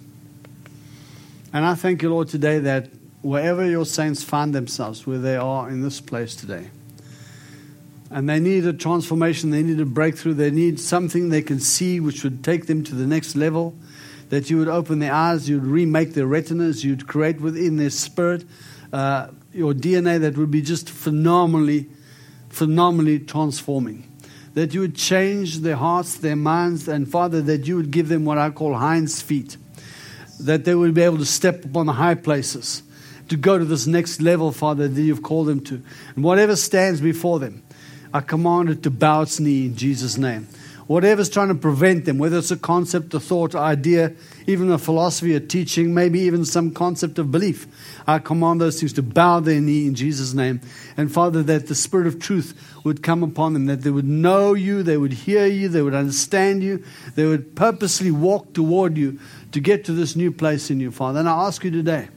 And 1.53 1.65
I 1.65 1.75
thank 1.75 2.01
you, 2.01 2.09
Lord, 2.09 2.27
today 2.27 2.59
that 2.59 2.89
wherever 3.21 3.65
your 3.65 3.85
saints 3.85 4.23
find 4.23 4.53
themselves, 4.53 5.05
where 5.05 5.19
they 5.19 5.35
are 5.35 5.69
in 5.69 5.81
this 5.81 6.01
place 6.01 6.35
today, 6.35 6.69
and 8.09 8.27
they 8.27 8.39
need 8.39 8.65
a 8.65 8.73
transformation, 8.73 9.51
they 9.51 9.63
need 9.63 9.79
a 9.79 9.85
breakthrough, 9.85 10.33
they 10.33 10.51
need 10.51 10.79
something 10.79 11.29
they 11.29 11.41
can 11.41 11.59
see 11.59 11.99
which 11.99 12.23
would 12.23 12.43
take 12.43 12.65
them 12.65 12.83
to 12.83 12.95
the 12.95 13.07
next 13.07 13.35
level, 13.35 13.75
that 14.31 14.49
you 14.49 14.57
would 14.57 14.69
open 14.69 14.99
their 14.99 15.13
eyes, 15.13 15.49
you'd 15.49 15.65
remake 15.65 16.13
their 16.13 16.25
retinas, 16.25 16.85
you'd 16.85 17.05
create 17.05 17.41
within 17.41 17.75
their 17.75 17.89
spirit 17.89 18.45
uh, 18.93 19.27
your 19.51 19.73
DNA 19.73 20.21
that 20.21 20.37
would 20.37 20.49
be 20.49 20.61
just 20.61 20.89
phenomenally, 20.89 21.89
phenomenally 22.47 23.19
transforming. 23.19 24.09
That 24.53 24.73
you 24.73 24.79
would 24.79 24.95
change 24.95 25.59
their 25.59 25.75
hearts, 25.75 26.15
their 26.15 26.37
minds, 26.37 26.87
and 26.87 27.11
Father, 27.11 27.41
that 27.41 27.67
you 27.67 27.75
would 27.75 27.91
give 27.91 28.07
them 28.07 28.23
what 28.23 28.37
I 28.37 28.51
call 28.51 28.73
hinds 28.73 29.21
feet. 29.21 29.57
That 30.39 30.63
they 30.63 30.75
would 30.75 30.93
be 30.93 31.01
able 31.01 31.17
to 31.17 31.25
step 31.25 31.65
upon 31.65 31.87
the 31.87 31.93
high 31.93 32.15
places, 32.15 32.83
to 33.27 33.35
go 33.35 33.57
to 33.57 33.65
this 33.65 33.85
next 33.85 34.21
level, 34.21 34.53
Father, 34.53 34.87
that 34.87 35.01
you've 35.01 35.23
called 35.23 35.47
them 35.47 35.59
to. 35.65 35.81
And 36.15 36.23
whatever 36.23 36.55
stands 36.55 37.01
before 37.01 37.39
them, 37.39 37.63
I 38.13 38.21
command 38.21 38.69
it 38.69 38.83
to 38.83 38.91
bow 38.91 39.23
its 39.23 39.41
knee 39.41 39.65
in 39.65 39.75
Jesus' 39.75 40.17
name. 40.17 40.47
Whatever's 40.91 41.29
trying 41.29 41.47
to 41.47 41.55
prevent 41.55 42.03
them, 42.03 42.17
whether 42.17 42.37
it's 42.37 42.51
a 42.51 42.57
concept, 42.57 43.13
a 43.13 43.19
thought, 43.21 43.55
idea, 43.55 44.11
even 44.45 44.69
a 44.69 44.77
philosophy, 44.77 45.33
a 45.33 45.39
teaching, 45.39 45.93
maybe 45.93 46.19
even 46.19 46.43
some 46.43 46.71
concept 46.71 47.17
of 47.17 47.31
belief, 47.31 47.65
I 48.05 48.19
command 48.19 48.59
those 48.59 48.77
things 48.77 48.91
to 48.93 49.01
bow 49.01 49.39
their 49.39 49.61
knee 49.61 49.87
in 49.87 49.95
Jesus' 49.95 50.33
name. 50.33 50.59
And 50.97 51.09
Father, 51.09 51.43
that 51.43 51.67
the 51.67 51.75
Spirit 51.75 52.07
of 52.07 52.19
truth 52.19 52.61
would 52.83 53.01
come 53.01 53.23
upon 53.23 53.53
them, 53.53 53.67
that 53.67 53.83
they 53.83 53.89
would 53.89 54.05
know 54.05 54.53
you, 54.53 54.83
they 54.83 54.97
would 54.97 55.13
hear 55.13 55.45
you, 55.45 55.69
they 55.69 55.81
would 55.81 55.93
understand 55.93 56.61
you, 56.61 56.83
they 57.15 57.25
would 57.25 57.55
purposely 57.55 58.11
walk 58.11 58.51
toward 58.51 58.97
you 58.97 59.17
to 59.53 59.61
get 59.61 59.85
to 59.85 59.93
this 59.93 60.17
new 60.17 60.29
place 60.29 60.69
in 60.69 60.81
you, 60.81 60.91
Father. 60.91 61.21
And 61.21 61.29
I 61.29 61.45
ask 61.47 61.63
you 61.63 61.71
today 61.71 62.09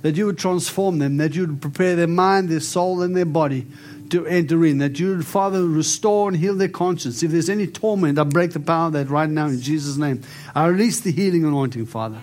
that 0.00 0.16
you 0.16 0.24
would 0.24 0.38
transform 0.38 0.98
them, 0.98 1.18
that 1.18 1.34
you 1.34 1.46
would 1.46 1.60
prepare 1.60 1.94
their 1.94 2.06
mind, 2.06 2.48
their 2.48 2.60
soul, 2.60 3.02
and 3.02 3.14
their 3.14 3.26
body 3.26 3.66
to 4.10 4.26
enter 4.26 4.64
in, 4.64 4.78
that 4.78 4.98
you 4.98 5.22
Father, 5.22 5.64
restore 5.64 6.28
and 6.28 6.36
heal 6.36 6.54
their 6.54 6.68
conscience. 6.68 7.22
If 7.22 7.30
there's 7.30 7.48
any 7.48 7.66
torment, 7.66 8.18
I 8.18 8.24
break 8.24 8.52
the 8.52 8.60
power 8.60 8.86
of 8.86 8.92
that 8.94 9.08
right 9.08 9.28
now 9.28 9.46
in 9.46 9.60
Jesus' 9.60 9.96
name. 9.96 10.22
I 10.54 10.66
release 10.66 11.00
the 11.00 11.12
healing 11.12 11.44
anointing, 11.44 11.86
Father, 11.86 12.20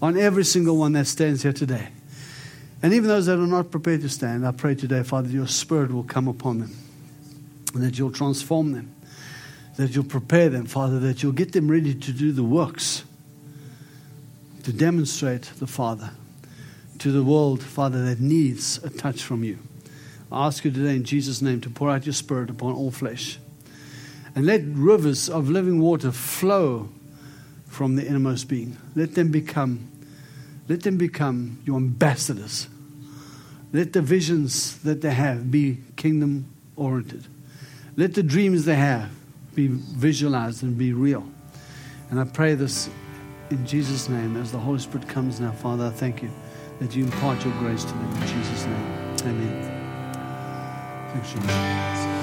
on 0.00 0.16
every 0.18 0.44
single 0.44 0.76
one 0.76 0.92
that 0.92 1.06
stands 1.06 1.42
here 1.42 1.52
today. 1.52 1.88
And 2.82 2.92
even 2.92 3.08
those 3.08 3.26
that 3.26 3.38
are 3.38 3.46
not 3.46 3.70
prepared 3.70 4.02
to 4.02 4.08
stand, 4.08 4.46
I 4.46 4.52
pray 4.52 4.74
today, 4.74 5.02
Father, 5.02 5.28
your 5.28 5.46
Spirit 5.46 5.92
will 5.92 6.04
come 6.04 6.28
upon 6.28 6.58
them, 6.58 6.76
and 7.74 7.82
that 7.82 7.98
you'll 7.98 8.12
transform 8.12 8.72
them, 8.72 8.94
that 9.76 9.94
you'll 9.94 10.04
prepare 10.04 10.50
them, 10.50 10.66
Father, 10.66 10.98
that 11.00 11.22
you'll 11.22 11.32
get 11.32 11.52
them 11.52 11.70
ready 11.70 11.94
to 11.94 12.12
do 12.12 12.32
the 12.32 12.44
works, 12.44 13.04
to 14.64 14.72
demonstrate 14.72 15.42
the 15.58 15.66
Father 15.66 16.10
to 16.98 17.10
the 17.10 17.22
world, 17.24 17.62
Father, 17.62 18.04
that 18.04 18.20
needs 18.20 18.82
a 18.84 18.90
touch 18.90 19.22
from 19.22 19.44
you. 19.44 19.58
I 20.34 20.46
ask 20.46 20.64
you 20.64 20.72
today 20.72 20.96
in 20.96 21.04
Jesus' 21.04 21.40
name 21.40 21.60
to 21.60 21.70
pour 21.70 21.90
out 21.90 22.06
your 22.06 22.12
Spirit 22.12 22.50
upon 22.50 22.74
all 22.74 22.90
flesh. 22.90 23.38
And 24.34 24.44
let 24.44 24.62
rivers 24.64 25.28
of 25.28 25.48
living 25.48 25.80
water 25.80 26.10
flow 26.10 26.88
from 27.68 27.94
the 27.94 28.04
innermost 28.04 28.48
being. 28.48 28.76
Let 28.96 29.14
them 29.14 29.30
become, 29.30 29.88
let 30.68 30.82
them 30.82 30.96
become 30.96 31.60
your 31.64 31.76
ambassadors. 31.76 32.66
Let 33.72 33.92
the 33.92 34.02
visions 34.02 34.78
that 34.78 35.02
they 35.02 35.12
have 35.12 35.52
be 35.52 35.78
kingdom 35.94 36.46
oriented. 36.74 37.26
Let 37.96 38.14
the 38.14 38.24
dreams 38.24 38.64
they 38.64 38.74
have 38.74 39.10
be 39.54 39.68
visualized 39.68 40.64
and 40.64 40.76
be 40.76 40.92
real. 40.92 41.24
And 42.10 42.18
I 42.18 42.24
pray 42.24 42.54
this 42.54 42.90
in 43.50 43.64
Jesus' 43.64 44.08
name 44.08 44.36
as 44.36 44.50
the 44.50 44.58
Holy 44.58 44.80
Spirit 44.80 45.08
comes 45.08 45.38
now, 45.38 45.52
Father. 45.52 45.86
I 45.86 45.90
thank 45.90 46.24
you 46.24 46.30
that 46.80 46.96
you 46.96 47.04
impart 47.04 47.44
your 47.44 47.54
grace 47.58 47.84
to 47.84 47.92
them 47.92 48.10
in 48.14 48.20
Jesus' 48.26 48.64
name. 48.66 49.08
Amen. 49.26 49.63
Jesus. 51.22 52.13